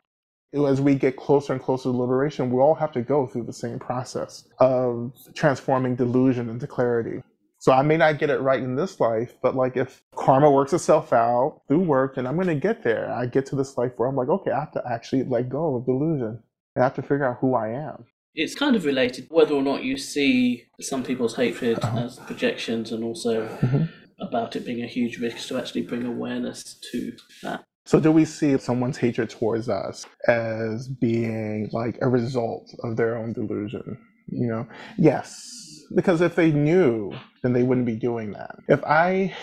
as 0.64 0.80
we 0.80 0.94
get 0.94 1.16
closer 1.16 1.52
and 1.52 1.62
closer 1.62 1.84
to 1.84 1.90
liberation, 1.90 2.50
we 2.50 2.60
all 2.60 2.74
have 2.74 2.92
to 2.92 3.02
go 3.02 3.26
through 3.26 3.44
the 3.44 3.52
same 3.52 3.78
process 3.78 4.44
of 4.58 5.12
transforming 5.34 5.96
delusion 5.96 6.48
into 6.48 6.66
clarity. 6.66 7.22
So 7.58 7.72
I 7.72 7.82
may 7.82 7.96
not 7.96 8.18
get 8.18 8.30
it 8.30 8.40
right 8.40 8.62
in 8.62 8.76
this 8.76 9.00
life, 9.00 9.34
but 9.42 9.56
like 9.56 9.76
if 9.76 10.02
karma 10.14 10.50
works 10.50 10.72
itself 10.72 11.12
out 11.12 11.62
through 11.68 11.80
work, 11.80 12.16
and 12.16 12.28
I'm 12.28 12.36
going 12.36 12.46
to 12.48 12.54
get 12.54 12.82
there. 12.82 13.12
I 13.12 13.26
get 13.26 13.46
to 13.46 13.56
this 13.56 13.76
life 13.76 13.92
where 13.96 14.08
I'm 14.08 14.16
like, 14.16 14.28
okay, 14.28 14.52
I 14.52 14.60
have 14.60 14.72
to 14.72 14.82
actually 14.90 15.24
let 15.24 15.48
go 15.48 15.76
of 15.76 15.86
delusion. 15.86 16.42
I 16.76 16.82
have 16.82 16.94
to 16.94 17.02
figure 17.02 17.24
out 17.24 17.38
who 17.40 17.54
I 17.54 17.70
am. 17.70 18.04
It's 18.36 18.54
kind 18.54 18.76
of 18.76 18.84
related 18.84 19.26
whether 19.30 19.54
or 19.54 19.62
not 19.62 19.82
you 19.82 19.96
see 19.96 20.64
some 20.80 21.02
people's 21.02 21.34
hatred 21.36 21.78
uh-huh. 21.82 21.98
as 21.98 22.18
projections 22.18 22.92
and 22.92 23.02
also 23.02 23.48
mm-hmm. 23.48 23.84
about 24.20 24.54
it 24.54 24.64
being 24.64 24.82
a 24.82 24.86
huge 24.86 25.18
risk 25.18 25.48
to 25.48 25.58
actually 25.58 25.82
bring 25.82 26.04
awareness 26.04 26.78
to 26.92 27.12
that. 27.42 27.64
So, 27.86 27.98
do 28.00 28.12
we 28.12 28.24
see 28.24 28.58
someone's 28.58 28.98
hatred 28.98 29.30
towards 29.30 29.68
us 29.68 30.06
as 30.28 30.88
being 30.88 31.70
like 31.72 31.98
a 32.02 32.08
result 32.08 32.68
of 32.82 32.96
their 32.96 33.16
own 33.16 33.32
delusion? 33.32 33.98
You 34.28 34.48
know, 34.48 34.68
yes, 34.98 35.84
because 35.94 36.20
if 36.20 36.34
they 36.34 36.50
knew, 36.50 37.12
then 37.42 37.52
they 37.52 37.62
wouldn't 37.62 37.86
be 37.86 37.96
doing 37.96 38.32
that. 38.32 38.56
If 38.68 38.82
I 38.84 39.34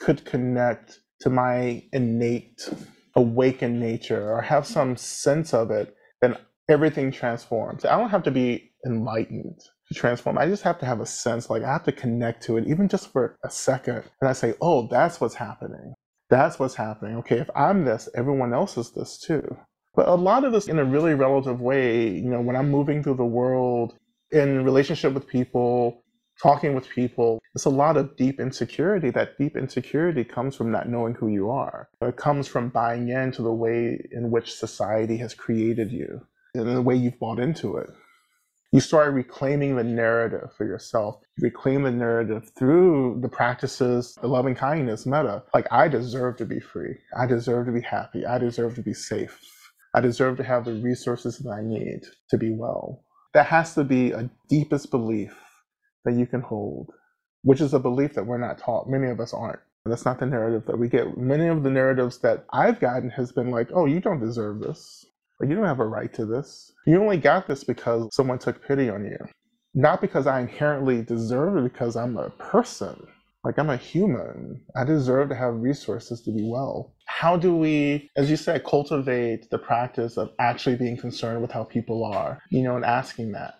could 0.00 0.24
connect 0.24 0.98
to 1.20 1.30
my 1.30 1.84
innate 1.92 2.68
awakened 3.14 3.80
nature 3.80 4.30
or 4.30 4.42
have 4.42 4.66
some 4.66 4.96
sense 4.96 5.54
of 5.54 5.70
it, 5.70 5.94
then 6.20 6.36
everything 6.68 7.12
transforms. 7.12 7.84
I 7.84 7.98
don't 7.98 8.10
have 8.10 8.22
to 8.24 8.30
be 8.30 8.72
enlightened 8.86 9.60
to 9.88 9.94
transform. 9.94 10.38
I 10.38 10.46
just 10.46 10.62
have 10.62 10.78
to 10.80 10.86
have 10.86 11.00
a 11.00 11.06
sense, 11.06 11.50
like 11.50 11.62
I 11.62 11.72
have 11.72 11.84
to 11.84 11.92
connect 11.92 12.42
to 12.44 12.56
it, 12.56 12.66
even 12.66 12.88
just 12.88 13.12
for 13.12 13.36
a 13.44 13.50
second. 13.50 14.02
And 14.20 14.28
I 14.28 14.32
say, 14.32 14.54
oh, 14.60 14.88
that's 14.88 15.20
what's 15.20 15.34
happening. 15.34 15.94
That's 16.30 16.58
what's 16.58 16.74
happening. 16.74 17.16
Okay, 17.18 17.38
if 17.38 17.50
I'm 17.54 17.84
this, 17.84 18.08
everyone 18.14 18.54
else 18.54 18.78
is 18.78 18.92
this 18.92 19.18
too. 19.18 19.56
But 19.94 20.08
a 20.08 20.14
lot 20.14 20.44
of 20.44 20.52
this 20.52 20.66
in 20.66 20.78
a 20.78 20.84
really 20.84 21.14
relative 21.14 21.60
way, 21.60 22.08
you 22.08 22.30
know, 22.30 22.40
when 22.40 22.56
I'm 22.56 22.70
moving 22.70 23.02
through 23.02 23.16
the 23.16 23.24
world 23.24 23.94
in 24.32 24.64
relationship 24.64 25.12
with 25.12 25.28
people, 25.28 26.02
talking 26.42 26.74
with 26.74 26.88
people, 26.88 27.40
it's 27.54 27.66
a 27.66 27.70
lot 27.70 27.96
of 27.96 28.16
deep 28.16 28.40
insecurity. 28.40 29.10
That 29.10 29.38
deep 29.38 29.56
insecurity 29.56 30.24
comes 30.24 30.56
from 30.56 30.72
not 30.72 30.88
knowing 30.88 31.14
who 31.14 31.28
you 31.28 31.50
are. 31.50 31.88
It 32.00 32.16
comes 32.16 32.48
from 32.48 32.70
buying 32.70 33.10
into 33.10 33.42
the 33.42 33.52
way 33.52 34.04
in 34.10 34.30
which 34.30 34.54
society 34.54 35.18
has 35.18 35.34
created 35.34 35.92
you 35.92 36.26
and 36.54 36.76
the 36.76 36.82
way 36.82 36.94
you've 36.94 37.18
bought 37.18 37.40
into 37.40 37.76
it 37.76 37.90
you 38.74 38.80
start 38.80 39.14
reclaiming 39.14 39.76
the 39.76 39.84
narrative 39.84 40.52
for 40.58 40.66
yourself. 40.66 41.20
You 41.38 41.44
reclaim 41.44 41.84
the 41.84 41.92
narrative 41.92 42.50
through 42.58 43.20
the 43.22 43.28
practices, 43.28 44.18
the 44.20 44.26
loving 44.26 44.56
kindness, 44.56 45.06
metta. 45.06 45.44
Like, 45.54 45.68
I 45.70 45.86
deserve 45.86 46.38
to 46.38 46.44
be 46.44 46.58
free. 46.58 46.96
I 47.16 47.26
deserve 47.26 47.66
to 47.66 47.72
be 47.72 47.82
happy. 47.82 48.26
I 48.26 48.38
deserve 48.38 48.74
to 48.74 48.82
be 48.82 48.92
safe. 48.92 49.38
I 49.94 50.00
deserve 50.00 50.38
to 50.38 50.42
have 50.42 50.64
the 50.64 50.74
resources 50.74 51.38
that 51.38 51.50
I 51.50 51.62
need 51.62 52.00
to 52.30 52.36
be 52.36 52.50
well. 52.50 53.04
That 53.32 53.46
has 53.46 53.76
to 53.76 53.84
be 53.84 54.10
a 54.10 54.28
deepest 54.48 54.90
belief 54.90 55.36
that 56.04 56.14
you 56.14 56.26
can 56.26 56.40
hold, 56.40 56.90
which 57.44 57.60
is 57.60 57.74
a 57.74 57.78
belief 57.78 58.14
that 58.14 58.26
we're 58.26 58.38
not 58.38 58.58
taught. 58.58 58.88
Many 58.88 59.08
of 59.08 59.20
us 59.20 59.32
aren't. 59.32 59.60
That's 59.84 60.04
not 60.04 60.18
the 60.18 60.26
narrative 60.26 60.66
that 60.66 60.80
we 60.80 60.88
get. 60.88 61.16
Many 61.16 61.46
of 61.46 61.62
the 61.62 61.70
narratives 61.70 62.18
that 62.22 62.44
I've 62.52 62.80
gotten 62.80 63.10
has 63.10 63.30
been 63.30 63.52
like, 63.52 63.68
oh, 63.72 63.86
you 63.86 64.00
don't 64.00 64.18
deserve 64.18 64.58
this. 64.58 65.06
You 65.48 65.56
don't 65.56 65.64
have 65.64 65.80
a 65.80 65.86
right 65.86 66.12
to 66.14 66.26
this. 66.26 66.72
You 66.86 67.00
only 67.00 67.16
got 67.16 67.46
this 67.46 67.64
because 67.64 68.14
someone 68.14 68.38
took 68.38 68.66
pity 68.66 68.88
on 68.88 69.04
you. 69.04 69.18
Not 69.74 70.00
because 70.00 70.26
I 70.26 70.40
inherently 70.40 71.02
deserve 71.02 71.56
it, 71.56 71.64
because 71.64 71.96
I'm 71.96 72.16
a 72.16 72.30
person. 72.30 73.06
Like, 73.42 73.58
I'm 73.58 73.70
a 73.70 73.76
human. 73.76 74.62
I 74.74 74.84
deserve 74.84 75.28
to 75.28 75.34
have 75.34 75.54
resources 75.54 76.22
to 76.22 76.30
be 76.30 76.48
well. 76.48 76.94
How 77.06 77.36
do 77.36 77.56
we, 77.56 78.08
as 78.16 78.30
you 78.30 78.36
said, 78.36 78.64
cultivate 78.64 79.50
the 79.50 79.58
practice 79.58 80.16
of 80.16 80.30
actually 80.38 80.76
being 80.76 80.96
concerned 80.96 81.42
with 81.42 81.50
how 81.50 81.64
people 81.64 82.04
are, 82.04 82.40
you 82.50 82.62
know, 82.62 82.76
and 82.76 82.84
asking 82.84 83.32
that? 83.32 83.54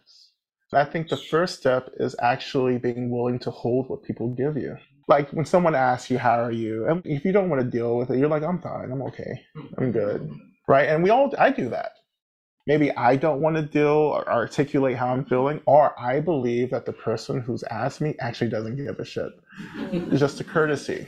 I 0.74 0.84
think 0.84 1.08
the 1.08 1.16
first 1.16 1.58
step 1.58 1.90
is 1.98 2.16
actually 2.20 2.78
being 2.78 3.10
willing 3.10 3.38
to 3.40 3.50
hold 3.50 3.88
what 3.88 4.02
people 4.02 4.34
give 4.34 4.56
you. 4.56 4.76
Like 5.06 5.30
when 5.32 5.44
someone 5.44 5.74
asks 5.74 6.10
you, 6.10 6.18
How 6.18 6.42
are 6.42 6.52
you? 6.52 6.86
And 6.88 7.02
if 7.04 7.24
you 7.24 7.32
don't 7.32 7.48
want 7.48 7.62
to 7.62 7.70
deal 7.70 7.96
with 7.96 8.10
it, 8.10 8.18
you're 8.18 8.28
like, 8.28 8.42
I'm 8.42 8.60
fine, 8.60 8.90
I'm 8.90 9.02
okay, 9.02 9.42
I'm 9.78 9.92
good. 9.92 10.28
Right. 10.66 10.88
And 10.88 11.02
we 11.02 11.10
all, 11.10 11.32
I 11.38 11.50
do 11.50 11.68
that. 11.70 11.92
Maybe 12.66 12.90
I 12.92 13.16
don't 13.16 13.42
want 13.42 13.56
to 13.56 13.62
deal 13.62 13.88
or 13.88 14.26
articulate 14.26 14.96
how 14.96 15.08
I'm 15.08 15.26
feeling, 15.26 15.60
or 15.66 15.98
I 16.00 16.20
believe 16.20 16.70
that 16.70 16.86
the 16.86 16.94
person 16.94 17.40
who's 17.40 17.62
asked 17.64 18.00
me 18.00 18.14
actually 18.20 18.48
doesn't 18.48 18.76
give 18.76 18.98
a 18.98 19.04
shit. 19.04 19.32
It's 19.92 20.18
just 20.18 20.40
a 20.40 20.44
courtesy. 20.44 21.06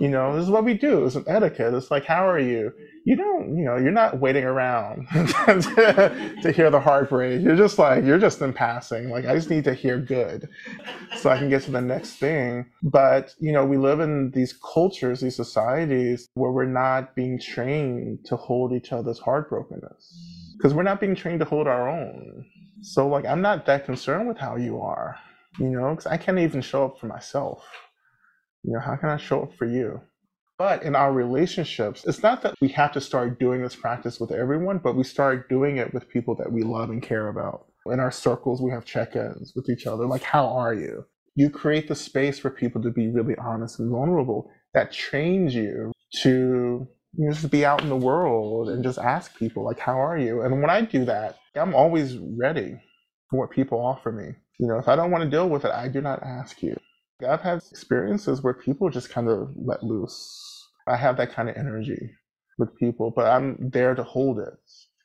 You 0.00 0.08
know, 0.08 0.34
this 0.34 0.44
is 0.44 0.50
what 0.50 0.64
we 0.64 0.74
do. 0.74 1.04
It's 1.04 1.14
an 1.14 1.24
etiquette. 1.26 1.74
It's 1.74 1.90
like, 1.90 2.04
how 2.04 2.28
are 2.28 2.38
you? 2.38 2.72
You 3.04 3.16
don't, 3.16 3.56
you 3.56 3.64
know, 3.64 3.76
you're 3.76 3.92
not 3.92 4.18
waiting 4.18 4.44
around 4.44 5.06
to, 5.12 6.38
to 6.42 6.52
hear 6.52 6.70
the 6.70 6.80
heartbreak. 6.80 7.42
You're 7.42 7.56
just 7.56 7.78
like, 7.78 8.04
you're 8.04 8.18
just 8.18 8.40
in 8.40 8.52
passing. 8.52 9.10
Like, 9.10 9.26
I 9.26 9.34
just 9.34 9.50
need 9.50 9.64
to 9.64 9.74
hear 9.74 9.98
good 9.98 10.48
so 11.18 11.30
I 11.30 11.38
can 11.38 11.48
get 11.48 11.62
to 11.62 11.70
the 11.70 11.80
next 11.80 12.16
thing. 12.16 12.66
But, 12.82 13.34
you 13.38 13.52
know, 13.52 13.64
we 13.64 13.76
live 13.76 14.00
in 14.00 14.30
these 14.32 14.52
cultures, 14.52 15.20
these 15.20 15.36
societies 15.36 16.28
where 16.34 16.50
we're 16.50 16.64
not 16.64 17.14
being 17.14 17.38
trained 17.38 18.24
to 18.26 18.36
hold 18.36 18.72
each 18.72 18.92
other's 18.92 19.20
heartbrokenness 19.20 20.12
because 20.56 20.74
we're 20.74 20.82
not 20.82 21.00
being 21.00 21.14
trained 21.14 21.40
to 21.40 21.46
hold 21.46 21.68
our 21.68 21.88
own. 21.88 22.44
So, 22.82 23.06
like, 23.06 23.26
I'm 23.26 23.42
not 23.42 23.66
that 23.66 23.84
concerned 23.84 24.28
with 24.28 24.38
how 24.38 24.56
you 24.56 24.80
are, 24.80 25.16
you 25.58 25.70
know, 25.70 25.90
because 25.90 26.06
I 26.06 26.16
can't 26.16 26.38
even 26.38 26.62
show 26.62 26.84
up 26.86 26.98
for 26.98 27.06
myself. 27.06 27.64
You 28.64 28.72
know, 28.72 28.80
how 28.80 28.96
can 28.96 29.10
I 29.10 29.18
show 29.18 29.42
up 29.42 29.54
for 29.54 29.66
you? 29.66 30.00
But 30.56 30.84
in 30.84 30.94
our 30.94 31.12
relationships, 31.12 32.04
it's 32.06 32.22
not 32.22 32.42
that 32.42 32.54
we 32.60 32.68
have 32.68 32.92
to 32.92 33.00
start 33.00 33.38
doing 33.38 33.62
this 33.62 33.76
practice 33.76 34.18
with 34.18 34.32
everyone, 34.32 34.78
but 34.78 34.96
we 34.96 35.04
start 35.04 35.48
doing 35.48 35.76
it 35.76 35.92
with 35.92 36.08
people 36.08 36.34
that 36.36 36.50
we 36.50 36.62
love 36.62 36.90
and 36.90 37.02
care 37.02 37.28
about. 37.28 37.66
In 37.86 38.00
our 38.00 38.10
circles, 38.10 38.62
we 38.62 38.70
have 38.70 38.84
check 38.84 39.16
ins 39.16 39.52
with 39.54 39.68
each 39.68 39.86
other, 39.86 40.06
like, 40.06 40.22
how 40.22 40.46
are 40.46 40.72
you? 40.72 41.04
You 41.34 41.50
create 41.50 41.88
the 41.88 41.94
space 41.94 42.38
for 42.38 42.48
people 42.50 42.80
to 42.82 42.90
be 42.90 43.08
really 43.08 43.36
honest 43.36 43.80
and 43.80 43.90
vulnerable. 43.90 44.50
That 44.72 44.92
trains 44.92 45.54
you 45.54 45.92
to 46.22 46.86
you 47.16 47.26
know, 47.26 47.32
just 47.32 47.50
be 47.50 47.66
out 47.66 47.82
in 47.82 47.88
the 47.88 47.96
world 47.96 48.70
and 48.70 48.82
just 48.82 48.98
ask 48.98 49.36
people, 49.36 49.64
like, 49.64 49.78
how 49.78 50.00
are 50.00 50.16
you? 50.16 50.42
And 50.42 50.60
when 50.62 50.70
I 50.70 50.80
do 50.80 51.04
that, 51.04 51.38
I'm 51.54 51.74
always 51.74 52.16
ready 52.16 52.80
for 53.28 53.40
what 53.40 53.50
people 53.50 53.84
offer 53.84 54.12
me. 54.12 54.34
You 54.58 54.68
know, 54.68 54.78
if 54.78 54.88
I 54.88 54.96
don't 54.96 55.10
want 55.10 55.24
to 55.24 55.30
deal 55.30 55.48
with 55.48 55.64
it, 55.64 55.72
I 55.72 55.88
do 55.88 56.00
not 56.00 56.22
ask 56.22 56.62
you. 56.62 56.76
I've 57.26 57.40
had 57.40 57.62
experiences 57.70 58.42
where 58.42 58.54
people 58.54 58.90
just 58.90 59.10
kind 59.10 59.28
of 59.28 59.50
let 59.56 59.82
loose. 59.82 60.68
I 60.86 60.96
have 60.96 61.16
that 61.16 61.32
kind 61.32 61.48
of 61.48 61.56
energy 61.56 62.10
with 62.58 62.76
people, 62.76 63.12
but 63.14 63.26
I'm 63.26 63.70
there 63.70 63.94
to 63.94 64.02
hold 64.02 64.38
it. 64.38 64.58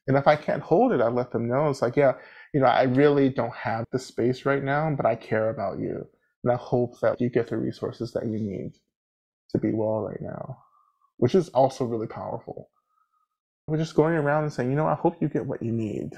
And 0.07 0.18
if 0.18 0.28
I 0.28 0.36
can't 0.36 0.64
hold 0.64 0.91
it, 0.91 1.01
I 1.01 1.07
let 1.07 1.32
them 1.32 1.47
know. 1.47 1.70
It's 1.70 1.82
like, 1.82 1.95
yeah, 1.95 2.14
you 2.53 2.60
know, 2.60 2.66
I 2.66 2.84
really 2.84 3.30
don't 3.30 3.53
have 3.53 3.86
the 3.91 3.99
space 3.99 4.45
right 4.45 4.64
now, 4.64 4.89
but 4.95 5.05
I 5.05 5.16
care 5.16 5.49
about 5.49 5.80
you. 5.80 6.07
And 6.43 6.51
I 6.51 6.55
hope 6.55 6.99
that 7.01 7.22
you 7.22 7.30
get 7.30 7.47
the 7.47 7.57
resources 7.57 8.12
that 8.14 8.26
you 8.26 8.39
need 8.39 8.74
to 9.51 9.60
be 9.60 9.72
well 9.72 10.01
right 10.01 10.22
now, 10.22 10.57
which 11.18 11.36
is 11.36 11.49
also 11.49 11.86
really 11.86 12.07
powerful. 12.07 12.70
We're 13.68 13.78
just 13.78 13.95
going 13.95 14.16
around 14.16 14.43
and 14.43 14.53
saying, 14.53 14.72
you 14.72 14.76
know, 14.76 14.88
I 14.88 14.95
hope 14.95 15.22
you 15.22 15.30
get 15.30 15.45
what 15.45 15.62
you 15.62 15.72
need. 15.72 16.10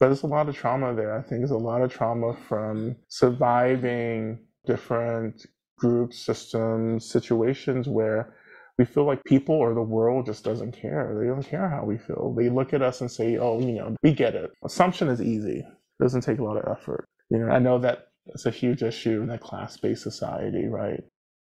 But 0.00 0.06
there's 0.06 0.22
a 0.22 0.26
lot 0.26 0.48
of 0.48 0.56
trauma 0.56 0.94
there. 0.94 1.16
I 1.16 1.22
think 1.22 1.40
there's 1.40 1.50
a 1.50 1.56
lot 1.56 1.82
of 1.82 1.92
trauma 1.92 2.34
from 2.48 2.96
surviving 3.08 4.40
different 4.66 5.46
groups, 5.78 6.18
systems, 6.18 7.10
situations 7.10 7.88
where 7.88 8.34
we 8.78 8.84
feel 8.84 9.04
like 9.04 9.22
people 9.24 9.54
or 9.54 9.74
the 9.74 9.82
world 9.82 10.26
just 10.26 10.44
doesn't 10.44 10.72
care. 10.72 11.16
They 11.20 11.26
don't 11.26 11.42
care 11.42 11.68
how 11.68 11.84
we 11.84 11.98
feel. 11.98 12.34
They 12.36 12.48
look 12.48 12.72
at 12.72 12.82
us 12.82 13.00
and 13.00 13.10
say, 13.10 13.36
oh, 13.36 13.60
you 13.60 13.72
know, 13.72 13.94
we 14.02 14.12
get 14.12 14.34
it. 14.34 14.50
Assumption 14.64 15.08
is 15.08 15.20
easy. 15.20 15.58
It 15.58 16.02
doesn't 16.02 16.22
take 16.22 16.38
a 16.38 16.44
lot 16.44 16.56
of 16.56 16.70
effort. 16.70 17.04
You 17.30 17.38
know, 17.38 17.50
I 17.50 17.58
know 17.58 17.78
that 17.78 18.08
it's 18.26 18.46
a 18.46 18.50
huge 18.50 18.82
issue 18.82 19.22
in 19.22 19.30
a 19.30 19.38
class-based 19.38 20.02
society, 20.02 20.66
right? 20.66 21.02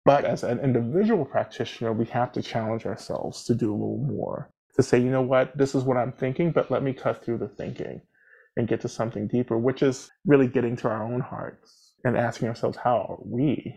But 0.05 0.25
as 0.25 0.43
an 0.43 0.59
individual 0.61 1.25
practitioner, 1.25 1.93
we 1.93 2.07
have 2.07 2.33
to 2.33 2.43
challenge 2.43 2.87
ourselves 2.87 3.45
to 3.45 3.55
do 3.55 3.71
a 3.71 3.75
little 3.75 4.05
more. 4.05 4.51
To 4.77 4.83
say, 4.83 4.99
you 4.99 5.11
know 5.11 5.23
what, 5.23 5.57
this 5.57 5.75
is 5.75 5.85
what 5.85 5.97
I'm 5.97 6.13
thinking, 6.13 6.51
but 6.51 6.71
let 6.71 6.83
me 6.83 6.93
cut 6.93 7.25
through 7.25 7.39
the 7.39 7.49
thinking 7.49 8.01
and 8.57 8.67
get 8.67 8.81
to 8.81 8.89
something 8.89 9.29
deeper, 9.29 9.59
which 9.59 9.83
is 9.83 10.11
really 10.27 10.47
getting 10.47 10.77
to 10.77 10.89
our 10.89 11.05
own 11.05 11.21
hearts 11.21 11.82
and 12.05 12.17
asking 12.17 12.49
ourselves, 12.49 12.77
how 12.77 13.07
are 13.09 13.19
we? 13.25 13.77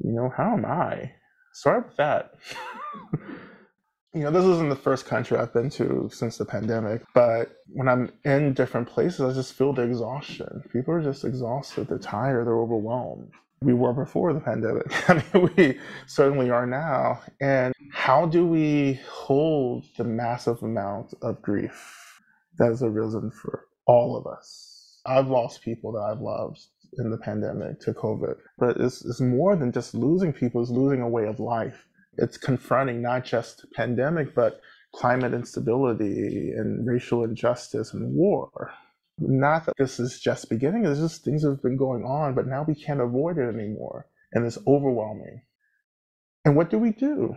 You 0.00 0.12
know, 0.12 0.32
how 0.36 0.54
am 0.54 0.64
I? 0.64 1.12
Start 1.52 1.86
with 1.88 1.96
that. 1.96 2.34
you 4.14 4.22
know, 4.22 4.30
this 4.30 4.44
isn't 4.44 4.68
the 4.68 4.76
first 4.76 5.06
country 5.06 5.36
I've 5.36 5.52
been 5.52 5.70
to 5.70 6.08
since 6.12 6.38
the 6.38 6.44
pandemic, 6.44 7.02
but 7.14 7.62
when 7.68 7.88
I'm 7.88 8.10
in 8.24 8.54
different 8.54 8.88
places, 8.88 9.20
I 9.20 9.32
just 9.32 9.54
feel 9.54 9.72
the 9.72 9.82
exhaustion. 9.82 10.62
People 10.72 10.94
are 10.94 11.02
just 11.02 11.24
exhausted, 11.24 11.88
they're 11.88 11.98
tired, 11.98 12.46
they're 12.46 12.58
overwhelmed. 12.58 13.30
We 13.60 13.74
were 13.74 13.92
before 13.92 14.32
the 14.32 14.40
pandemic. 14.40 14.86
I 15.10 15.22
mean, 15.34 15.50
we 15.56 15.78
certainly 16.06 16.50
are 16.50 16.66
now. 16.66 17.20
And 17.40 17.74
how 17.92 18.26
do 18.26 18.46
we 18.46 19.00
hold 19.08 19.84
the 19.96 20.04
massive 20.04 20.62
amount 20.62 21.14
of 21.22 21.42
grief 21.42 22.20
that 22.58 22.66
has 22.66 22.82
arisen 22.82 23.30
for 23.30 23.66
all 23.86 24.16
of 24.16 24.26
us? 24.26 25.00
I've 25.06 25.28
lost 25.28 25.62
people 25.62 25.92
that 25.92 26.02
I've 26.02 26.20
loved 26.20 26.60
in 26.96 27.10
the 27.10 27.18
pandemic 27.18 27.80
to 27.80 27.92
COVID. 27.92 28.36
But 28.58 28.76
it's, 28.78 29.04
it's 29.04 29.20
more 29.20 29.56
than 29.56 29.72
just 29.72 29.94
losing 29.94 30.32
people, 30.32 30.62
it's 30.62 30.70
losing 30.70 31.00
a 31.00 31.08
way 31.08 31.26
of 31.26 31.40
life. 31.40 31.86
It's 32.16 32.36
confronting 32.36 33.00
not 33.02 33.24
just 33.24 33.64
pandemic, 33.74 34.34
but 34.34 34.60
climate 34.94 35.34
instability 35.34 36.52
and 36.56 36.86
racial 36.86 37.24
injustice 37.24 37.92
and 37.92 38.14
war. 38.14 38.72
Not 39.18 39.66
that 39.66 39.74
this 39.78 40.00
is 40.00 40.20
just 40.20 40.48
beginning, 40.48 40.84
it's 40.84 41.00
just 41.00 41.24
things 41.24 41.44
have 41.44 41.62
been 41.62 41.76
going 41.76 42.04
on, 42.04 42.34
but 42.34 42.46
now 42.46 42.64
we 42.66 42.74
can't 42.74 43.00
avoid 43.00 43.38
it 43.38 43.48
anymore. 43.54 44.06
And 44.32 44.46
it's 44.46 44.58
overwhelming. 44.66 45.42
And 46.44 46.56
what 46.56 46.70
do 46.70 46.78
we 46.78 46.92
do? 46.92 47.34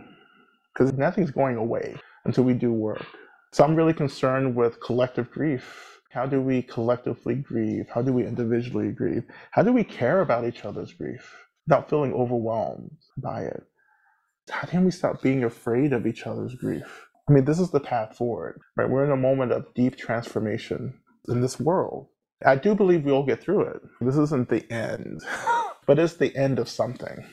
Because 0.72 0.92
nothing's 0.92 1.30
going 1.30 1.56
away 1.56 1.96
until 2.24 2.44
we 2.44 2.54
do 2.54 2.72
work. 2.72 3.04
So 3.52 3.64
I'm 3.64 3.74
really 3.74 3.92
concerned 3.92 4.56
with 4.56 4.80
collective 4.80 5.30
grief 5.30 5.91
how 6.12 6.26
do 6.26 6.42
we 6.42 6.60
collectively 6.60 7.34
grieve? 7.34 7.88
How 7.88 8.02
do 8.02 8.12
we 8.12 8.26
individually 8.26 8.92
grieve? 8.92 9.24
How 9.52 9.62
do 9.62 9.72
we 9.72 9.82
care 9.82 10.20
about 10.20 10.44
each 10.44 10.64
other's 10.64 10.92
grief 10.92 11.34
without 11.66 11.88
feeling 11.88 12.12
overwhelmed 12.12 12.98
by 13.16 13.44
it? 13.44 13.62
How 14.50 14.68
can 14.68 14.84
we 14.84 14.90
stop 14.90 15.22
being 15.22 15.42
afraid 15.42 15.94
of 15.94 16.06
each 16.06 16.26
other's 16.26 16.54
grief? 16.54 17.06
I 17.28 17.32
mean, 17.32 17.46
this 17.46 17.58
is 17.58 17.70
the 17.70 17.80
path 17.80 18.14
forward, 18.14 18.60
right? 18.76 18.90
We're 18.90 19.06
in 19.06 19.10
a 19.10 19.16
moment 19.16 19.52
of 19.52 19.72
deep 19.74 19.96
transformation 19.96 21.00
in 21.28 21.40
this 21.40 21.58
world. 21.58 22.08
I 22.44 22.56
do 22.56 22.74
believe 22.74 23.04
we'll 23.04 23.22
get 23.22 23.40
through 23.40 23.62
it. 23.62 23.80
This 24.02 24.16
isn't 24.18 24.50
the 24.50 24.70
end, 24.70 25.22
but 25.86 25.98
it's 25.98 26.16
the 26.16 26.36
end 26.36 26.58
of 26.58 26.68
something. 26.68 27.24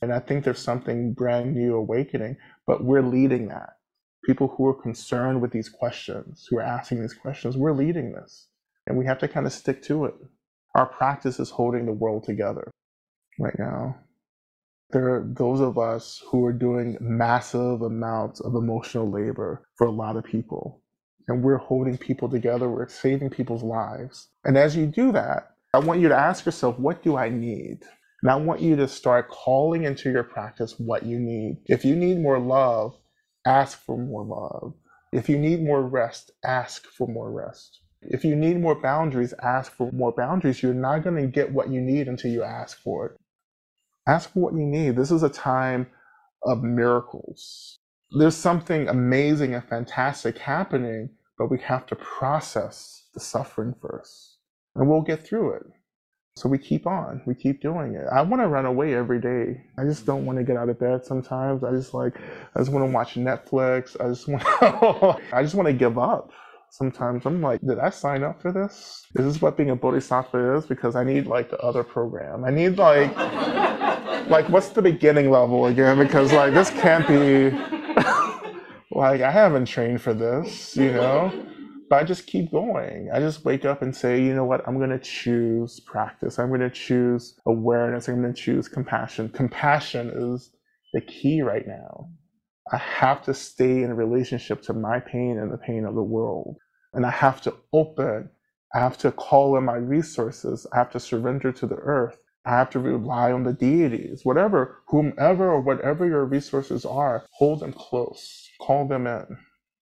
And 0.00 0.10
I 0.10 0.20
think 0.20 0.44
there's 0.44 0.58
something 0.58 1.12
brand 1.12 1.54
new 1.54 1.74
awakening, 1.74 2.38
but 2.66 2.82
we're 2.82 3.02
leading 3.02 3.48
that 3.48 3.74
people 4.24 4.48
who 4.48 4.66
are 4.66 4.82
concerned 4.82 5.40
with 5.40 5.50
these 5.50 5.68
questions, 5.68 6.46
who 6.48 6.58
are 6.58 6.62
asking 6.62 7.00
these 7.00 7.14
questions, 7.14 7.56
we're 7.56 7.72
leading 7.72 8.12
this. 8.12 8.48
And 8.86 8.96
we 8.96 9.06
have 9.06 9.18
to 9.18 9.28
kind 9.28 9.46
of 9.46 9.52
stick 9.52 9.82
to 9.84 10.06
it. 10.06 10.14
Our 10.74 10.86
practice 10.86 11.38
is 11.38 11.50
holding 11.50 11.86
the 11.86 11.92
world 11.92 12.24
together 12.24 12.70
right 13.38 13.58
now. 13.58 13.96
There 14.90 15.14
are 15.14 15.26
those 15.26 15.60
of 15.60 15.78
us 15.78 16.20
who 16.30 16.44
are 16.44 16.52
doing 16.52 16.98
massive 17.00 17.82
amounts 17.82 18.40
of 18.40 18.54
emotional 18.54 19.10
labor 19.10 19.66
for 19.76 19.86
a 19.86 19.92
lot 19.92 20.16
of 20.16 20.24
people. 20.24 20.82
And 21.28 21.42
we're 21.42 21.58
holding 21.58 21.96
people 21.96 22.28
together, 22.28 22.68
we're 22.68 22.88
saving 22.88 23.30
people's 23.30 23.62
lives. 23.62 24.28
And 24.44 24.58
as 24.58 24.76
you 24.76 24.86
do 24.86 25.12
that, 25.12 25.50
I 25.72 25.78
want 25.78 26.00
you 26.00 26.08
to 26.08 26.16
ask 26.16 26.44
yourself, 26.44 26.78
what 26.78 27.02
do 27.02 27.16
I 27.16 27.28
need? 27.30 27.78
And 28.22 28.30
I 28.30 28.36
want 28.36 28.60
you 28.60 28.76
to 28.76 28.86
start 28.86 29.30
calling 29.30 29.84
into 29.84 30.10
your 30.10 30.24
practice 30.24 30.78
what 30.78 31.04
you 31.04 31.18
need. 31.18 31.58
If 31.66 31.84
you 31.84 31.96
need 31.96 32.18
more 32.20 32.38
love, 32.38 32.96
ask 33.44 33.78
for 33.78 33.98
more 33.98 34.24
love. 34.24 34.74
If 35.12 35.28
you 35.28 35.38
need 35.38 35.62
more 35.62 35.82
rest, 35.82 36.30
ask 36.44 36.86
for 36.86 37.06
more 37.06 37.30
rest. 37.30 37.80
If 38.00 38.24
you 38.24 38.34
need 38.34 38.60
more 38.60 38.74
boundaries, 38.74 39.34
ask 39.42 39.72
for 39.72 39.92
more 39.92 40.12
boundaries. 40.12 40.62
You're 40.62 40.74
not 40.74 41.04
going 41.04 41.16
to 41.16 41.26
get 41.26 41.52
what 41.52 41.68
you 41.70 41.80
need 41.80 42.08
until 42.08 42.30
you 42.30 42.42
ask 42.42 42.80
for 42.82 43.06
it. 43.06 43.20
Ask 44.06 44.32
for 44.32 44.40
what 44.40 44.54
you 44.54 44.66
need. 44.66 44.96
This 44.96 45.10
is 45.12 45.22
a 45.22 45.28
time 45.28 45.86
of 46.42 46.62
miracles. 46.62 47.78
There's 48.10 48.36
something 48.36 48.88
amazing 48.88 49.54
and 49.54 49.64
fantastic 49.64 50.38
happening, 50.38 51.10
but 51.38 51.50
we 51.50 51.58
have 51.60 51.86
to 51.86 51.96
process 51.96 53.04
the 53.14 53.20
suffering 53.20 53.74
first. 53.80 54.38
And 54.74 54.88
we'll 54.88 55.02
get 55.02 55.24
through 55.24 55.54
it. 55.54 55.62
So 56.34 56.48
we 56.48 56.56
keep 56.56 56.86
on, 56.86 57.20
we 57.26 57.34
keep 57.34 57.60
doing 57.60 57.94
it. 57.94 58.06
I 58.10 58.22
want 58.22 58.42
to 58.42 58.48
run 58.48 58.64
away 58.64 58.94
every 58.94 59.20
day. 59.20 59.62
I 59.78 59.84
just 59.84 60.06
don't 60.06 60.24
want 60.24 60.38
to 60.38 60.44
get 60.44 60.56
out 60.56 60.70
of 60.70 60.78
bed 60.78 61.04
sometimes. 61.04 61.62
I 61.62 61.72
just 61.72 61.92
like, 61.92 62.16
I 62.54 62.58
just 62.58 62.72
want 62.72 62.88
to 62.88 62.90
watch 62.90 63.16
Netflix. 63.16 64.00
I 64.00 64.08
just 64.08 64.28
want, 64.28 64.42
I 65.32 65.42
just 65.42 65.54
want 65.54 65.66
to 65.66 65.74
give 65.74 65.98
up. 65.98 66.30
Sometimes 66.70 67.26
I'm 67.26 67.42
like, 67.42 67.60
did 67.60 67.78
I 67.78 67.90
sign 67.90 68.22
up 68.24 68.40
for 68.40 68.50
this? 68.50 69.06
Is 69.14 69.26
this 69.26 69.42
what 69.42 69.58
being 69.58 69.68
a 69.70 69.76
bodhisattva 69.76 70.56
is? 70.56 70.64
Because 70.64 70.96
I 70.96 71.04
need 71.04 71.26
like 71.26 71.50
the 71.50 71.58
other 71.58 71.84
program. 71.84 72.44
I 72.44 72.50
need 72.50 72.78
like, 72.78 73.14
like 74.28 74.48
what's 74.48 74.70
the 74.70 74.80
beginning 74.80 75.30
level 75.30 75.66
again? 75.66 75.98
Because 75.98 76.32
like 76.32 76.54
this 76.54 76.70
can't 76.70 77.06
be, 77.06 77.50
like 78.90 79.20
I 79.20 79.30
haven't 79.30 79.66
trained 79.66 80.00
for 80.00 80.14
this, 80.14 80.74
you 80.78 80.92
know 80.92 81.51
But 81.92 82.00
I 82.00 82.04
just 82.04 82.26
keep 82.26 82.50
going. 82.50 83.10
I 83.12 83.20
just 83.20 83.44
wake 83.44 83.66
up 83.66 83.82
and 83.82 83.94
say, 83.94 84.18
you 84.18 84.34
know 84.34 84.46
what? 84.46 84.66
I'm 84.66 84.78
going 84.78 84.88
to 84.88 84.98
choose 84.98 85.78
practice. 85.80 86.38
I'm 86.38 86.48
going 86.48 86.62
to 86.62 86.70
choose 86.70 87.38
awareness. 87.44 88.08
I'm 88.08 88.22
going 88.22 88.32
to 88.32 88.40
choose 88.40 88.66
compassion. 88.66 89.28
Compassion 89.28 90.10
is 90.14 90.54
the 90.94 91.02
key 91.02 91.42
right 91.42 91.66
now. 91.66 92.08
I 92.72 92.78
have 92.78 93.22
to 93.24 93.34
stay 93.34 93.82
in 93.82 93.94
relationship 93.94 94.62
to 94.62 94.72
my 94.72 95.00
pain 95.00 95.38
and 95.38 95.52
the 95.52 95.58
pain 95.58 95.84
of 95.84 95.94
the 95.94 96.02
world. 96.02 96.56
And 96.94 97.04
I 97.04 97.10
have 97.10 97.42
to 97.42 97.54
open. 97.74 98.30
I 98.74 98.78
have 98.78 98.96
to 98.96 99.12
call 99.12 99.58
in 99.58 99.64
my 99.64 99.76
resources. 99.76 100.66
I 100.72 100.78
have 100.78 100.90
to 100.92 100.98
surrender 100.98 101.52
to 101.52 101.66
the 101.66 101.76
earth. 101.76 102.16
I 102.46 102.52
have 102.52 102.70
to 102.70 102.78
rely 102.78 103.32
on 103.32 103.42
the 103.42 103.52
deities, 103.52 104.22
whatever, 104.24 104.78
whomever 104.88 105.50
or 105.50 105.60
whatever 105.60 106.06
your 106.06 106.24
resources 106.24 106.86
are, 106.86 107.26
hold 107.32 107.60
them 107.60 107.74
close, 107.74 108.48
call 108.62 108.88
them 108.88 109.06
in 109.06 109.26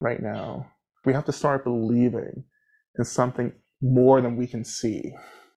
right 0.01 0.21
now. 0.21 0.67
We 1.05 1.13
have 1.13 1.25
to 1.27 1.33
start 1.33 1.65
believing 1.65 2.45
in 2.99 3.05
something 3.05 3.53
more 3.83 4.21
than 4.21 4.37
we 4.37 4.47
can 4.47 4.65
see 4.65 5.13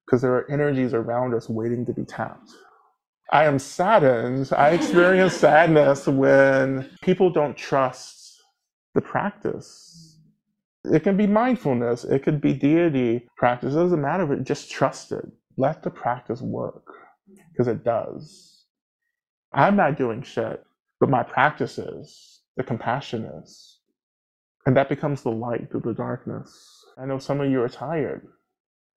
because 0.05 0.21
there 0.21 0.33
are 0.35 0.49
energies 0.51 0.93
around 0.93 1.33
us 1.33 1.49
waiting 1.49 1.85
to 1.85 1.93
be 1.93 2.05
tapped. 2.05 2.51
I 3.31 3.45
am 3.45 3.59
saddened. 3.59 4.51
I 4.55 4.71
experience 4.71 5.33
sadness 5.37 6.07
when 6.07 6.89
people 7.01 7.31
don't 7.31 7.57
trust 7.57 8.41
the 8.93 9.01
practice. 9.01 10.19
It 10.85 11.03
can 11.03 11.17
be 11.17 11.27
mindfulness, 11.27 12.03
it 12.03 12.23
could 12.23 12.41
be 12.41 12.53
deity 12.53 13.27
practice. 13.37 13.73
It 13.73 13.77
doesn't 13.77 14.01
matter, 14.01 14.35
just 14.41 14.69
trust 14.69 15.11
it. 15.13 15.25
Let 15.57 15.83
the 15.83 15.89
practice 15.89 16.41
work 16.41 16.85
because 17.51 17.67
it 17.67 17.83
does. 17.83 18.65
I'm 19.53 19.75
not 19.75 19.97
doing 19.97 20.23
shit, 20.23 20.63
but 20.99 21.09
my 21.09 21.23
practice 21.23 21.77
is, 21.77 22.41
the 22.57 22.63
compassion 22.63 23.25
is. 23.43 23.72
And 24.65 24.77
that 24.77 24.89
becomes 24.89 25.23
the 25.23 25.31
light 25.31 25.69
through 25.69 25.81
the 25.81 25.93
darkness. 25.93 26.85
I 26.97 27.05
know 27.05 27.19
some 27.19 27.41
of 27.41 27.49
you 27.49 27.61
are 27.61 27.69
tired. 27.69 28.27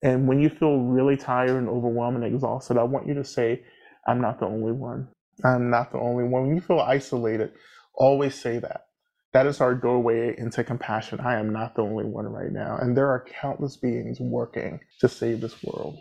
And 0.03 0.29
when 0.29 0.41
you 0.41 0.49
feel 0.49 0.79
really 0.79 1.17
tired 1.17 1.57
and 1.57 1.69
overwhelmed 1.69 2.23
and 2.23 2.35
exhausted, 2.35 2.79
I 2.79 2.85
want 2.85 3.09
you 3.09 3.15
to 3.15 3.25
say, 3.25 3.65
I'm 4.07 4.21
not 4.21 4.39
the 4.39 4.47
only 4.47 4.73
one. 4.73 5.09
I'm 5.45 5.71
not 5.71 5.93
the 5.93 5.99
only 5.99 6.25
one. 6.25 6.47
When 6.47 6.55
you 6.55 6.61
feel 6.61 6.81
isolated, 6.81 7.53
always 7.95 8.35
say 8.35 8.59
that. 8.59 8.87
That 9.33 9.47
is 9.47 9.61
our 9.61 9.75
doorway 9.75 10.35
into 10.39 10.65
compassion. 10.65 11.21
I 11.21 11.39
am 11.39 11.53
not 11.53 11.75
the 11.75 11.83
only 11.83 12.05
one 12.05 12.27
right 12.27 12.53
now. 12.53 12.79
And 12.81 12.97
there 12.97 13.09
are 13.09 13.27
countless 13.41 13.77
beings 13.77 14.21
working 14.21 14.81
to 15.01 15.09
save 15.09 15.41
this 15.41 15.63
world. 15.63 15.99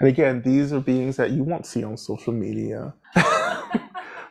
And 0.00 0.08
again, 0.08 0.42
these 0.42 0.72
are 0.72 0.80
beings 0.80 1.16
that 1.16 1.30
you 1.30 1.44
won't 1.44 1.66
see 1.66 1.84
on 1.84 1.96
social 1.96 2.32
media. 2.32 2.92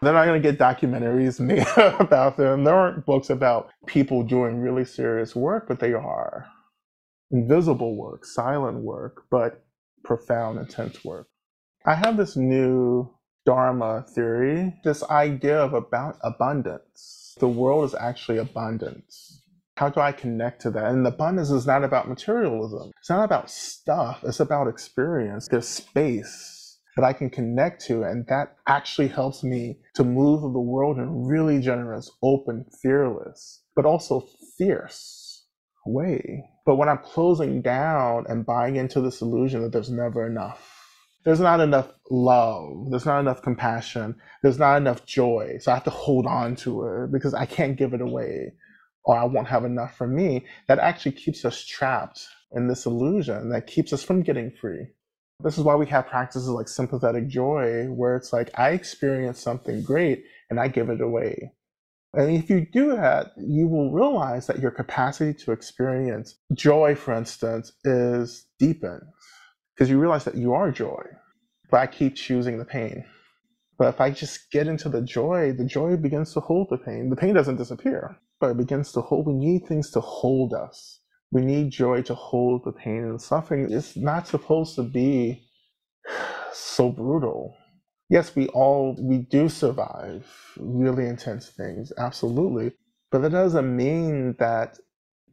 They're 0.04 0.14
not 0.14 0.26
going 0.26 0.42
to 0.42 0.52
get 0.52 0.60
documentaries 0.60 1.40
made 1.42 1.66
about 2.00 2.38
them. 2.38 2.64
There 2.64 2.76
aren't 2.76 3.06
books 3.06 3.30
about 3.30 3.72
people 3.86 4.24
doing 4.24 4.60
really 4.60 4.86
serious 4.86 5.36
work, 5.36 5.68
but 5.68 5.80
they 5.80 5.94
are 5.94 6.48
invisible 7.32 7.96
work, 7.96 8.26
silent 8.26 8.78
work, 8.80 9.24
but 9.32 9.64
profound, 10.04 10.60
intense 10.60 11.04
work. 11.04 11.28
I 11.86 11.96
have 11.96 12.18
this 12.18 12.36
new 12.36 13.10
Dharma 13.46 14.06
theory, 14.08 14.74
this 14.86 15.04
idea 15.04 15.60
of 15.60 15.74
about 15.74 16.18
abundance. 16.24 17.36
The 17.40 17.48
world 17.48 17.84
is 17.86 17.96
actually 17.96 18.38
abundance. 18.38 19.42
How 19.76 19.90
do 19.90 20.00
I 20.00 20.14
connect 20.14 20.62
to 20.62 20.72
that? 20.72 20.92
And 20.92 21.06
the 21.06 21.10
abundance 21.10 21.50
is 21.50 21.68
not 21.68 21.84
about 21.84 22.08
materialism. 22.08 22.92
It's 23.00 23.10
not 23.10 23.26
about 23.26 23.50
stuff. 23.50 24.24
It's 24.24 24.40
about 24.40 24.68
experience. 24.68 25.48
There's 25.48 25.68
space 25.68 26.53
that 26.96 27.06
I 27.06 27.14
can 27.14 27.30
connect 27.30 27.86
to. 27.86 28.04
And 28.04 28.26
that 28.28 28.56
actually 28.68 29.08
helps 29.08 29.44
me 29.44 29.80
to 29.96 30.04
move 30.04 30.42
the 30.42 30.60
world 30.60 30.98
in 30.98 31.26
really 31.26 31.60
generous, 31.60 32.12
open, 32.22 32.66
fearless, 32.82 33.64
but 33.76 33.86
also 33.86 34.28
fierce 34.58 35.46
way. 35.86 36.46
But 36.66 36.76
when 36.76 36.90
I'm 36.90 37.00
closing 37.00 37.62
down 37.62 38.26
and 38.30 38.46
buying 38.46 38.76
into 38.76 39.02
this 39.02 39.22
illusion 39.22 39.64
that 39.64 39.72
there's 39.72 39.90
never 39.90 40.26
enough, 40.26 40.70
there's 41.26 41.40
not 41.40 41.60
enough 41.60 41.90
love, 42.10 42.90
there's 42.90 43.06
not 43.06 43.20
enough 43.20 43.42
compassion, 43.42 44.16
there's 44.42 44.60
not 44.60 44.78
enough 44.78 45.06
joy. 45.06 45.58
So 45.60 45.72
I 45.72 45.76
have 45.76 45.84
to 45.86 45.90
hold 45.90 46.26
on 46.26 46.56
to 46.58 46.84
it 46.86 47.12
because 47.12 47.34
I 47.34 47.46
can't 47.46 47.78
give 47.78 47.94
it 47.94 48.02
away 48.02 48.54
or 49.06 49.18
I 49.18 49.26
won't 49.26 49.48
have 49.48 49.66
enough 49.66 49.96
for 49.98 50.08
me. 50.08 50.46
That 50.68 50.80
actually 50.80 51.14
keeps 51.14 51.44
us 51.46 51.64
trapped 51.66 52.26
in 52.54 52.68
this 52.68 52.86
illusion 52.86 53.50
that 53.50 53.68
keeps 53.68 53.94
us 53.94 54.04
from 54.04 54.22
getting 54.22 54.52
free. 54.52 54.88
This 55.44 55.58
is 55.58 55.64
why 55.64 55.76
we 55.76 55.86
have 55.88 56.08
practices 56.08 56.48
like 56.48 56.70
sympathetic 56.70 57.28
joy, 57.28 57.88
where 57.88 58.16
it's 58.16 58.32
like, 58.32 58.58
I 58.58 58.70
experience 58.70 59.40
something 59.40 59.84
great 59.84 60.24
and 60.50 60.60
I 60.60 60.70
give 60.70 60.90
it 60.90 61.02
away. 61.02 61.52
And 62.14 62.32
if 62.32 62.50
you 62.50 62.66
do 62.72 62.96
that, 62.96 63.32
you 63.38 63.68
will 63.68 63.92
realize 63.92 64.48
that 64.48 64.60
your 64.60 64.72
capacity 64.72 65.34
to 65.44 65.52
experience 65.52 66.36
joy, 66.54 66.96
for 66.96 67.14
instance, 67.14 67.74
is 67.84 68.46
deepened 68.58 69.02
because 69.76 69.90
you 69.90 70.00
realize 70.00 70.24
that 70.26 70.36
you 70.36 70.54
are 70.54 70.72
joy. 70.72 71.04
But 71.70 71.82
I 71.82 71.88
keep 71.88 72.16
choosing 72.16 72.58
the 72.58 72.66
pain. 72.66 73.04
But 73.78 73.90
if 73.90 74.00
I 74.00 74.12
just 74.12 74.52
get 74.52 74.68
into 74.68 74.88
the 74.88 75.02
joy, 75.02 75.52
the 75.52 75.66
joy 75.66 75.98
begins 75.98 76.34
to 76.36 76.40
hold 76.40 76.68
the 76.70 76.78
pain. 76.78 77.10
The 77.10 77.16
pain 77.16 77.34
doesn't 77.34 77.58
disappear, 77.58 78.18
but 78.40 78.52
it 78.52 78.58
begins 78.58 78.92
to 78.94 79.02
hold. 79.02 79.26
We 79.26 79.34
need 79.34 79.66
things 79.68 79.90
to 79.92 80.00
hold 80.00 80.54
us 80.54 81.00
we 81.34 81.42
need 81.42 81.72
joy 81.72 82.04
to 82.04 82.14
hold 82.14 82.64
the 82.64 82.72
pain 82.72 83.00
and 83.00 83.20
suffering. 83.20 83.72
It's 83.72 83.98
not 83.98 84.28
supposed 84.28 84.76
to 84.76 84.84
be 84.84 85.44
so 86.54 86.90
brutal. 86.90 87.58
Yes, 88.10 88.36
we 88.36 88.48
all 88.50 88.96
we 89.00 89.18
do 89.18 89.50
survive 89.50 90.28
really 90.58 91.08
intense 91.08 91.50
things, 91.50 91.92
absolutely. 91.98 92.74
But 93.12 93.24
that 93.24 93.32
doesn't 93.32 93.76
mean 93.76 94.36
that 94.38 94.78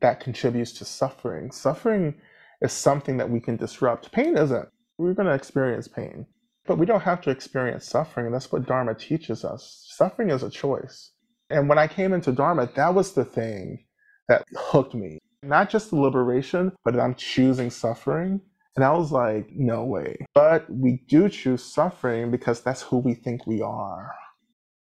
that 0.00 0.20
contributes 0.20 0.72
to 0.72 0.86
suffering. 0.86 1.52
Suffering 1.52 2.14
is 2.62 2.72
something 2.72 3.18
that 3.18 3.28
we 3.28 3.38
can 3.38 3.56
disrupt. 3.56 4.10
Pain 4.10 4.38
isn't. 4.38 4.68
We're 4.96 5.12
going 5.12 5.28
to 5.28 5.34
experience 5.34 5.86
pain. 5.86 6.26
But 6.66 6.78
we 6.78 6.86
don't 6.86 7.02
have 7.02 7.20
to 7.22 7.30
experience 7.30 7.86
suffering. 7.86 8.26
And 8.26 8.34
that's 8.34 8.50
what 8.50 8.66
Dharma 8.66 8.94
teaches 8.94 9.44
us. 9.44 9.86
Suffering 9.90 10.30
is 10.30 10.42
a 10.42 10.50
choice. 10.50 11.12
And 11.50 11.68
when 11.68 11.78
I 11.78 11.86
came 11.86 12.14
into 12.14 12.32
Dharma, 12.32 12.70
that 12.76 12.94
was 12.94 13.12
the 13.12 13.24
thing 13.24 13.84
that 14.28 14.44
hooked 14.56 14.94
me 14.94 15.18
not 15.42 15.70
just 15.70 15.90
the 15.90 15.96
liberation, 15.96 16.72
but 16.84 16.98
I'm 16.98 17.14
choosing 17.14 17.70
suffering. 17.70 18.40
And 18.76 18.84
I 18.84 18.92
was 18.92 19.10
like, 19.10 19.48
no 19.52 19.84
way. 19.84 20.16
But 20.34 20.66
we 20.70 21.02
do 21.08 21.28
choose 21.28 21.62
suffering 21.62 22.30
because 22.30 22.60
that's 22.62 22.82
who 22.82 22.98
we 22.98 23.14
think 23.14 23.46
we 23.46 23.62
are. 23.62 24.12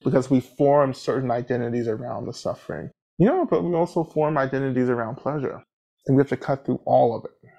Because 0.03 0.29
we 0.29 0.39
form 0.39 0.93
certain 0.93 1.31
identities 1.31 1.87
around 1.87 2.25
the 2.25 2.33
suffering. 2.33 2.91
You 3.17 3.27
know, 3.27 3.45
but 3.45 3.63
we 3.63 3.73
also 3.73 4.03
form 4.03 4.37
identities 4.37 4.89
around 4.89 5.15
pleasure. 5.15 5.63
And 6.07 6.15
we 6.15 6.21
have 6.21 6.29
to 6.29 6.37
cut 6.37 6.65
through 6.65 6.81
all 6.85 7.15
of 7.15 7.25
it 7.25 7.49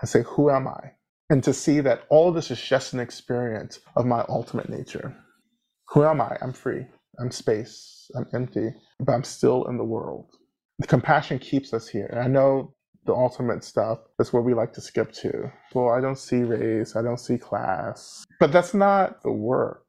and 0.00 0.08
say, 0.08 0.22
who 0.22 0.50
am 0.50 0.68
I? 0.68 0.92
And 1.30 1.42
to 1.44 1.52
see 1.52 1.80
that 1.80 2.04
all 2.10 2.28
of 2.28 2.34
this 2.34 2.50
is 2.50 2.60
just 2.60 2.92
an 2.92 3.00
experience 3.00 3.80
of 3.96 4.06
my 4.06 4.24
ultimate 4.28 4.68
nature. 4.68 5.16
Who 5.88 6.04
am 6.04 6.20
I? 6.20 6.36
I'm 6.40 6.52
free. 6.52 6.86
I'm 7.18 7.30
space. 7.30 8.10
I'm 8.16 8.26
empty, 8.34 8.70
but 9.00 9.12
I'm 9.12 9.24
still 9.24 9.64
in 9.66 9.78
the 9.78 9.84
world 9.84 10.30
the 10.78 10.86
compassion 10.86 11.38
keeps 11.38 11.72
us 11.72 11.88
here. 11.88 12.20
I 12.22 12.28
know 12.28 12.74
the 13.06 13.14
ultimate 13.14 13.64
stuff 13.64 13.98
is 14.18 14.32
what 14.32 14.44
we 14.44 14.52
like 14.52 14.72
to 14.74 14.80
skip 14.80 15.12
to. 15.12 15.50
Well, 15.74 15.90
I 15.90 16.00
don't 16.00 16.18
see 16.18 16.42
race, 16.42 16.96
I 16.96 17.02
don't 17.02 17.20
see 17.20 17.38
class. 17.38 18.24
But 18.40 18.52
that's 18.52 18.74
not 18.74 19.22
the 19.22 19.32
work. 19.32 19.84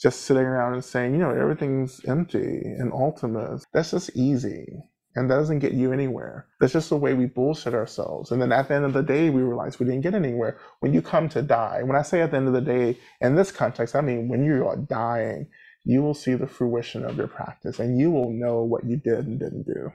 Just 0.00 0.22
sitting 0.22 0.44
around 0.44 0.74
and 0.74 0.84
saying, 0.84 1.12
you 1.12 1.18
know, 1.18 1.30
everything's 1.30 2.00
empty 2.06 2.62
and 2.78 2.90
ultimate. 2.92 3.66
That's 3.74 3.90
just 3.90 4.16
easy. 4.16 4.66
And 5.14 5.28
that 5.28 5.34
doesn't 5.34 5.58
get 5.58 5.72
you 5.72 5.92
anywhere. 5.92 6.46
That's 6.60 6.72
just 6.72 6.88
the 6.88 6.96
way 6.96 7.12
we 7.12 7.26
bullshit 7.26 7.74
ourselves. 7.74 8.30
And 8.30 8.40
then 8.40 8.52
at 8.52 8.68
the 8.68 8.74
end 8.74 8.84
of 8.84 8.92
the 8.94 9.02
day, 9.02 9.28
we 9.28 9.42
realize 9.42 9.78
we 9.78 9.84
didn't 9.84 10.02
get 10.02 10.14
anywhere. 10.14 10.58
When 10.78 10.94
you 10.94 11.02
come 11.02 11.28
to 11.30 11.42
die, 11.42 11.82
when 11.82 11.96
I 11.96 12.02
say 12.02 12.22
at 12.22 12.30
the 12.30 12.36
end 12.38 12.46
of 12.46 12.54
the 12.54 12.60
day, 12.60 12.96
in 13.20 13.34
this 13.34 13.52
context, 13.52 13.96
I 13.96 14.00
mean 14.00 14.28
when 14.28 14.44
you 14.44 14.66
are 14.66 14.76
dying, 14.76 15.48
you 15.84 16.00
will 16.02 16.14
see 16.14 16.34
the 16.34 16.46
fruition 16.46 17.04
of 17.04 17.16
your 17.16 17.26
practice 17.26 17.80
and 17.80 17.98
you 17.98 18.10
will 18.10 18.30
know 18.30 18.62
what 18.62 18.84
you 18.84 18.96
did 18.96 19.26
and 19.26 19.38
didn't 19.38 19.66
do 19.66 19.90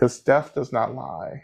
because 0.00 0.18
death 0.20 0.54
does 0.54 0.72
not 0.72 0.94
lie. 0.94 1.42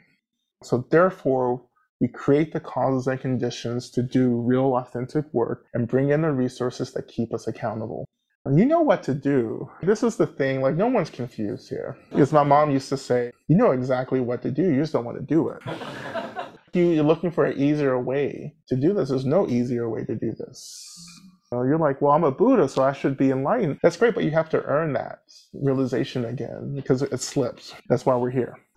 So, 0.63 0.87
therefore, 0.91 1.63
we 2.01 2.09
create 2.09 2.55
the 2.55 2.61
causes 2.61 3.07
and 3.07 3.21
conditions 3.21 3.91
to 3.91 4.03
do 4.03 4.41
real, 4.41 4.77
authentic 4.77 5.27
work 5.35 5.67
and 5.75 5.87
bring 5.87 6.09
in 6.09 6.23
the 6.23 6.33
resources 6.33 6.93
that 6.93 7.09
keep 7.09 7.35
us 7.35 7.47
accountable. 7.47 8.07
And 8.47 8.59
you 8.59 8.65
know 8.65 8.81
what 8.81 9.03
to 9.05 9.15
do. 9.15 9.71
This 9.83 10.03
is 10.03 10.17
the 10.17 10.27
thing, 10.27 10.63
like, 10.63 10.75
no 10.75 10.87
one's 10.87 11.11
confused 11.11 11.69
here. 11.69 11.99
Because 12.11 12.33
my 12.33 12.45
mom 12.45 12.71
used 12.71 12.89
to 12.89 12.97
say, 12.97 13.31
you 13.49 13.57
know 13.57 13.73
exactly 13.73 14.21
what 14.21 14.41
to 14.43 14.51
do, 14.51 14.63
you 14.63 14.81
just 14.81 14.95
don't 14.95 15.05
want 15.05 15.19
to 15.19 15.25
do 15.25 15.49
it. 15.49 15.59
You're 16.73 17.05
looking 17.05 17.31
for 17.31 17.45
an 17.45 17.59
easier 17.59 18.01
way 18.01 18.55
to 18.69 18.77
do 18.77 18.95
this. 18.95 19.11
There's 19.11 19.25
no 19.25 19.49
easier 19.49 19.89
way 19.89 20.05
to 20.05 20.15
do 20.15 20.33
this. 20.33 21.07
You're 21.53 21.79
like, 21.79 22.03
well, 22.03 22.13
I'm 22.13 22.25
a 22.25 22.33
Buddha, 22.33 22.69
so 22.69 22.83
I 22.83 22.93
should 22.93 23.17
be 23.17 23.31
enlightened. 23.31 23.79
That's 23.83 23.97
great, 23.97 24.15
but 24.15 24.25
you 24.25 24.33
have 24.33 24.51
to 24.51 24.63
earn 24.65 24.93
that 24.95 25.21
realization 25.55 26.25
again 26.25 26.75
because 26.75 27.03
it 27.03 27.21
slips. 27.21 27.73
That's 27.89 28.05
why 28.05 28.17
we're 28.17 28.31
here. 28.31 28.59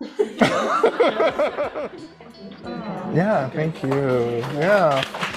yeah, 3.12 3.50
thank 3.50 3.82
you. 3.82 3.90
Yeah. 4.54 5.29